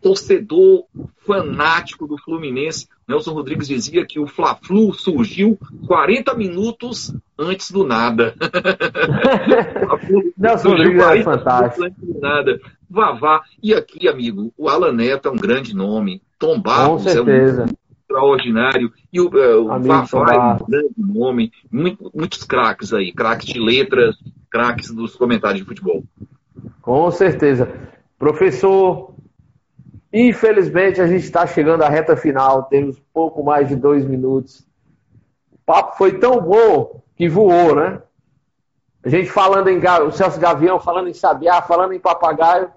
torcedor 0.00 0.84
fanático 1.26 2.06
do 2.06 2.16
Fluminense. 2.16 2.88
Nelson 3.08 3.32
Rodrigues 3.32 3.66
dizia 3.66 4.06
que 4.06 4.20
o 4.20 4.28
Fla-Flu 4.28 4.94
surgiu 4.94 5.58
40 5.86 6.34
minutos 6.34 7.12
antes 7.36 7.72
do 7.72 7.84
nada. 7.84 8.34
Nelson 10.38 10.68
Rodrigues 10.70 11.02
é 11.02 11.22
fantástico. 11.22 11.84
Antes 11.84 12.04
do 12.04 12.20
nada. 12.20 12.60
Vavá. 12.88 13.42
E 13.60 13.74
aqui, 13.74 14.08
amigo, 14.08 14.52
o 14.56 14.68
Alan 14.68 14.92
Neto 14.92 15.28
é 15.28 15.32
um 15.32 15.36
grande 15.36 15.74
nome. 15.74 16.22
Tom 16.38 16.60
Barros 16.60 17.04
é 17.06 17.20
um 17.20 17.26
extraordinário. 18.00 18.92
E 19.12 19.20
o, 19.20 19.28
uh, 19.28 19.64
o 19.64 19.80
Vavá 19.80 20.32
é 20.32 20.38
um 20.38 20.58
grande 20.66 20.94
nome. 20.96 21.52
Muito, 21.70 22.08
muitos 22.14 22.44
craques 22.44 22.92
aí, 22.92 23.12
craques 23.12 23.52
de 23.52 23.58
letras, 23.58 24.16
craques 24.48 24.92
dos 24.92 25.16
comentários 25.16 25.60
de 25.60 25.66
futebol. 25.66 26.04
Com 26.80 27.10
certeza. 27.10 27.68
Professor 28.18 29.16
Infelizmente, 30.18 30.98
a 30.98 31.06
gente 31.06 31.24
está 31.24 31.46
chegando 31.46 31.82
à 31.82 31.90
reta 31.90 32.16
final, 32.16 32.62
temos 32.62 32.98
pouco 33.12 33.44
mais 33.44 33.68
de 33.68 33.76
dois 33.76 34.02
minutos. 34.02 34.66
O 35.52 35.58
papo 35.66 35.96
foi 35.98 36.18
tão 36.18 36.40
bom 36.40 37.02
que 37.14 37.28
voou, 37.28 37.74
né? 37.74 38.00
A 39.04 39.10
gente 39.10 39.30
falando 39.30 39.68
em 39.68 39.78
o 39.78 40.10
Celso 40.10 40.40
Gavião, 40.40 40.80
falando 40.80 41.10
em 41.10 41.12
Sabiá, 41.12 41.60
falando 41.60 41.92
em 41.92 42.00
papagaio, 42.00 42.70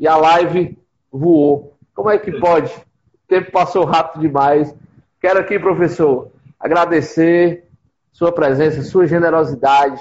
e 0.00 0.08
a 0.08 0.16
live 0.16 0.76
voou. 1.12 1.76
Como 1.94 2.10
é 2.10 2.18
que 2.18 2.32
pode? 2.40 2.74
O 2.74 3.28
tempo 3.28 3.52
passou 3.52 3.84
rápido 3.84 4.22
demais. 4.22 4.74
Quero 5.20 5.38
aqui, 5.38 5.60
professor, 5.60 6.32
agradecer 6.58 7.68
sua 8.10 8.32
presença, 8.32 8.82
sua 8.82 9.06
generosidade, 9.06 10.00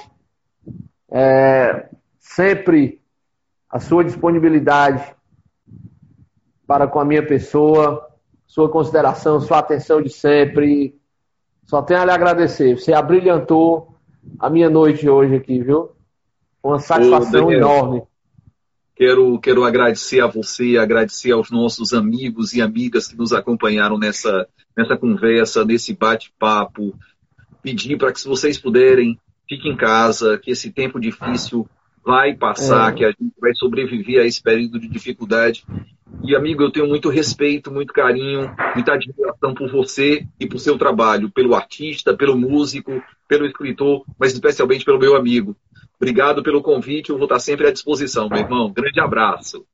é, 1.11 1.87
sempre 2.17 2.98
a 3.69 3.79
sua 3.79 4.03
disponibilidade 4.03 5.15
para 6.65 6.87
com 6.87 6.99
a 6.99 7.05
minha 7.05 7.25
pessoa, 7.25 8.07
sua 8.47 8.69
consideração, 8.69 9.39
sua 9.39 9.59
atenção 9.59 10.01
de 10.01 10.09
sempre. 10.09 10.99
Só 11.65 11.81
tenho 11.81 12.01
a 12.01 12.05
lhe 12.05 12.11
agradecer. 12.11 12.77
Você 12.77 12.93
abrilhantou 12.93 13.95
a 14.39 14.49
minha 14.49 14.69
noite 14.69 15.07
hoje 15.07 15.35
aqui, 15.35 15.61
viu? 15.61 15.91
Uma 16.63 16.79
satisfação 16.79 17.47
Ô, 17.47 17.51
enorme. 17.51 18.03
Quero, 18.95 19.39
quero 19.39 19.63
agradecer 19.63 20.19
a 20.19 20.27
você, 20.27 20.77
agradecer 20.77 21.31
aos 21.31 21.49
nossos 21.49 21.93
amigos 21.93 22.53
e 22.53 22.61
amigas 22.61 23.07
que 23.07 23.15
nos 23.15 23.31
acompanharam 23.31 23.97
nessa, 23.97 24.47
nessa 24.75 24.97
conversa, 24.97 25.63
nesse 25.63 25.93
bate-papo. 25.93 26.93
Pedir 27.61 27.97
para 27.97 28.11
que, 28.11 28.19
se 28.19 28.27
vocês 28.27 28.57
puderem, 28.57 29.19
fiquem 29.47 29.71
em 29.71 29.77
casa, 29.77 30.37
que 30.37 30.51
esse 30.51 30.71
tempo 30.71 30.99
difícil 30.99 31.67
vai 32.09 32.33
passar, 32.33 32.91
é. 32.91 32.95
que 32.95 33.05
a 33.05 33.09
gente 33.09 33.33
vai 33.39 33.53
sobreviver 33.53 34.19
a 34.19 34.25
esse 34.25 34.41
período 34.41 34.79
de 34.79 34.87
dificuldade 34.87 35.63
e, 36.23 36.35
amigo, 36.35 36.63
eu 36.63 36.71
tenho 36.71 36.87
muito 36.87 37.07
respeito, 37.07 37.71
muito 37.71 37.93
carinho, 37.93 38.51
muita 38.73 38.93
admiração 38.93 39.53
por 39.53 39.71
você 39.71 40.25
e 40.39 40.47
por 40.47 40.59
seu 40.59 40.77
trabalho, 40.77 41.29
pelo 41.29 41.55
artista, 41.55 42.15
pelo 42.15 42.35
músico, 42.35 43.01
pelo 43.27 43.45
escritor, 43.45 44.03
mas 44.17 44.33
especialmente 44.33 44.83
pelo 44.83 44.99
meu 44.99 45.15
amigo. 45.15 45.55
Obrigado 45.99 46.41
pelo 46.41 46.61
convite, 46.61 47.09
eu 47.09 47.17
vou 47.17 47.25
estar 47.25 47.39
sempre 47.39 47.67
à 47.67 47.71
disposição, 47.71 48.27
meu 48.27 48.39
irmão. 48.39 48.71
Grande 48.71 48.99
abraço. 48.99 49.65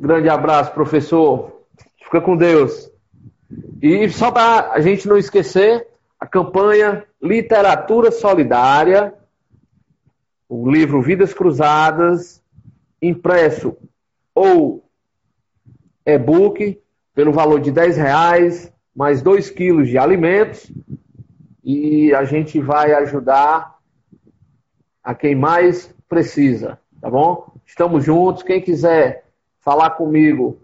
Grande 0.00 0.28
abraço, 0.28 0.72
professor. 0.72 1.64
Fica 2.02 2.20
com 2.20 2.36
Deus. 2.36 2.90
E 3.82 4.08
só 4.08 4.30
para 4.30 4.72
a 4.72 4.80
gente 4.80 5.06
não 5.06 5.18
esquecer, 5.18 5.86
a 6.18 6.26
campanha 6.26 7.04
Literatura 7.22 8.10
Solidária, 8.10 9.14
o 10.62 10.70
livro 10.70 11.02
Vidas 11.02 11.34
Cruzadas, 11.34 12.40
impresso 13.02 13.76
ou 14.32 14.84
e-book 16.06 16.80
pelo 17.12 17.32
valor 17.32 17.60
de 17.60 17.72
10 17.72 17.96
reais, 17.96 18.72
mais 18.94 19.20
2 19.20 19.50
quilos 19.50 19.88
de 19.88 19.98
alimentos, 19.98 20.70
e 21.64 22.14
a 22.14 22.24
gente 22.24 22.60
vai 22.60 22.92
ajudar 22.92 23.80
a 25.02 25.12
quem 25.12 25.34
mais 25.34 25.92
precisa, 26.08 26.78
tá 27.00 27.10
bom? 27.10 27.52
Estamos 27.66 28.04
juntos. 28.04 28.44
Quem 28.44 28.60
quiser 28.60 29.24
falar 29.58 29.90
comigo 29.90 30.60